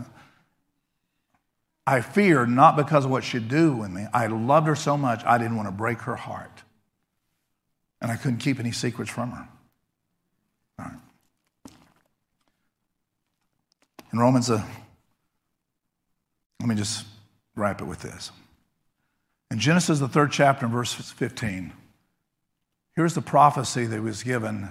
I 1.87 2.01
feared 2.01 2.49
not 2.49 2.75
because 2.75 3.05
of 3.05 3.11
what 3.11 3.23
she'd 3.23 3.47
do 3.49 3.75
with 3.75 3.91
me. 3.91 4.05
I 4.13 4.27
loved 4.27 4.67
her 4.67 4.75
so 4.75 4.97
much, 4.97 5.23
I 5.25 5.37
didn't 5.37 5.57
want 5.57 5.67
to 5.67 5.73
break 5.73 5.99
her 6.01 6.15
heart. 6.15 6.63
And 8.01 8.11
I 8.11 8.15
couldn't 8.15 8.39
keep 8.39 8.59
any 8.59 8.71
secrets 8.71 9.11
from 9.11 9.31
her. 9.31 9.47
All 10.79 10.85
right. 10.85 10.95
In 14.13 14.19
Romans, 14.19 14.49
uh, 14.49 14.63
let 16.59 16.69
me 16.69 16.75
just 16.75 17.05
wrap 17.55 17.81
it 17.81 17.85
with 17.85 18.01
this. 18.01 18.31
In 19.49 19.59
Genesis, 19.59 19.99
the 19.99 20.07
third 20.07 20.31
chapter, 20.31 20.67
verse 20.67 20.93
15, 20.93 21.73
here's 22.95 23.13
the 23.13 23.21
prophecy 23.21 23.85
that 23.85 24.01
was 24.01 24.23
given. 24.23 24.69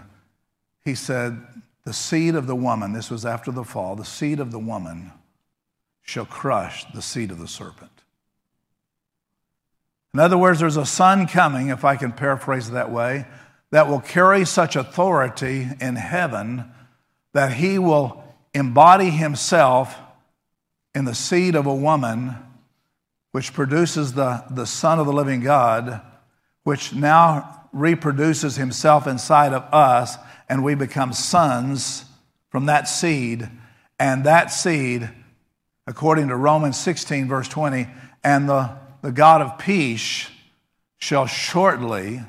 He 0.85 0.95
said, 0.95 1.39
The 1.85 1.93
seed 1.93 2.35
of 2.35 2.47
the 2.47 2.55
woman, 2.55 2.93
this 2.93 3.11
was 3.11 3.25
after 3.25 3.51
the 3.51 3.65
fall, 3.65 3.97
the 3.97 4.05
seed 4.05 4.41
of 4.41 4.51
the 4.51 4.59
woman 4.59 5.13
shall 6.03 6.27
crush 6.27 6.85
the 6.93 7.03
seed 7.03 7.31
of 7.31 7.39
the 7.39 7.49
serpent. 7.49 7.91
In 10.13 10.21
other 10.21 10.37
words, 10.37 10.61
there's 10.61 10.77
a 10.77 10.87
son 10.87 11.27
coming, 11.27 11.69
if 11.69 11.85
I 11.85 11.97
can 11.97 12.13
paraphrase 12.13 12.69
it 12.69 12.73
that 12.73 12.91
way, 12.91 13.27
that 13.71 13.89
will 13.89 14.01
carry 14.01 14.45
such 14.45 14.77
authority 14.77 15.69
in 15.81 15.97
heaven 15.97 16.65
that 17.33 17.53
he 17.53 17.79
will 17.79 18.25
embody 18.55 19.11
himself 19.11 19.97
in 20.95 21.05
the 21.05 21.15
seed 21.15 21.55
of 21.55 21.67
a 21.67 21.75
woman, 21.75 22.35
which 23.31 23.53
produces 23.53 24.15
the, 24.15 24.45
the 24.51 24.67
Son 24.67 24.99
of 24.99 25.07
the 25.07 25.13
living 25.13 25.41
God, 25.41 26.01
which 26.65 26.93
now 26.93 27.69
reproduces 27.73 28.57
himself 28.57 29.07
inside 29.07 29.53
of 29.53 29.63
us, 29.73 30.17
and 30.51 30.65
we 30.65 30.75
become 30.75 31.13
sons 31.13 32.05
from 32.49 32.67
that 32.67 32.89
seed. 32.89 33.49
And 34.01 34.25
that 34.25 34.49
seed, 34.49 35.09
according 35.87 36.29
to 36.29 36.37
Romans 36.37 36.77
16, 36.77 37.29
verse 37.29 37.49
20, 37.49 37.87
and 38.25 38.49
the, 38.49 38.77
the 39.01 39.13
God 39.13 39.43
of 39.43 39.59
peace 39.59 40.29
shall 40.99 41.27
shortly 41.27 42.21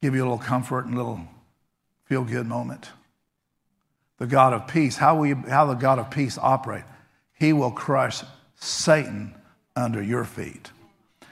give 0.00 0.14
you 0.14 0.22
a 0.22 0.24
little 0.24 0.38
comfort 0.38 0.86
and 0.86 0.94
a 0.94 0.96
little 0.96 1.20
feel 2.04 2.22
good 2.22 2.46
moment. 2.46 2.90
The 4.18 4.28
God 4.28 4.52
of 4.52 4.68
peace, 4.68 4.96
how, 4.96 5.18
we, 5.18 5.32
how 5.32 5.66
the 5.66 5.74
God 5.74 5.98
of 5.98 6.12
peace 6.12 6.38
operate? 6.40 6.84
He 7.34 7.52
will 7.52 7.72
crush 7.72 8.22
Satan 8.54 9.34
under 9.74 10.00
your 10.00 10.24
feet. 10.24 10.70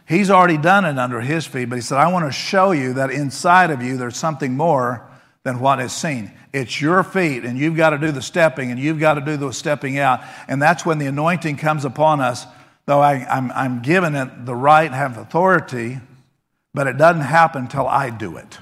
He's 0.09 0.29
already 0.29 0.59
done 0.59 0.85
it 0.85 0.99
under 0.99 1.21
his 1.21 1.47
feet, 1.47 1.67
but 1.67 1.77
he 1.77 1.83
said, 1.83 1.99
I 1.99 2.11
want 2.11 2.27
to 2.27 2.33
show 2.33 2.73
you 2.73 2.95
that 2.95 3.11
inside 3.11 3.71
of 3.71 3.81
you 3.81 3.97
there's 3.97 4.17
something 4.17 4.57
more 4.57 5.09
than 5.47 5.61
what 5.61 5.79
is 5.79 5.93
seen. 5.93 6.33
It's 6.53 6.81
your 6.81 7.05
feet, 7.05 7.45
and 7.45 7.57
you've 7.57 7.77
got 7.77 7.91
to 7.91 7.99
do 7.99 8.11
the 8.11 8.21
stepping, 8.21 8.73
and 8.73 8.81
you've 8.81 8.99
got 8.99 9.15
to 9.15 9.21
do 9.21 9.37
the 9.37 9.53
stepping 9.53 9.97
out. 9.97 10.21
And 10.49 10.61
that's 10.61 10.85
when 10.85 10.99
the 10.99 11.07
anointing 11.07 11.57
comes 11.57 11.85
upon 11.85 12.21
us. 12.21 12.45
Though 12.87 12.99
I, 12.99 13.15
am 13.15 13.53
I'm, 13.53 13.53
I'm 13.53 13.83
given 13.83 14.17
it 14.17 14.45
the 14.45 14.57
right, 14.57 14.91
have 14.91 15.17
authority, 15.19 16.01
but 16.75 16.89
it 16.89 16.99
doesn't 16.99 17.23
happen 17.23 17.63
until 17.63 17.87
I 17.87 18.11
do 18.11 18.37
it. 18.39 18.59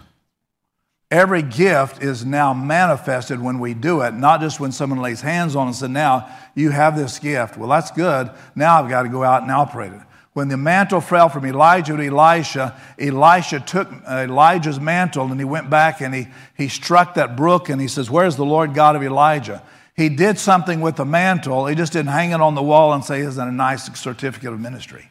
Every 1.11 1.41
gift 1.41 2.03
is 2.03 2.23
now 2.23 2.53
manifested 2.53 3.41
when 3.41 3.61
we 3.61 3.73
do 3.73 4.03
it, 4.03 4.13
not 4.13 4.43
just 4.43 4.61
when 4.61 4.71
someone 4.71 5.01
lays 5.01 5.23
hands 5.23 5.57
on 5.57 5.69
us 5.69 5.81
and 5.81 5.95
now 5.95 6.29
you 6.55 6.69
have 6.69 6.99
this 6.99 7.19
gift. 7.19 7.57
Well, 7.57 7.71
that's 7.71 7.93
good. 7.93 8.31
Now 8.55 8.83
I've 8.83 8.91
got 8.91 9.05
to 9.05 9.09
go 9.09 9.25
out 9.25 9.43
and 9.43 9.51
operate 9.51 9.93
it. 9.93 10.01
When 10.35 10.49
the 10.49 10.57
mantle 10.57 11.01
fell 11.01 11.29
from 11.29 11.47
Elijah 11.47 11.97
to 11.97 12.03
Elisha, 12.03 12.77
Elisha 12.99 13.61
took 13.61 13.89
uh, 13.91 14.27
Elijah's 14.29 14.81
mantle 14.81 15.31
and 15.31 15.41
he 15.41 15.45
went 15.45 15.71
back 15.71 16.01
and 16.01 16.13
he, 16.13 16.27
he 16.57 16.67
struck 16.69 17.15
that 17.15 17.37
brook 17.37 17.69
and 17.69 17.81
he 17.81 17.87
says, 17.87 18.11
Where's 18.11 18.35
the 18.35 18.45
Lord 18.45 18.75
God 18.75 18.97
of 18.97 19.03
Elijah? 19.05 19.63
He 19.97 20.09
did 20.09 20.41
something 20.41 20.81
with 20.81 20.97
the 20.97 21.05
mantle. 21.05 21.67
He 21.67 21.77
just 21.77 21.93
didn't 21.93 22.11
hang 22.11 22.33
it 22.33 22.41
on 22.41 22.57
the 22.57 22.65
wall 22.65 22.93
and 22.93 23.05
say, 23.05 23.21
Isn't 23.21 23.49
a 23.49 23.53
nice 23.53 23.85
certificate 23.97 24.53
of 24.53 24.59
ministry? 24.59 25.09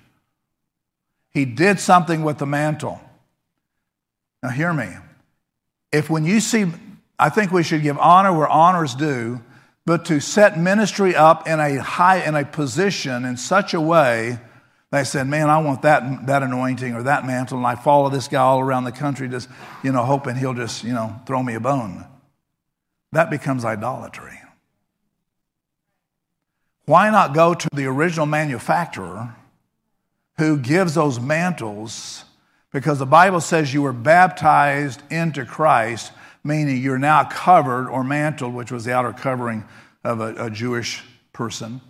He 1.29 1.45
did 1.45 1.79
something 1.79 2.23
with 2.23 2.37
the 2.37 2.45
mantle. 2.45 2.99
Now, 4.43 4.49
hear 4.49 4.73
me. 4.73 4.89
If 5.93 6.09
when 6.09 6.25
you 6.25 6.41
see, 6.41 6.65
I 7.17 7.29
think 7.29 7.53
we 7.53 7.63
should 7.63 7.81
give 7.81 7.97
honor 7.97 8.37
where 8.37 8.49
honor 8.49 8.83
is 8.83 8.93
due, 8.93 9.41
but 9.85 10.03
to 10.05 10.19
set 10.19 10.59
ministry 10.59 11.15
up 11.15 11.47
in 11.47 11.61
a 11.61 11.77
high, 11.77 12.25
in 12.25 12.35
a 12.35 12.43
position 12.43 13.23
in 13.23 13.37
such 13.37 13.73
a 13.73 13.79
way, 13.79 14.39
they 14.93 15.03
said, 15.03 15.27
man, 15.27 15.49
I 15.49 15.57
want 15.57 15.81
that, 15.81 16.27
that 16.27 16.43
anointing 16.43 16.93
or 16.93 17.01
that 17.01 17.25
mantle, 17.25 17.57
and 17.57 17.65
I 17.65 17.73
follow 17.73 18.11
this 18.11 18.27
guy 18.27 18.39
all 18.39 18.59
around 18.59 18.83
the 18.83 18.91
country 18.91 19.27
just, 19.27 19.49
you 19.83 19.91
know, 19.91 20.03
hoping 20.03 20.35
he'll 20.35 20.53
just, 20.53 20.83
you 20.83 20.93
know, 20.93 21.19
throw 21.25 21.41
me 21.41 21.55
a 21.55 21.59
bone. 21.59 22.05
That 23.11 23.31
becomes 23.31 23.65
idolatry. 23.65 24.39
Why 26.85 27.09
not 27.09 27.33
go 27.33 27.55
to 27.55 27.69
the 27.73 27.87
original 27.87 28.27
manufacturer 28.27 29.35
who 30.37 30.59
gives 30.59 30.93
those 30.93 31.19
mantles 31.19 32.25
because 32.71 32.99
the 32.99 33.07
Bible 33.07 33.41
says 33.41 33.73
you 33.73 33.81
were 33.81 33.93
baptized 33.93 35.01
into 35.11 35.43
Christ, 35.43 36.11
meaning 36.43 36.79
you're 36.79 36.99
now 36.99 37.23
covered 37.23 37.89
or 37.89 38.03
mantled, 38.03 38.53
which 38.53 38.71
was 38.71 38.85
the 38.85 38.93
outer 38.93 39.13
covering 39.13 39.63
of 40.03 40.19
a, 40.19 40.45
a 40.45 40.49
Jewish 40.51 41.03
person. 41.33 41.81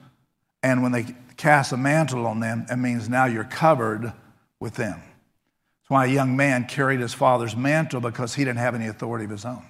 And 0.62 0.82
when 0.82 0.94
they 0.94 1.16
cast 1.44 1.74
a 1.74 1.78
mantle 1.78 2.26
on 2.26 2.40
them, 2.40 2.66
it 2.72 2.78
means 2.78 3.10
now 3.10 3.26
you're 3.26 3.44
covered 3.44 4.14
with 4.62 4.76
them. 4.76 4.94
That's 4.94 5.90
why 5.90 6.06
a 6.06 6.08
young 6.08 6.38
man 6.38 6.68
carried 6.68 7.02
his 7.02 7.14
father's 7.14 7.54
mantle 7.54 8.00
because 8.00 8.34
he 8.34 8.46
didn't 8.46 8.60
have 8.60 8.76
any 8.76 8.88
authority 8.88 9.26
of 9.26 9.32
his 9.32 9.44
own. 9.44 9.66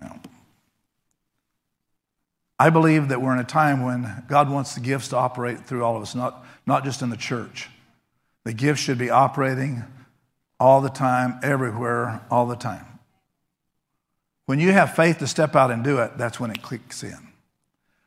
Now, 0.00 0.20
I 2.58 2.70
believe 2.70 3.10
that 3.10 3.22
we're 3.22 3.34
in 3.34 3.38
a 3.38 3.44
time 3.44 3.84
when 3.84 4.24
God 4.28 4.50
wants 4.50 4.74
the 4.74 4.80
gifts 4.80 5.06
to 5.08 5.16
operate 5.16 5.64
through 5.64 5.84
all 5.84 5.94
of 5.96 6.02
us, 6.02 6.16
not, 6.16 6.44
not 6.66 6.82
just 6.82 7.02
in 7.02 7.10
the 7.10 7.16
church. 7.16 7.70
The 8.42 8.52
gifts 8.52 8.80
should 8.80 8.98
be 8.98 9.10
operating 9.10 9.84
all 10.58 10.80
the 10.80 10.90
time, 10.90 11.38
everywhere, 11.44 12.20
all 12.32 12.46
the 12.46 12.56
time. 12.56 12.95
When 14.46 14.60
you 14.60 14.72
have 14.72 14.94
faith 14.94 15.18
to 15.18 15.26
step 15.26 15.54
out 15.54 15.70
and 15.70 15.84
do 15.84 15.98
it, 15.98 16.16
that's 16.16 16.40
when 16.40 16.50
it 16.50 16.62
clicks 16.62 17.02
in. 17.02 17.18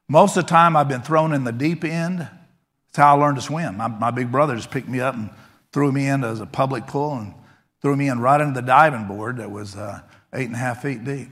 Most 0.08 0.38
of 0.38 0.46
the 0.46 0.50
time, 0.50 0.76
I've 0.76 0.88
been 0.88 1.02
thrown 1.02 1.34
in 1.34 1.44
the 1.44 1.52
deep 1.52 1.84
end. 1.84 2.20
That's 2.20 2.98
how 2.98 3.16
I 3.16 3.20
learned 3.20 3.38
to 3.38 3.42
swim. 3.42 3.78
My, 3.78 3.88
my 3.88 4.10
big 4.10 4.32
brother 4.32 4.56
just 4.56 4.72
picked 4.72 4.88
me 4.88 5.00
up 5.00 5.16
and 5.16 5.30
threw 5.72 5.92
me 5.92 6.08
in 6.08 6.24
as 6.24 6.40
a 6.40 6.46
public 6.46 6.88
pool 6.88 7.14
and 7.14 7.34
threw 7.82 7.96
me 7.96 8.10
in 8.10 8.20
right 8.20 8.42
into 8.42 8.60
the 8.60 8.66
diving 8.66 9.06
board 9.06 9.38
that 9.38 9.52
was 9.52 9.76
uh, 9.76 10.02
eight 10.34 10.48
and 10.48 10.56
a 10.56 10.60
half 10.60 10.82
feet 10.82 11.04
deep. 11.04 11.30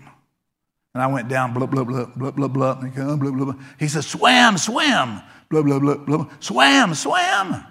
And 0.93 1.01
I 1.01 1.07
went 1.07 1.29
down, 1.29 1.53
blah, 1.53 1.65
blah, 1.65 1.83
blah, 1.83 2.31
blah, 2.31 2.47
blah. 2.47 2.79
And 2.79 2.93
he, 2.93 2.99
blah, 2.99 3.15
blah, 3.15 3.31
blah. 3.31 3.55
he 3.79 3.87
said, 3.87 4.03
swim, 4.03 4.57
swim, 4.57 5.21
blah, 5.49 5.61
blah, 5.61 5.79
blah, 5.79 5.95
blah, 5.95 6.27
swim, 6.39 6.93
swim. 6.93 7.63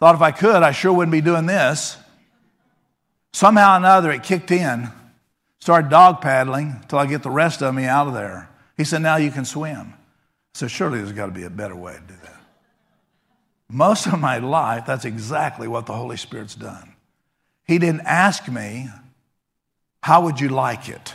Thought 0.00 0.14
if 0.16 0.22
I 0.22 0.32
could, 0.32 0.62
I 0.62 0.72
sure 0.72 0.92
wouldn't 0.92 1.12
be 1.12 1.20
doing 1.20 1.46
this. 1.46 1.96
Somehow 3.32 3.74
or 3.74 3.76
another, 3.78 4.10
it 4.10 4.22
kicked 4.22 4.50
in. 4.50 4.90
Started 5.62 5.90
dog 5.90 6.20
paddling 6.20 6.78
until 6.82 6.98
I 6.98 7.06
get 7.06 7.22
the 7.22 7.30
rest 7.30 7.62
of 7.62 7.72
me 7.72 7.84
out 7.84 8.08
of 8.08 8.14
there. 8.14 8.50
He 8.76 8.82
said, 8.82 9.00
now 9.00 9.14
you 9.14 9.30
can 9.30 9.44
swim. 9.44 9.94
I 9.94 9.94
said, 10.54 10.72
surely 10.72 10.98
there's 10.98 11.12
got 11.12 11.26
to 11.26 11.32
be 11.32 11.44
a 11.44 11.50
better 11.50 11.76
way 11.76 11.92
to 11.94 12.00
do 12.00 12.18
that. 12.20 12.40
Most 13.68 14.08
of 14.08 14.18
my 14.18 14.38
life, 14.38 14.86
that's 14.86 15.04
exactly 15.04 15.68
what 15.68 15.86
the 15.86 15.92
Holy 15.92 16.16
Spirit's 16.16 16.56
done. 16.56 16.96
He 17.64 17.78
didn't 17.78 18.00
ask 18.00 18.48
me, 18.48 18.88
how 20.02 20.22
would 20.24 20.40
you 20.40 20.48
like 20.48 20.88
it? 20.88 21.14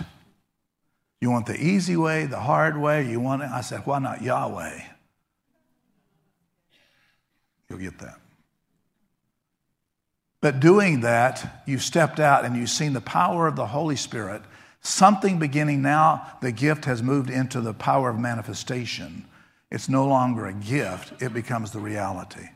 You 1.19 1.29
want 1.29 1.45
the 1.45 1.61
easy 1.61 1.97
way, 1.97 2.25
the 2.25 2.39
hard 2.39 2.77
way? 2.77 3.05
You 3.05 3.19
want 3.19 3.41
it? 3.41 3.49
I 3.51 3.59
said, 3.59 3.81
why 3.83 3.99
not 3.99 4.21
Yahweh? 4.21 4.79
You'll 7.69 7.79
get 7.79 7.99
that. 7.99 8.17
But 10.41 10.59
doing 10.59 11.01
that, 11.01 11.63
you've 11.65 11.81
stepped 11.81 12.19
out 12.19 12.45
and 12.45 12.55
you've 12.55 12.69
seen 12.69 12.93
the 12.93 13.01
power 13.01 13.47
of 13.47 13.55
the 13.55 13.67
Holy 13.67 13.95
Spirit. 13.95 14.41
Something 14.81 15.39
beginning 15.39 15.81
now, 15.81 16.25
the 16.41 16.51
gift 16.51 16.85
has 16.85 17.01
moved 17.01 17.29
into 17.29 17.59
the 17.59 17.73
power 17.73 18.09
of 18.09 18.19
manifestation. 18.19 19.25
It's 19.71 19.89
no 19.89 20.05
longer 20.07 20.45
a 20.45 20.53
gift, 20.53 21.21
it 21.21 21.33
becomes 21.33 21.71
the 21.71 21.79
reality. 21.79 22.47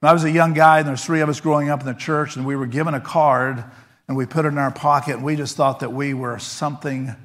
When 0.00 0.10
I 0.10 0.12
was 0.12 0.24
a 0.24 0.30
young 0.30 0.52
guy, 0.52 0.80
and 0.80 0.88
there's 0.88 1.04
three 1.04 1.22
of 1.22 1.28
us 1.28 1.40
growing 1.40 1.70
up 1.70 1.80
in 1.80 1.86
the 1.86 1.94
church, 1.94 2.36
and 2.36 2.44
we 2.44 2.56
were 2.56 2.66
given 2.66 2.94
a 2.94 3.00
card 3.00 3.64
and 4.06 4.16
we 4.18 4.26
put 4.26 4.44
it 4.44 4.48
in 4.48 4.58
our 4.58 4.70
pocket, 4.70 5.16
and 5.16 5.24
we 5.24 5.34
just 5.34 5.56
thought 5.56 5.80
that 5.80 5.92
we 5.92 6.12
were 6.12 6.38
something 6.38 7.16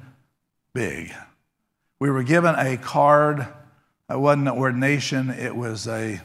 big. 0.72 1.12
We 1.98 2.10
were 2.10 2.22
given 2.22 2.54
a 2.54 2.78
card. 2.78 3.46
It 4.08 4.18
wasn't 4.18 4.48
an 4.48 4.54
ordination, 4.54 5.28
it 5.28 5.54
was 5.54 5.86
a 5.86 6.20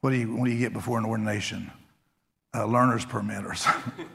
what 0.00 0.10
do 0.10 0.16
you, 0.16 0.34
what 0.34 0.46
do 0.46 0.50
you 0.50 0.58
get 0.58 0.72
before 0.72 0.98
an 0.98 1.04
ordination? 1.04 1.70
A 2.54 2.66
learner's 2.66 3.04
permit 3.04 3.44
or 3.44 3.54
something. 3.54 4.06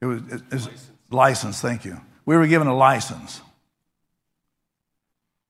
it 0.00 0.06
was, 0.06 0.22
it, 0.22 0.42
it 0.50 0.52
was 0.52 0.66
license. 0.66 0.90
license, 1.10 1.60
thank 1.60 1.84
you. 1.84 2.00
We 2.24 2.36
were 2.36 2.46
given 2.46 2.68
a 2.68 2.76
license, 2.76 3.40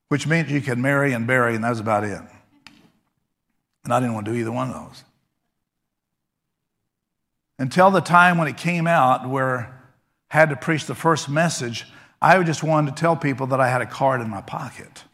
which 0.08 0.26
meant 0.26 0.48
you 0.48 0.60
could 0.60 0.78
marry 0.78 1.12
and 1.12 1.26
bury, 1.26 1.54
and 1.54 1.64
that 1.64 1.70
was 1.70 1.80
about 1.80 2.04
it. 2.04 2.20
And 3.84 3.92
I 3.92 4.00
didn't 4.00 4.14
want 4.14 4.26
to 4.26 4.32
do 4.32 4.38
either 4.38 4.52
one 4.52 4.70
of 4.70 4.74
those. 4.74 5.04
Until 7.58 7.90
the 7.90 8.00
time 8.00 8.38
when 8.38 8.48
it 8.48 8.56
came 8.56 8.86
out 8.86 9.28
where 9.28 9.80
I 10.30 10.36
had 10.36 10.50
to 10.50 10.56
preach 10.56 10.86
the 10.86 10.94
first 10.94 11.28
message 11.28 11.86
I 12.20 12.42
just 12.42 12.62
wanted 12.62 12.96
to 12.96 13.00
tell 13.00 13.16
people 13.16 13.46
that 13.48 13.60
I 13.60 13.68
had 13.68 13.80
a 13.80 13.86
card 13.86 14.20
in 14.20 14.28
my 14.28 14.40
pocket. 14.40 15.04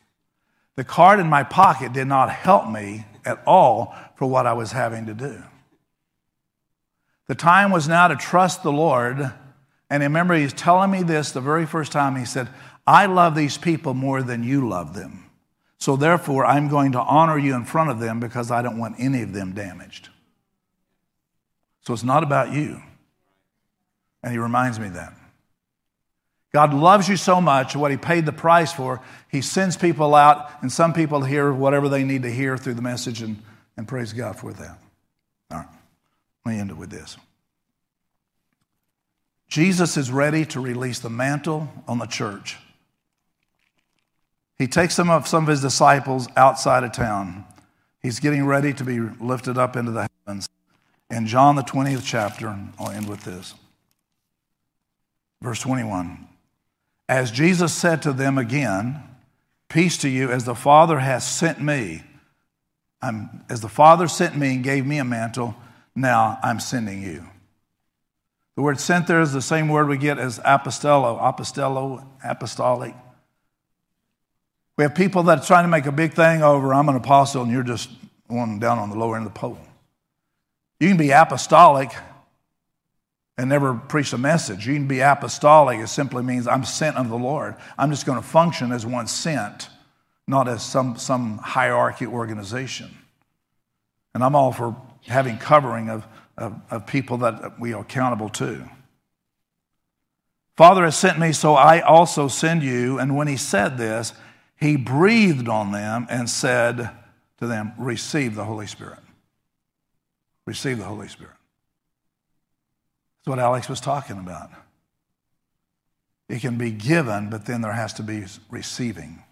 The 0.76 0.84
card 0.84 1.20
in 1.20 1.28
my 1.28 1.42
pocket 1.42 1.92
did 1.92 2.06
not 2.06 2.30
help 2.30 2.68
me 2.68 3.04
at 3.24 3.42
all 3.46 3.94
for 4.16 4.26
what 4.26 4.46
I 4.46 4.54
was 4.54 4.72
having 4.72 5.06
to 5.06 5.14
do. 5.14 5.42
The 7.26 7.34
time 7.34 7.70
was 7.70 7.88
now 7.88 8.08
to 8.08 8.16
trust 8.16 8.62
the 8.62 8.72
Lord. 8.72 9.18
And 9.90 10.02
I 10.02 10.06
remember, 10.06 10.34
he's 10.34 10.52
telling 10.52 10.90
me 10.90 11.02
this 11.02 11.32
the 11.32 11.40
very 11.40 11.66
first 11.66 11.92
time. 11.92 12.16
He 12.16 12.24
said, 12.24 12.48
I 12.86 13.06
love 13.06 13.34
these 13.34 13.56
people 13.56 13.94
more 13.94 14.22
than 14.22 14.42
you 14.42 14.68
love 14.68 14.94
them. 14.94 15.30
So 15.78 15.96
therefore, 15.96 16.44
I'm 16.44 16.68
going 16.68 16.92
to 16.92 17.00
honor 17.00 17.38
you 17.38 17.54
in 17.54 17.64
front 17.64 17.90
of 17.90 18.00
them 18.00 18.20
because 18.20 18.50
I 18.50 18.62
don't 18.62 18.78
want 18.78 18.96
any 18.98 19.22
of 19.22 19.32
them 19.32 19.52
damaged. 19.52 20.08
So 21.82 21.92
it's 21.92 22.04
not 22.04 22.22
about 22.22 22.52
you. 22.52 22.80
And 24.22 24.32
he 24.32 24.38
reminds 24.38 24.80
me 24.80 24.88
that. 24.88 25.12
God 26.54 26.72
loves 26.72 27.08
you 27.08 27.16
so 27.16 27.40
much, 27.40 27.74
what 27.74 27.90
he 27.90 27.96
paid 27.96 28.26
the 28.26 28.32
price 28.32 28.72
for, 28.72 29.00
he 29.28 29.42
sends 29.42 29.76
people 29.76 30.14
out, 30.14 30.48
and 30.62 30.70
some 30.70 30.92
people 30.92 31.22
hear 31.24 31.52
whatever 31.52 31.88
they 31.88 32.04
need 32.04 32.22
to 32.22 32.30
hear 32.30 32.56
through 32.56 32.74
the 32.74 32.82
message, 32.82 33.22
and, 33.22 33.42
and 33.76 33.88
praise 33.88 34.12
God 34.12 34.38
for 34.38 34.52
that. 34.52 34.78
Let 36.44 36.52
me 36.54 36.60
end 36.60 36.70
it 36.70 36.76
with 36.76 36.90
this. 36.90 37.16
Jesus 39.48 39.96
is 39.96 40.10
ready 40.10 40.44
to 40.46 40.60
release 40.60 40.98
the 40.98 41.10
mantle 41.10 41.68
on 41.86 41.98
the 41.98 42.06
church. 42.06 42.58
He 44.58 44.66
takes 44.66 44.94
some 44.94 45.10
of 45.10 45.26
some 45.26 45.44
of 45.44 45.48
his 45.48 45.60
disciples 45.60 46.28
outside 46.36 46.84
of 46.84 46.92
town. 46.92 47.44
He's 48.02 48.20
getting 48.20 48.46
ready 48.46 48.72
to 48.74 48.84
be 48.84 49.00
lifted 49.00 49.58
up 49.58 49.76
into 49.76 49.92
the 49.92 50.08
heavens. 50.26 50.48
In 51.10 51.26
John, 51.26 51.56
the 51.56 51.62
20th 51.62 52.02
chapter, 52.04 52.56
I'll 52.78 52.90
end 52.90 53.08
with 53.08 53.24
this. 53.24 53.54
Verse 55.40 55.60
21. 55.60 56.26
As 57.08 57.30
Jesus 57.30 57.72
said 57.72 58.02
to 58.02 58.12
them 58.12 58.38
again, 58.38 59.02
Peace 59.68 59.98
to 59.98 60.08
you, 60.08 60.30
as 60.30 60.44
the 60.44 60.54
Father 60.54 61.00
has 61.00 61.26
sent 61.26 61.60
me. 61.60 62.02
I'm, 63.02 63.44
as 63.48 63.60
the 63.60 63.68
Father 63.68 64.06
sent 64.06 64.36
me 64.36 64.54
and 64.54 64.64
gave 64.64 64.86
me 64.86 64.98
a 64.98 65.04
mantle, 65.04 65.54
now 65.94 66.38
I'm 66.42 66.60
sending 66.60 67.02
you. 67.02 67.24
The 68.56 68.62
word 68.62 68.78
sent 68.78 69.06
there 69.06 69.20
is 69.20 69.32
the 69.32 69.42
same 69.42 69.68
word 69.68 69.88
we 69.88 69.96
get 69.96 70.18
as 70.18 70.38
apostello, 70.40 71.20
apostello, 71.20 72.06
apostolic. 72.24 72.94
We 74.76 74.82
have 74.84 74.94
people 74.94 75.24
that 75.24 75.40
are 75.40 75.44
trying 75.44 75.64
to 75.64 75.68
make 75.68 75.86
a 75.86 75.92
big 75.92 76.14
thing 76.14 76.42
over, 76.42 76.72
I'm 76.72 76.88
an 76.88 76.96
apostle, 76.96 77.42
and 77.42 77.52
you're 77.52 77.62
just 77.62 77.90
one 78.26 78.58
down 78.58 78.78
on 78.78 78.90
the 78.90 78.96
lower 78.96 79.16
end 79.16 79.26
of 79.26 79.34
the 79.34 79.38
pole. 79.38 79.58
You 80.80 80.88
can 80.88 80.96
be 80.96 81.10
apostolic 81.10 81.90
and 83.36 83.48
never 83.48 83.74
preach 83.74 84.12
a 84.12 84.18
message. 84.18 84.66
You 84.66 84.74
can 84.74 84.86
be 84.86 85.00
apostolic. 85.00 85.80
It 85.80 85.88
simply 85.88 86.22
means 86.22 86.46
I'm 86.46 86.64
sent 86.64 86.96
of 86.96 87.08
the 87.08 87.18
Lord. 87.18 87.56
I'm 87.76 87.90
just 87.90 88.06
going 88.06 88.20
to 88.20 88.26
function 88.26 88.72
as 88.72 88.86
one 88.86 89.06
sent, 89.06 89.68
not 90.26 90.48
as 90.48 90.62
some, 90.62 90.96
some 90.96 91.38
hierarchy 91.38 92.06
organization. 92.06 92.90
And 94.14 94.22
I'm 94.22 94.36
all 94.36 94.52
for 94.52 94.76
having 95.06 95.38
covering 95.38 95.90
of, 95.90 96.06
of, 96.36 96.60
of 96.70 96.86
people 96.86 97.18
that 97.18 97.58
we 97.60 97.72
are 97.72 97.82
accountable 97.82 98.28
to. 98.30 98.68
Father 100.56 100.84
has 100.84 100.96
sent 100.96 101.18
me, 101.18 101.32
so 101.32 101.54
I 101.54 101.80
also 101.80 102.28
send 102.28 102.62
you. 102.62 102.98
And 102.98 103.16
when 103.16 103.26
he 103.26 103.36
said 103.36 103.76
this, 103.76 104.12
he 104.56 104.76
breathed 104.76 105.48
on 105.48 105.72
them 105.72 106.06
and 106.08 106.30
said 106.30 106.90
to 107.38 107.46
them, 107.46 107.72
Receive 107.76 108.34
the 108.34 108.44
Holy 108.44 108.66
Spirit. 108.66 109.00
Receive 110.46 110.78
the 110.78 110.84
Holy 110.84 111.08
Spirit. 111.08 111.34
That's 113.18 113.30
what 113.30 113.38
Alex 113.38 113.68
was 113.68 113.80
talking 113.80 114.18
about. 114.18 114.50
It 116.28 116.40
can 116.40 116.56
be 116.56 116.70
given, 116.70 117.30
but 117.30 117.46
then 117.46 117.60
there 117.60 117.72
has 117.72 117.92
to 117.94 118.02
be 118.02 118.24
receiving. 118.50 119.22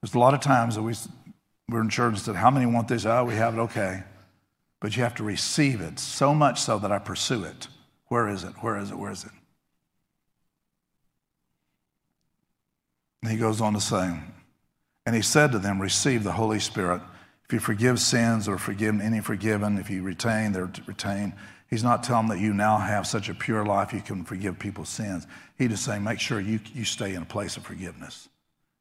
There's 0.00 0.14
a 0.14 0.18
lot 0.18 0.34
of 0.34 0.40
times 0.40 0.76
that 0.76 0.82
we, 0.82 0.94
we're 1.70 1.80
in 1.80 1.88
church 1.88 2.14
and 2.14 2.18
said, 2.18 2.36
How 2.36 2.50
many 2.50 2.66
want 2.66 2.88
this? 2.88 3.06
Oh, 3.06 3.24
we 3.24 3.34
have 3.34 3.56
it, 3.56 3.60
okay. 3.60 4.02
But 4.80 4.96
you 4.96 5.02
have 5.02 5.14
to 5.16 5.24
receive 5.24 5.80
it 5.80 5.98
so 5.98 6.34
much 6.34 6.60
so 6.60 6.78
that 6.78 6.90
I 6.90 6.98
pursue 6.98 7.44
it. 7.44 7.68
Where 8.06 8.28
is 8.28 8.44
it? 8.44 8.52
Where 8.60 8.78
is 8.78 8.90
it? 8.90 8.96
Where 8.96 9.12
is 9.12 9.24
it? 9.24 9.30
And 13.22 13.30
he 13.30 13.36
goes 13.36 13.60
on 13.60 13.74
to 13.74 13.80
say, 13.80 14.16
And 15.06 15.14
he 15.14 15.22
said 15.22 15.52
to 15.52 15.58
them, 15.58 15.80
Receive 15.80 16.24
the 16.24 16.32
Holy 16.32 16.60
Spirit. 16.60 17.02
If 17.44 17.52
you 17.52 17.60
forgive 17.60 17.98
sins 17.98 18.48
or 18.48 18.58
forgive 18.58 19.00
any 19.00 19.20
forgiven, 19.20 19.78
if 19.78 19.90
you 19.90 20.02
retain, 20.02 20.52
they're 20.52 20.70
retained. 20.86 21.32
He's 21.68 21.82
not 21.82 22.02
telling 22.02 22.28
that 22.28 22.38
you 22.38 22.54
now 22.54 22.78
have 22.78 23.06
such 23.06 23.28
a 23.28 23.34
pure 23.34 23.64
life 23.64 23.92
you 23.92 24.00
can 24.00 24.24
forgive 24.24 24.58
people's 24.58 24.88
sins. 24.88 25.26
He's 25.56 25.70
just 25.70 25.84
saying, 25.84 26.02
make 26.02 26.20
sure 26.20 26.40
you, 26.40 26.60
you 26.74 26.84
stay 26.84 27.14
in 27.14 27.22
a 27.22 27.26
place 27.26 27.56
of 27.56 27.64
forgiveness. 27.64 28.28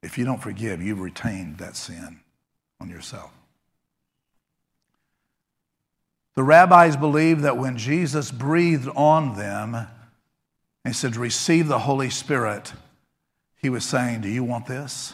If 0.01 0.17
you 0.17 0.25
don't 0.25 0.41
forgive, 0.41 0.81
you've 0.81 0.99
retained 0.99 1.57
that 1.59 1.75
sin 1.75 2.19
on 2.79 2.89
yourself. 2.89 3.31
The 6.35 6.43
rabbis 6.43 6.95
believe 6.95 7.41
that 7.41 7.57
when 7.57 7.77
Jesus 7.77 8.31
breathed 8.31 8.87
on 8.95 9.35
them 9.35 9.87
and 10.85 10.95
said, 10.95 11.15
Receive 11.15 11.67
the 11.67 11.79
Holy 11.79 12.09
Spirit, 12.09 12.73
he 13.57 13.69
was 13.69 13.83
saying, 13.83 14.21
Do 14.21 14.29
you 14.29 14.43
want 14.43 14.65
this? 14.65 15.13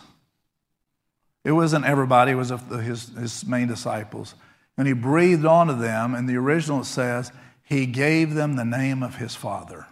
It 1.43 1.51
wasn't 1.51 1.85
everybody, 1.85 2.31
it 2.31 2.35
was 2.35 2.49
his, 2.49 3.09
his 3.09 3.45
main 3.45 3.67
disciples. 3.67 4.35
And 4.77 4.87
he 4.87 4.93
breathed 4.93 5.45
onto 5.45 5.77
them, 5.77 6.13
and 6.13 6.27
the 6.27 6.37
original 6.37 6.83
says, 6.83 7.31
he 7.65 7.87
gave 7.87 8.35
them 8.35 8.55
the 8.55 8.65
name 8.65 9.01
of 9.01 9.15
his 9.15 9.35
Father. 9.35 9.87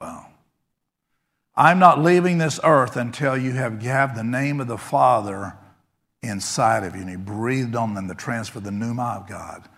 Wow. 0.00 0.28
I'm 1.54 1.78
not 1.78 2.02
leaving 2.02 2.38
this 2.38 2.58
earth 2.64 2.96
until 2.96 3.36
you 3.36 3.52
have, 3.52 3.82
have 3.82 4.16
the 4.16 4.24
name 4.24 4.58
of 4.58 4.66
the 4.66 4.78
Father 4.78 5.54
inside 6.22 6.84
of 6.84 6.94
you. 6.94 7.02
And 7.02 7.10
he 7.10 7.16
breathed 7.16 7.74
on 7.74 7.94
them 7.94 8.08
to 8.08 8.14
transfer 8.14 8.60
the 8.60 8.70
pneuma 8.70 9.20
of 9.20 9.28
God. 9.28 9.68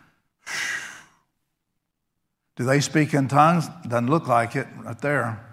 Do 2.57 2.65
they 2.65 2.81
speak 2.81 3.15
in 3.15 3.29
tongues? 3.29 3.69
Doesn't 3.89 4.09
look 4.09 4.29
like 4.29 4.55
it 4.55 4.67
right 4.83 4.99
there. 5.01 5.45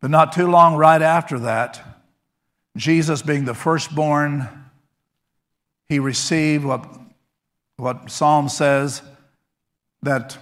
But 0.00 0.10
not 0.10 0.32
too 0.32 0.46
long 0.46 0.76
right 0.76 1.02
after 1.02 1.38
that, 1.40 1.82
Jesus, 2.76 3.20
being 3.20 3.44
the 3.44 3.54
firstborn, 3.54 4.48
he 5.88 5.98
received 5.98 6.64
what, 6.64 6.86
what 7.76 8.10
Psalm 8.10 8.48
says 8.48 9.02
that, 10.02 10.38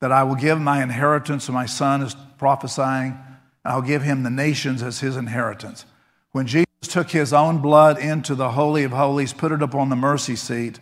that 0.00 0.12
I 0.12 0.22
will 0.22 0.36
give 0.36 0.60
my 0.60 0.82
inheritance 0.82 1.46
to 1.46 1.52
my 1.52 1.66
son, 1.66 2.00
is 2.02 2.14
prophesying. 2.38 3.18
I'll 3.64 3.82
give 3.82 4.02
him 4.02 4.22
the 4.22 4.30
nations 4.30 4.82
as 4.82 5.00
his 5.00 5.16
inheritance. 5.16 5.84
When 6.30 6.46
Jesus 6.46 6.67
took 6.82 7.10
his 7.10 7.32
own 7.32 7.58
blood 7.58 7.98
into 7.98 8.34
the 8.34 8.50
Holy 8.50 8.84
of 8.84 8.92
Holies, 8.92 9.32
put 9.32 9.52
it 9.52 9.62
upon 9.62 9.88
the 9.88 9.96
mercy 9.96 10.36
seat, 10.36 10.78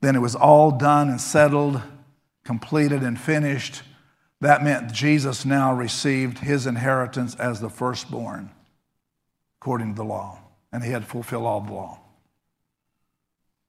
then 0.00 0.16
it 0.16 0.20
was 0.20 0.34
all 0.34 0.70
done 0.70 1.08
and 1.08 1.20
settled, 1.20 1.80
completed 2.44 3.02
and 3.02 3.18
finished. 3.20 3.82
That 4.40 4.62
meant 4.62 4.92
Jesus 4.92 5.44
now 5.44 5.72
received 5.72 6.38
his 6.38 6.66
inheritance 6.66 7.34
as 7.36 7.60
the 7.60 7.70
firstborn 7.70 8.50
according 9.60 9.94
to 9.94 9.96
the 9.96 10.04
law, 10.04 10.38
and 10.72 10.84
he 10.84 10.90
had 10.90 11.02
to 11.02 11.08
fulfill 11.08 11.46
all 11.46 11.60
the 11.60 11.72
law. 11.72 11.98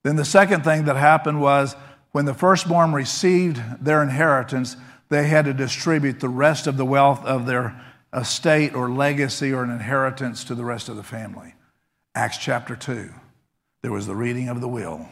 Then 0.03 0.15
the 0.15 0.25
second 0.25 0.63
thing 0.63 0.85
that 0.85 0.95
happened 0.95 1.41
was 1.41 1.75
when 2.11 2.25
the 2.25 2.33
firstborn 2.33 2.93
received 2.93 3.61
their 3.83 4.01
inheritance, 4.03 4.77
they 5.09 5.27
had 5.27 5.45
to 5.45 5.53
distribute 5.53 6.19
the 6.19 6.29
rest 6.29 6.67
of 6.67 6.77
the 6.77 6.85
wealth 6.85 7.25
of 7.25 7.45
their 7.45 7.79
estate 8.13 8.75
or 8.75 8.89
legacy 8.89 9.51
or 9.51 9.63
an 9.63 9.71
inheritance 9.71 10.43
to 10.45 10.55
the 10.55 10.65
rest 10.65 10.89
of 10.89 10.95
the 10.95 11.03
family. 11.03 11.53
Acts 12.19 12.37
chapter 12.37 12.75
2, 12.75 13.11
there 13.81 13.93
was 13.93 14.05
the 14.05 14.13
reading 14.13 14.49
of 14.49 14.59
the 14.59 14.67
will. 14.67 15.07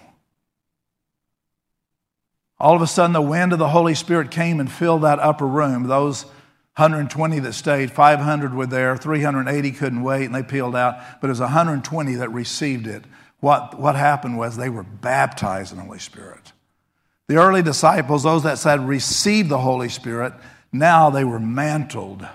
All 2.60 2.76
of 2.76 2.82
a 2.82 2.88
sudden, 2.88 3.14
the 3.14 3.22
wind 3.22 3.54
of 3.54 3.60
the 3.60 3.70
Holy 3.70 3.96
Spirit 3.96 4.30
came 4.30 4.60
and 4.60 4.70
filled 4.70 5.04
that 5.04 5.18
upper 5.20 5.48
room. 5.48 5.88
Those 5.88 6.24
120 6.76 7.40
that 7.40 7.54
stayed, 7.54 7.94
500 7.94 8.54
were 8.54 8.66
there, 8.66 8.98
380 8.98 9.72
couldn't 9.72 10.04
wait 10.04 10.26
and 10.26 10.36
they 10.36 10.44
peeled 10.44 10.76
out, 10.76 10.98
but 11.22 11.28
it 11.28 11.30
was 11.30 11.40
120 11.40 12.16
that 12.16 12.30
received 12.34 12.88
it. 12.88 13.06
What, 13.40 13.80
what 13.80 13.96
happened 13.96 14.38
was 14.38 14.58
they 14.58 14.68
were 14.68 14.84
baptized 14.84 15.72
in 15.72 15.78
the 15.78 15.86
Holy 15.86 16.00
Spirit. 16.00 16.52
The 17.30 17.38
early 17.38 17.62
disciples, 17.62 18.24
those 18.24 18.44
that 18.44 18.58
said 18.58 18.86
received 18.86 19.48
the 19.48 19.60
Holy 19.60 19.88
Spirit, 19.88 20.34
now 20.74 21.10
they 21.10 21.24
were 21.24 21.40
mantled, 21.40 22.28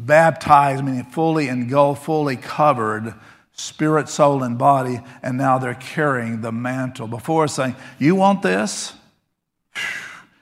baptized, 0.00 0.84
meaning 0.84 1.04
fully 1.04 1.46
engulfed, 1.46 2.02
fully 2.02 2.34
covered, 2.34 3.14
spirit, 3.54 4.08
soul, 4.08 4.42
and 4.42 4.58
body, 4.58 5.00
and 5.22 5.38
now 5.38 5.58
they're 5.58 5.74
carrying 5.74 6.40
the 6.40 6.52
mantle. 6.52 7.06
Before 7.06 7.48
saying, 7.48 7.76
You 7.98 8.14
want 8.14 8.42
this? 8.42 8.94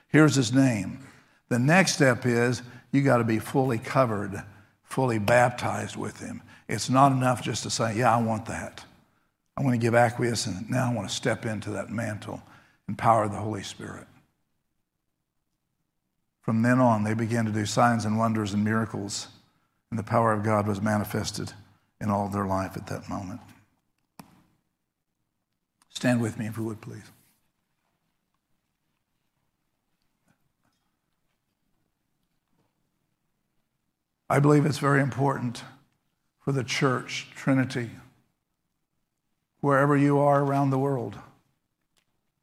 Here's 0.09 0.35
his 0.35 0.53
name. 0.53 0.99
The 1.49 1.59
next 1.59 1.93
step 1.93 2.25
is 2.25 2.61
you 2.91 3.01
got 3.01 3.17
to 3.17 3.23
be 3.23 3.39
fully 3.39 3.77
covered, 3.77 4.43
fully 4.83 5.19
baptized 5.19 5.95
with 5.95 6.19
Him. 6.19 6.41
It's 6.67 6.89
not 6.89 7.11
enough 7.11 7.41
just 7.41 7.63
to 7.63 7.69
say, 7.69 7.97
Yeah, 7.97 8.15
I 8.15 8.21
want 8.21 8.45
that. 8.47 8.83
I 9.55 9.61
want 9.61 9.73
to 9.75 9.79
give 9.79 9.93
acquiescence. 9.93 10.67
Now 10.69 10.89
I 10.89 10.93
want 10.93 11.07
to 11.07 11.13
step 11.13 11.45
into 11.45 11.69
that 11.71 11.91
mantle 11.91 12.41
and 12.87 12.97
power 12.97 13.23
of 13.23 13.31
the 13.31 13.37
Holy 13.37 13.63
Spirit. 13.63 14.07
From 16.41 16.61
then 16.61 16.79
on, 16.79 17.03
they 17.03 17.13
began 17.13 17.45
to 17.45 17.51
do 17.51 17.65
signs 17.65 18.03
and 18.03 18.17
wonders 18.17 18.53
and 18.53 18.63
miracles, 18.63 19.27
and 19.89 19.97
the 19.97 20.03
power 20.03 20.33
of 20.33 20.43
God 20.43 20.67
was 20.67 20.81
manifested 20.81 21.53
in 22.01 22.09
all 22.09 22.27
their 22.27 22.45
life 22.45 22.75
at 22.75 22.87
that 22.87 23.09
moment. 23.09 23.39
Stand 25.89 26.21
with 26.21 26.37
me, 26.37 26.47
if 26.47 26.57
you 26.57 26.63
would, 26.63 26.81
please. 26.81 27.11
I 34.29 34.39
believe 34.39 34.65
it's 34.65 34.79
very 34.79 35.01
important 35.01 35.63
for 36.41 36.51
the 36.51 36.63
church, 36.63 37.27
Trinity, 37.35 37.91
wherever 39.61 39.95
you 39.95 40.17
are 40.19 40.43
around 40.43 40.71
the 40.71 40.79
world. 40.79 41.15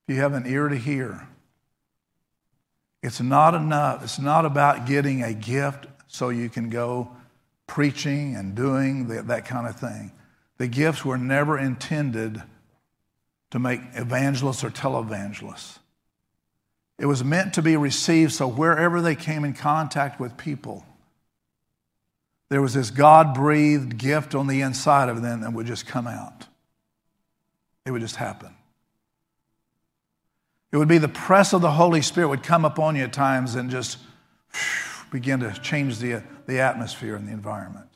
If 0.06 0.14
you 0.14 0.20
have 0.20 0.32
an 0.32 0.46
ear 0.46 0.68
to 0.68 0.76
hear, 0.76 1.26
it's 3.02 3.20
not 3.20 3.54
enough. 3.54 4.04
It's 4.04 4.18
not 4.18 4.44
about 4.44 4.86
getting 4.86 5.22
a 5.22 5.34
gift 5.34 5.86
so 6.06 6.28
you 6.28 6.48
can 6.48 6.70
go 6.70 7.10
preaching 7.70 8.34
and 8.34 8.56
doing 8.56 9.06
the, 9.06 9.22
that 9.22 9.44
kind 9.44 9.68
of 9.68 9.76
thing. 9.76 10.10
The 10.58 10.66
gifts 10.66 11.04
were 11.04 11.16
never 11.16 11.56
intended 11.56 12.42
to 13.52 13.60
make 13.60 13.80
evangelists 13.94 14.64
or 14.64 14.70
televangelists. 14.70 15.78
It 16.98 17.06
was 17.06 17.22
meant 17.22 17.54
to 17.54 17.62
be 17.62 17.76
received 17.76 18.32
so 18.32 18.48
wherever 18.48 19.00
they 19.00 19.14
came 19.14 19.44
in 19.44 19.54
contact 19.54 20.18
with 20.18 20.36
people, 20.36 20.84
there 22.48 22.60
was 22.60 22.74
this 22.74 22.90
God 22.90 23.34
breathed 23.34 23.98
gift 23.98 24.34
on 24.34 24.48
the 24.48 24.62
inside 24.62 25.08
of 25.08 25.22
them 25.22 25.42
that 25.42 25.52
would 25.52 25.66
just 25.66 25.86
come 25.86 26.08
out. 26.08 26.48
It 27.86 27.92
would 27.92 28.02
just 28.02 28.16
happen. 28.16 28.52
It 30.72 30.76
would 30.76 30.88
be 30.88 30.98
the 30.98 31.06
press 31.06 31.52
of 31.52 31.60
the 31.60 31.70
Holy 31.70 32.02
Spirit 32.02 32.30
would 32.30 32.42
come 32.42 32.64
upon 32.64 32.96
you 32.96 33.04
at 33.04 33.12
times 33.12 33.54
and 33.54 33.70
just 33.70 33.98
begin 35.10 35.40
to 35.40 35.52
change 35.60 35.98
the, 35.98 36.22
the 36.46 36.60
atmosphere 36.60 37.16
and 37.16 37.26
the 37.26 37.32
environment. 37.32 37.86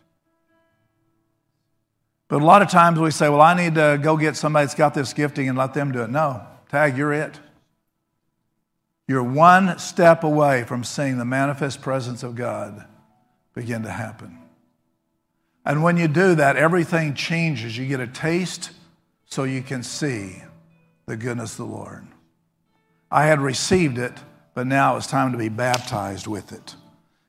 But 2.28 2.42
a 2.42 2.44
lot 2.44 2.62
of 2.62 2.68
times 2.70 2.98
we 2.98 3.10
say, 3.10 3.28
well, 3.28 3.40
I 3.40 3.54
need 3.54 3.74
to 3.76 3.98
go 4.02 4.16
get 4.16 4.36
somebody 4.36 4.64
that's 4.64 4.74
got 4.74 4.94
this 4.94 5.12
gifting 5.12 5.48
and 5.48 5.56
let 5.56 5.74
them 5.74 5.92
do 5.92 6.02
it. 6.02 6.10
No, 6.10 6.44
tag, 6.68 6.96
you're 6.96 7.12
it. 7.12 7.38
You're 9.06 9.22
one 9.22 9.78
step 9.78 10.24
away 10.24 10.64
from 10.64 10.82
seeing 10.82 11.18
the 11.18 11.26
manifest 11.26 11.82
presence 11.82 12.22
of 12.22 12.34
God 12.34 12.86
begin 13.54 13.82
to 13.82 13.90
happen. 13.90 14.38
And 15.66 15.82
when 15.82 15.96
you 15.96 16.08
do 16.08 16.34
that, 16.34 16.56
everything 16.56 17.14
changes. 17.14 17.76
You 17.76 17.86
get 17.86 18.00
a 18.00 18.06
taste 18.06 18.70
so 19.26 19.44
you 19.44 19.62
can 19.62 19.82
see 19.82 20.42
the 21.06 21.16
goodness 21.16 21.52
of 21.52 21.68
the 21.68 21.74
Lord. 21.74 22.06
I 23.10 23.26
had 23.26 23.40
received 23.40 23.98
it, 23.98 24.12
but 24.54 24.66
now 24.66 24.96
it's 24.96 25.06
time 25.06 25.32
to 25.32 25.38
be 25.38 25.50
baptized 25.50 26.26
with 26.26 26.52
it 26.52 26.74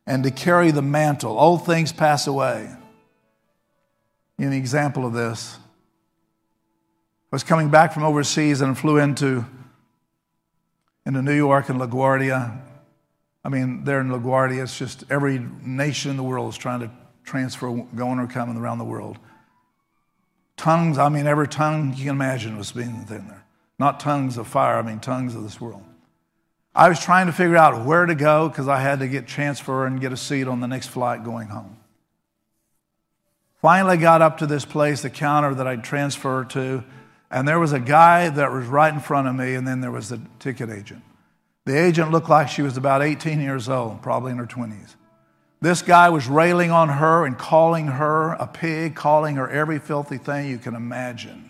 and 0.07 0.23
to 0.23 0.31
carry 0.31 0.71
the 0.71 0.81
mantle. 0.81 1.39
Old 1.39 1.65
things 1.65 1.91
pass 1.91 2.27
away. 2.27 2.75
An 4.37 4.53
example 4.53 5.05
of 5.05 5.13
this. 5.13 5.57
I 7.31 7.35
was 7.35 7.43
coming 7.43 7.69
back 7.69 7.93
from 7.93 8.03
overseas 8.03 8.61
and 8.61 8.77
flew 8.77 8.97
into, 8.97 9.45
into 11.05 11.21
New 11.21 11.35
York 11.35 11.69
and 11.69 11.79
LaGuardia. 11.79 12.61
I 13.43 13.49
mean, 13.49 13.83
there 13.83 13.99
in 14.01 14.09
LaGuardia, 14.09 14.63
it's 14.63 14.77
just 14.77 15.03
every 15.09 15.39
nation 15.61 16.11
in 16.11 16.17
the 16.17 16.23
world 16.23 16.53
is 16.53 16.57
trying 16.57 16.81
to 16.81 16.91
transfer, 17.23 17.69
going 17.95 18.19
or 18.19 18.27
coming 18.27 18.57
around 18.57 18.77
the 18.77 18.85
world. 18.85 19.17
Tongues, 20.57 20.97
I 20.97 21.09
mean, 21.09 21.27
every 21.27 21.47
tongue 21.47 21.93
you 21.95 22.05
can 22.05 22.15
imagine 22.15 22.57
was 22.57 22.71
being 22.71 23.05
there. 23.05 23.45
Not 23.77 23.99
tongues 23.99 24.37
of 24.37 24.47
fire, 24.47 24.77
I 24.77 24.81
mean, 24.81 24.99
tongues 24.99 25.35
of 25.35 25.43
this 25.43 25.59
world. 25.59 25.83
I 26.75 26.89
was 26.89 26.99
trying 26.99 27.27
to 27.27 27.31
figure 27.31 27.55
out 27.55 27.85
where 27.85 28.05
to 28.05 28.15
go 28.15 28.49
because 28.49 28.67
I 28.67 28.81
had 28.81 28.99
to 28.99 29.07
get 29.07 29.27
transfer 29.27 29.85
and 29.85 30.01
get 30.01 30.11
a 30.11 30.17
seat 30.17 30.45
on 30.45 30.59
the 30.59 30.67
next 30.67 30.87
flight 30.87 31.23
going 31.23 31.47
home. 31.47 31.77
Finally, 33.61 33.97
got 33.97 34.21
up 34.21 34.39
to 34.39 34.45
this 34.45 34.65
place, 34.65 35.01
the 35.01 35.09
counter 35.09 35.55
that 35.55 35.65
I'd 35.65 35.85
transfer 35.85 36.43
to, 36.49 36.83
and 37.31 37.47
there 37.47 37.59
was 37.59 37.71
a 37.71 37.79
guy 37.79 38.27
that 38.29 38.51
was 38.51 38.65
right 38.67 38.93
in 38.93 38.99
front 38.99 39.27
of 39.27 39.35
me, 39.35 39.55
and 39.55 39.65
then 39.65 39.79
there 39.79 39.89
was 39.89 40.09
the 40.09 40.19
ticket 40.39 40.69
agent. 40.69 41.01
The 41.63 41.81
agent 41.81 42.11
looked 42.11 42.29
like 42.29 42.49
she 42.49 42.61
was 42.61 42.75
about 42.75 43.01
18 43.01 43.39
years 43.39 43.69
old, 43.69 44.01
probably 44.01 44.33
in 44.33 44.37
her 44.37 44.45
20s. 44.45 44.95
This 45.61 45.81
guy 45.81 46.09
was 46.09 46.27
railing 46.27 46.71
on 46.71 46.89
her 46.89 47.25
and 47.25 47.37
calling 47.37 47.87
her 47.87 48.33
a 48.33 48.45
pig, 48.47 48.95
calling 48.95 49.37
her 49.37 49.49
every 49.49 49.79
filthy 49.79 50.17
thing 50.17 50.49
you 50.49 50.57
can 50.57 50.75
imagine. 50.75 51.49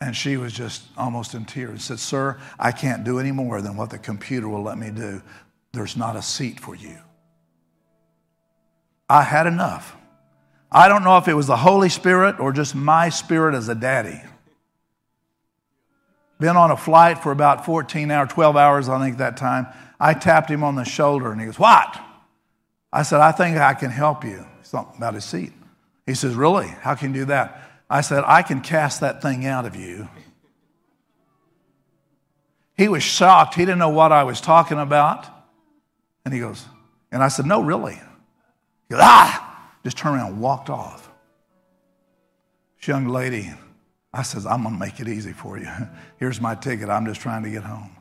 And 0.00 0.14
she 0.16 0.36
was 0.36 0.52
just 0.52 0.84
almost 0.96 1.34
in 1.34 1.44
tears. 1.44 1.70
And 1.70 1.80
said, 1.80 1.98
Sir, 1.98 2.38
I 2.58 2.72
can't 2.72 3.04
do 3.04 3.18
any 3.18 3.32
more 3.32 3.60
than 3.60 3.76
what 3.76 3.90
the 3.90 3.98
computer 3.98 4.48
will 4.48 4.62
let 4.62 4.78
me 4.78 4.90
do. 4.90 5.22
There's 5.72 5.96
not 5.96 6.16
a 6.16 6.22
seat 6.22 6.60
for 6.60 6.74
you. 6.74 6.98
I 9.08 9.22
had 9.22 9.46
enough. 9.46 9.96
I 10.70 10.88
don't 10.88 11.02
know 11.02 11.16
if 11.16 11.28
it 11.28 11.34
was 11.34 11.46
the 11.46 11.56
Holy 11.56 11.88
Spirit 11.88 12.38
or 12.38 12.52
just 12.52 12.74
my 12.74 13.08
spirit 13.08 13.54
as 13.54 13.68
a 13.68 13.74
daddy. 13.74 14.20
Been 16.38 16.56
on 16.56 16.70
a 16.70 16.76
flight 16.76 17.18
for 17.18 17.32
about 17.32 17.64
14 17.64 18.10
hours, 18.10 18.28
12 18.30 18.56
hours, 18.56 18.88
I 18.88 19.00
think, 19.00 19.18
that 19.18 19.36
time. 19.36 19.66
I 19.98 20.14
tapped 20.14 20.50
him 20.50 20.62
on 20.62 20.76
the 20.76 20.84
shoulder 20.84 21.32
and 21.32 21.40
he 21.40 21.46
goes, 21.46 21.58
What? 21.58 21.98
I 22.92 23.02
said, 23.02 23.20
I 23.20 23.32
think 23.32 23.56
I 23.56 23.74
can 23.74 23.90
help 23.90 24.24
you. 24.24 24.46
He's 24.58 24.70
talking 24.70 24.96
about 24.96 25.14
his 25.14 25.24
seat. 25.24 25.52
He 26.06 26.14
says, 26.14 26.34
Really? 26.34 26.68
How 26.68 26.94
can 26.94 27.12
you 27.12 27.22
do 27.22 27.24
that? 27.26 27.67
I 27.90 28.02
said, 28.02 28.24
I 28.26 28.42
can 28.42 28.60
cast 28.60 29.00
that 29.00 29.22
thing 29.22 29.46
out 29.46 29.64
of 29.64 29.74
you. 29.74 30.08
He 32.76 32.88
was 32.88 33.02
shocked. 33.02 33.54
He 33.54 33.62
didn't 33.62 33.78
know 33.78 33.88
what 33.88 34.12
I 34.12 34.24
was 34.24 34.40
talking 34.40 34.78
about. 34.78 35.26
And 36.24 36.32
he 36.32 36.40
goes, 36.40 36.64
and 37.10 37.22
I 37.22 37.28
said, 37.28 37.46
No, 37.46 37.62
really. 37.62 37.94
He 37.94 38.90
goes, 38.90 39.00
Ah! 39.02 39.44
Just 39.82 39.96
turned 39.96 40.16
around 40.16 40.32
and 40.32 40.40
walked 40.40 40.70
off. 40.70 41.10
This 42.78 42.88
young 42.88 43.08
lady, 43.08 43.50
I 44.12 44.22
says, 44.22 44.46
I'm 44.46 44.62
going 44.62 44.74
to 44.74 44.78
make 44.78 45.00
it 45.00 45.08
easy 45.08 45.32
for 45.32 45.58
you. 45.58 45.68
Here's 46.18 46.40
my 46.40 46.54
ticket. 46.54 46.88
I'm 46.88 47.06
just 47.06 47.20
trying 47.20 47.42
to 47.42 47.50
get 47.50 47.64
home. 47.64 47.96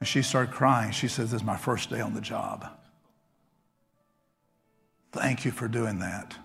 And 0.00 0.08
she 0.08 0.22
started 0.22 0.54
crying. 0.54 0.92
She 0.92 1.08
says, 1.08 1.32
This 1.32 1.40
is 1.40 1.46
my 1.46 1.56
first 1.56 1.90
day 1.90 2.00
on 2.00 2.14
the 2.14 2.20
job. 2.20 2.66
Thank 5.12 5.44
you 5.44 5.50
for 5.50 5.68
doing 5.68 5.98
that. 5.98 6.36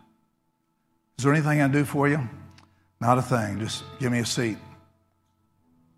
Is 1.23 1.25
there 1.25 1.33
anything 1.33 1.61
I 1.61 1.63
can 1.63 1.71
do 1.71 1.85
for 1.85 2.09
you? 2.09 2.19
Not 2.99 3.17
a 3.17 3.21
thing. 3.21 3.57
Just 3.57 3.85
give 3.97 4.11
me 4.11 4.19
a 4.19 4.25
seat. 4.25 4.57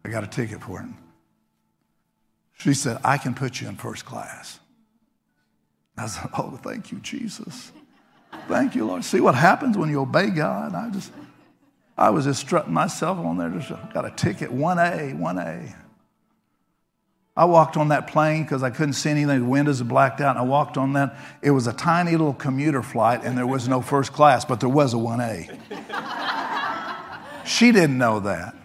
I 0.06 0.10
got 0.10 0.24
a 0.24 0.28
ticket 0.28 0.62
for 0.62 0.82
it. 0.82 0.86
She 2.60 2.76
said, 2.76 3.00
I 3.04 3.18
can 3.18 3.34
put 3.34 3.60
you 3.60 3.68
in 3.68 3.76
first 3.76 4.06
class. 4.06 4.60
I 5.98 6.06
said, 6.06 6.30
Oh, 6.38 6.60
thank 6.62 6.92
you, 6.92 7.00
Jesus. 7.00 7.72
Thank 8.48 8.76
you, 8.76 8.86
Lord. 8.86 9.04
See 9.04 9.20
what 9.20 9.34
happens 9.34 9.76
when 9.76 9.90
you 9.90 10.02
obey 10.02 10.30
God? 10.30 10.76
I 10.76 10.92
just, 10.92 11.12
I 11.98 12.12
was 12.12 12.26
just 12.26 12.42
strutting 12.42 12.72
myself 12.72 13.18
on 13.18 13.40
there. 13.40 13.50
Just 13.50 13.70
got 13.96 14.06
a 14.06 14.12
ticket, 14.12 14.52
1A, 14.52 15.20
1A. 15.20 15.74
I 17.38 17.44
walked 17.46 17.76
on 17.76 17.90
that 17.90 18.08
plane 18.08 18.44
because 18.44 18.64
I 18.64 18.70
couldn't 18.70 18.94
see 18.94 19.10
anything. 19.10 19.40
The 19.40 19.46
windows 19.46 19.84
were 19.84 19.90
blacked 19.90 20.22
out, 20.22 20.38
and 20.38 20.40
I 20.40 20.48
walked 20.48 20.78
on 20.78 20.94
that. 20.94 21.18
It 21.42 21.52
was 21.52 21.68
a 21.68 21.74
tiny 21.74 22.12
little 22.12 22.34
commuter 22.34 22.82
flight, 22.82 23.26
and 23.26 23.38
there 23.38 23.48
was 23.48 23.68
no 23.68 23.82
first 23.82 24.14
class, 24.14 24.46
but 24.46 24.62
there 24.62 24.70
was 24.70 24.94
a 24.94 24.98
1A. 24.98 25.60
she 27.46 27.74
didn't 27.74 27.98
know 27.98 28.22
that. 28.22 28.56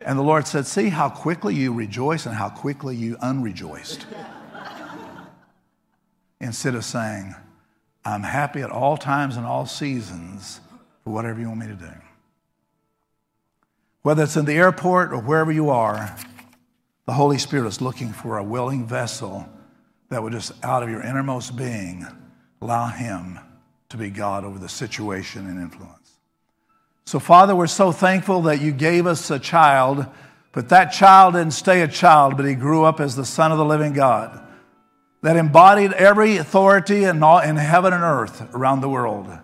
And 0.00 0.18
the 0.18 0.22
Lord 0.22 0.48
said, 0.48 0.66
See 0.66 0.88
how 0.88 1.08
quickly 1.08 1.54
you 1.54 1.72
rejoice 1.72 2.26
and 2.26 2.34
how 2.34 2.48
quickly 2.48 2.96
you 2.96 3.16
unrejoiced. 3.20 4.06
Instead 6.40 6.74
of 6.74 6.84
saying, 6.84 7.34
I'm 8.04 8.22
happy 8.22 8.62
at 8.62 8.70
all 8.70 8.96
times 8.96 9.36
and 9.36 9.44
all 9.46 9.66
seasons 9.66 10.60
for 11.04 11.12
whatever 11.12 11.38
you 11.38 11.48
want 11.48 11.60
me 11.60 11.66
to 11.66 11.74
do. 11.74 11.92
Whether 14.02 14.22
it's 14.22 14.36
in 14.36 14.46
the 14.46 14.54
airport 14.54 15.12
or 15.12 15.18
wherever 15.18 15.52
you 15.52 15.68
are, 15.68 16.16
the 17.10 17.14
Holy 17.14 17.38
Spirit 17.38 17.66
is 17.66 17.80
looking 17.80 18.12
for 18.12 18.38
a 18.38 18.44
willing 18.44 18.86
vessel 18.86 19.44
that 20.10 20.22
would 20.22 20.32
just, 20.32 20.52
out 20.62 20.84
of 20.84 20.90
your 20.90 21.02
innermost 21.02 21.56
being, 21.56 22.06
allow 22.62 22.86
Him 22.86 23.40
to 23.88 23.96
be 23.96 24.10
God 24.10 24.44
over 24.44 24.60
the 24.60 24.68
situation 24.68 25.48
and 25.48 25.58
influence. 25.58 26.18
So, 27.06 27.18
Father, 27.18 27.56
we're 27.56 27.66
so 27.66 27.90
thankful 27.90 28.42
that 28.42 28.60
you 28.60 28.70
gave 28.70 29.08
us 29.08 29.28
a 29.28 29.40
child, 29.40 30.06
but 30.52 30.68
that 30.68 30.92
child 30.92 31.34
didn't 31.34 31.54
stay 31.54 31.80
a 31.82 31.88
child, 31.88 32.36
but 32.36 32.46
he 32.46 32.54
grew 32.54 32.84
up 32.84 33.00
as 33.00 33.16
the 33.16 33.24
Son 33.24 33.50
of 33.50 33.58
the 33.58 33.64
living 33.64 33.92
God 33.92 34.40
that 35.22 35.34
embodied 35.34 35.92
every 35.94 36.36
authority 36.36 37.02
in, 37.02 37.24
all, 37.24 37.40
in 37.40 37.56
heaven 37.56 37.92
and 37.92 38.04
earth 38.04 38.54
around 38.54 38.82
the 38.82 38.88
world. 38.88 39.36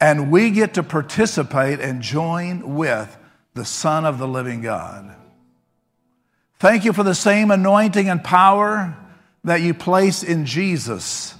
And 0.00 0.30
we 0.30 0.52
get 0.52 0.74
to 0.74 0.84
participate 0.84 1.80
and 1.80 2.02
join 2.02 2.76
with 2.76 3.18
the 3.54 3.64
Son 3.64 4.04
of 4.04 4.18
the 4.18 4.28
living 4.28 4.62
God. 4.62 5.16
Thank 6.62 6.84
you 6.84 6.92
for 6.92 7.02
the 7.02 7.12
same 7.12 7.50
anointing 7.50 8.08
and 8.08 8.22
power 8.22 8.96
that 9.42 9.62
you 9.62 9.74
place 9.74 10.22
in 10.22 10.46
Jesus. 10.46 11.34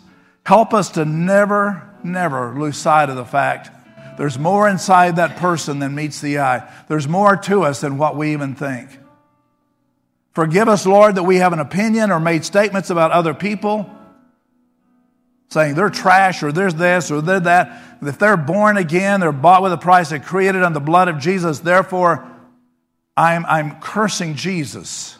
Help 0.44 0.74
us 0.74 0.90
to 0.90 1.04
never, 1.04 1.88
never 2.02 2.58
lose 2.58 2.76
sight 2.76 3.08
of 3.08 3.14
the 3.14 3.24
fact 3.24 3.70
there's 4.18 4.36
more 4.36 4.68
inside 4.68 5.14
that 5.16 5.36
person 5.36 5.78
than 5.78 5.94
meets 5.94 6.20
the 6.20 6.40
eye. 6.40 6.68
There's 6.88 7.06
more 7.06 7.36
to 7.36 7.62
us 7.62 7.82
than 7.82 7.98
what 7.98 8.16
we 8.16 8.32
even 8.32 8.56
think. 8.56 8.90
Forgive 10.32 10.68
us, 10.68 10.86
Lord, 10.86 11.14
that 11.14 11.22
we 11.22 11.36
have 11.36 11.52
an 11.52 11.60
opinion 11.60 12.10
or 12.10 12.18
made 12.18 12.44
statements 12.44 12.90
about 12.90 13.12
other 13.12 13.32
people, 13.32 13.88
saying 15.50 15.76
they're 15.76 15.88
trash 15.88 16.42
or 16.42 16.50
there's 16.50 16.74
this 16.74 17.12
or 17.12 17.20
they're 17.20 17.38
that. 17.38 17.80
If 18.02 18.18
they're 18.18 18.36
born 18.36 18.76
again, 18.76 19.20
they're 19.20 19.30
bought 19.30 19.62
with 19.62 19.72
a 19.72 19.78
price, 19.78 20.10
they're 20.10 20.18
created 20.18 20.64
on 20.64 20.72
the 20.72 20.80
blood 20.80 21.06
of 21.06 21.20
Jesus. 21.20 21.60
Therefore, 21.60 22.28
I'm, 23.16 23.44
I'm 23.46 23.80
cursing 23.80 24.34
Jesus, 24.34 25.18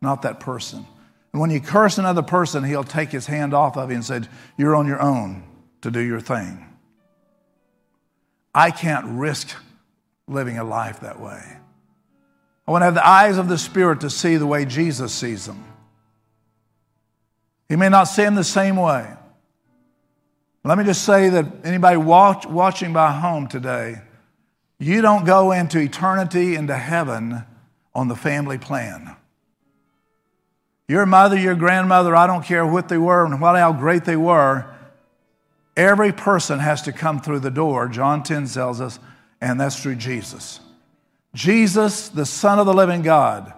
not 0.00 0.22
that 0.22 0.40
person. 0.40 0.86
And 1.32 1.40
when 1.40 1.50
you 1.50 1.60
curse 1.60 1.98
another 1.98 2.22
person, 2.22 2.62
he'll 2.62 2.84
take 2.84 3.10
his 3.10 3.26
hand 3.26 3.54
off 3.54 3.76
of 3.76 3.90
you 3.90 3.96
and 3.96 4.04
say, 4.04 4.20
You're 4.56 4.76
on 4.76 4.86
your 4.86 5.00
own 5.00 5.42
to 5.80 5.90
do 5.90 6.00
your 6.00 6.20
thing. 6.20 6.66
I 8.54 8.70
can't 8.70 9.06
risk 9.06 9.54
living 10.28 10.58
a 10.58 10.64
life 10.64 11.00
that 11.00 11.18
way. 11.18 11.42
I 12.66 12.70
want 12.70 12.82
to 12.82 12.86
have 12.86 12.94
the 12.94 13.06
eyes 13.06 13.38
of 13.38 13.48
the 13.48 13.58
Spirit 13.58 14.00
to 14.00 14.10
see 14.10 14.36
the 14.36 14.46
way 14.46 14.64
Jesus 14.64 15.12
sees 15.12 15.46
them. 15.46 15.64
He 17.68 17.76
may 17.76 17.88
not 17.88 18.04
see 18.04 18.22
them 18.22 18.34
the 18.34 18.44
same 18.44 18.76
way. 18.76 19.10
Let 20.64 20.78
me 20.78 20.84
just 20.84 21.04
say 21.04 21.28
that 21.30 21.46
anybody 21.64 21.96
watch, 21.96 22.46
watching 22.46 22.92
by 22.92 23.10
home 23.10 23.48
today, 23.48 24.00
you 24.82 25.00
don't 25.00 25.24
go 25.24 25.52
into 25.52 25.78
eternity, 25.78 26.56
into 26.56 26.76
heaven 26.76 27.44
on 27.94 28.08
the 28.08 28.16
family 28.16 28.58
plan. 28.58 29.16
Your 30.88 31.06
mother, 31.06 31.38
your 31.38 31.54
grandmother, 31.54 32.16
I 32.16 32.26
don't 32.26 32.44
care 32.44 32.66
what 32.66 32.88
they 32.88 32.98
were 32.98 33.24
and 33.24 33.40
what, 33.40 33.56
how 33.56 33.72
great 33.72 34.04
they 34.04 34.16
were, 34.16 34.66
every 35.76 36.12
person 36.12 36.58
has 36.58 36.82
to 36.82 36.92
come 36.92 37.20
through 37.20 37.40
the 37.40 37.50
door, 37.50 37.88
John 37.88 38.22
10 38.22 38.48
tells 38.48 38.80
us, 38.80 38.98
and 39.40 39.60
that's 39.60 39.80
through 39.80 39.96
Jesus. 39.96 40.60
Jesus, 41.34 42.08
the 42.08 42.26
Son 42.26 42.58
of 42.58 42.66
the 42.66 42.74
living 42.74 43.02
God. 43.02 43.52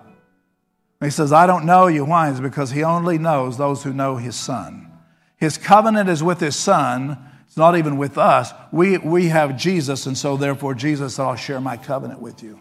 he 1.01 1.10
says, 1.10 1.32
I 1.32 1.46
don't 1.46 1.66
know 1.66 1.86
you. 1.86 2.05
Why? 2.05 2.30
It's 2.30 2.38
because 2.38 2.70
he 2.70 2.84
only 2.84 3.18
knows 3.18 3.56
those 3.56 3.82
who 3.82 3.92
know 3.92 4.16
his 4.16 4.36
Son. 4.36 4.90
His 5.36 5.59
covenant 5.59 6.09
is 6.09 6.22
with 6.22 6.40
his 6.40 6.55
Son. 6.55 7.18
It's 7.55 7.59
not 7.60 7.78
even 7.78 7.98
with 7.98 8.18
us. 8.18 8.52
We, 8.72 8.98
we 8.98 9.28
have 9.28 9.56
Jesus, 9.56 10.06
and 10.06 10.18
so 10.18 10.36
therefore 10.36 10.74
Jesus 10.74 11.14
said, 11.14 11.22
I'll 11.22 11.36
share 11.36 11.60
my 11.60 11.76
covenant 11.76 12.20
with 12.20 12.43
you. 12.43 12.59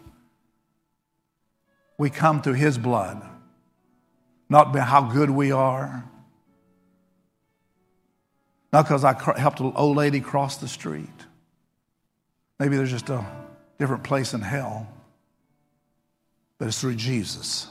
We 1.98 2.10
come 2.10 2.40
through 2.40 2.52
his 2.52 2.78
blood, 2.78 3.20
not 4.48 4.72
by 4.72 4.78
how 4.82 5.10
good 5.12 5.30
we 5.30 5.50
are, 5.50 6.08
not 8.72 8.84
because 8.84 9.02
I 9.02 9.20
helped 9.36 9.58
an 9.58 9.72
old 9.74 9.96
lady 9.96 10.20
cross 10.20 10.58
the 10.58 10.68
street. 10.68 11.08
Maybe 12.60 12.76
there's 12.76 12.92
just 12.92 13.10
a 13.10 13.26
different 13.80 14.04
place 14.04 14.32
in 14.32 14.42
hell, 14.42 14.86
but 16.58 16.68
it's 16.68 16.80
through 16.80 16.94
Jesus. 16.94 17.66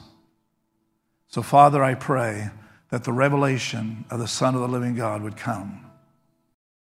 So, 1.29 1.41
Father, 1.41 1.81
I 1.81 1.93
pray 1.93 2.49
that 2.89 3.05
the 3.05 3.13
revelation 3.13 4.03
of 4.09 4.19
the 4.19 4.27
Son 4.27 4.55
of 4.55 4.59
the 4.59 4.67
living 4.67 4.95
God 4.95 5.21
would 5.21 5.37
come. 5.37 5.82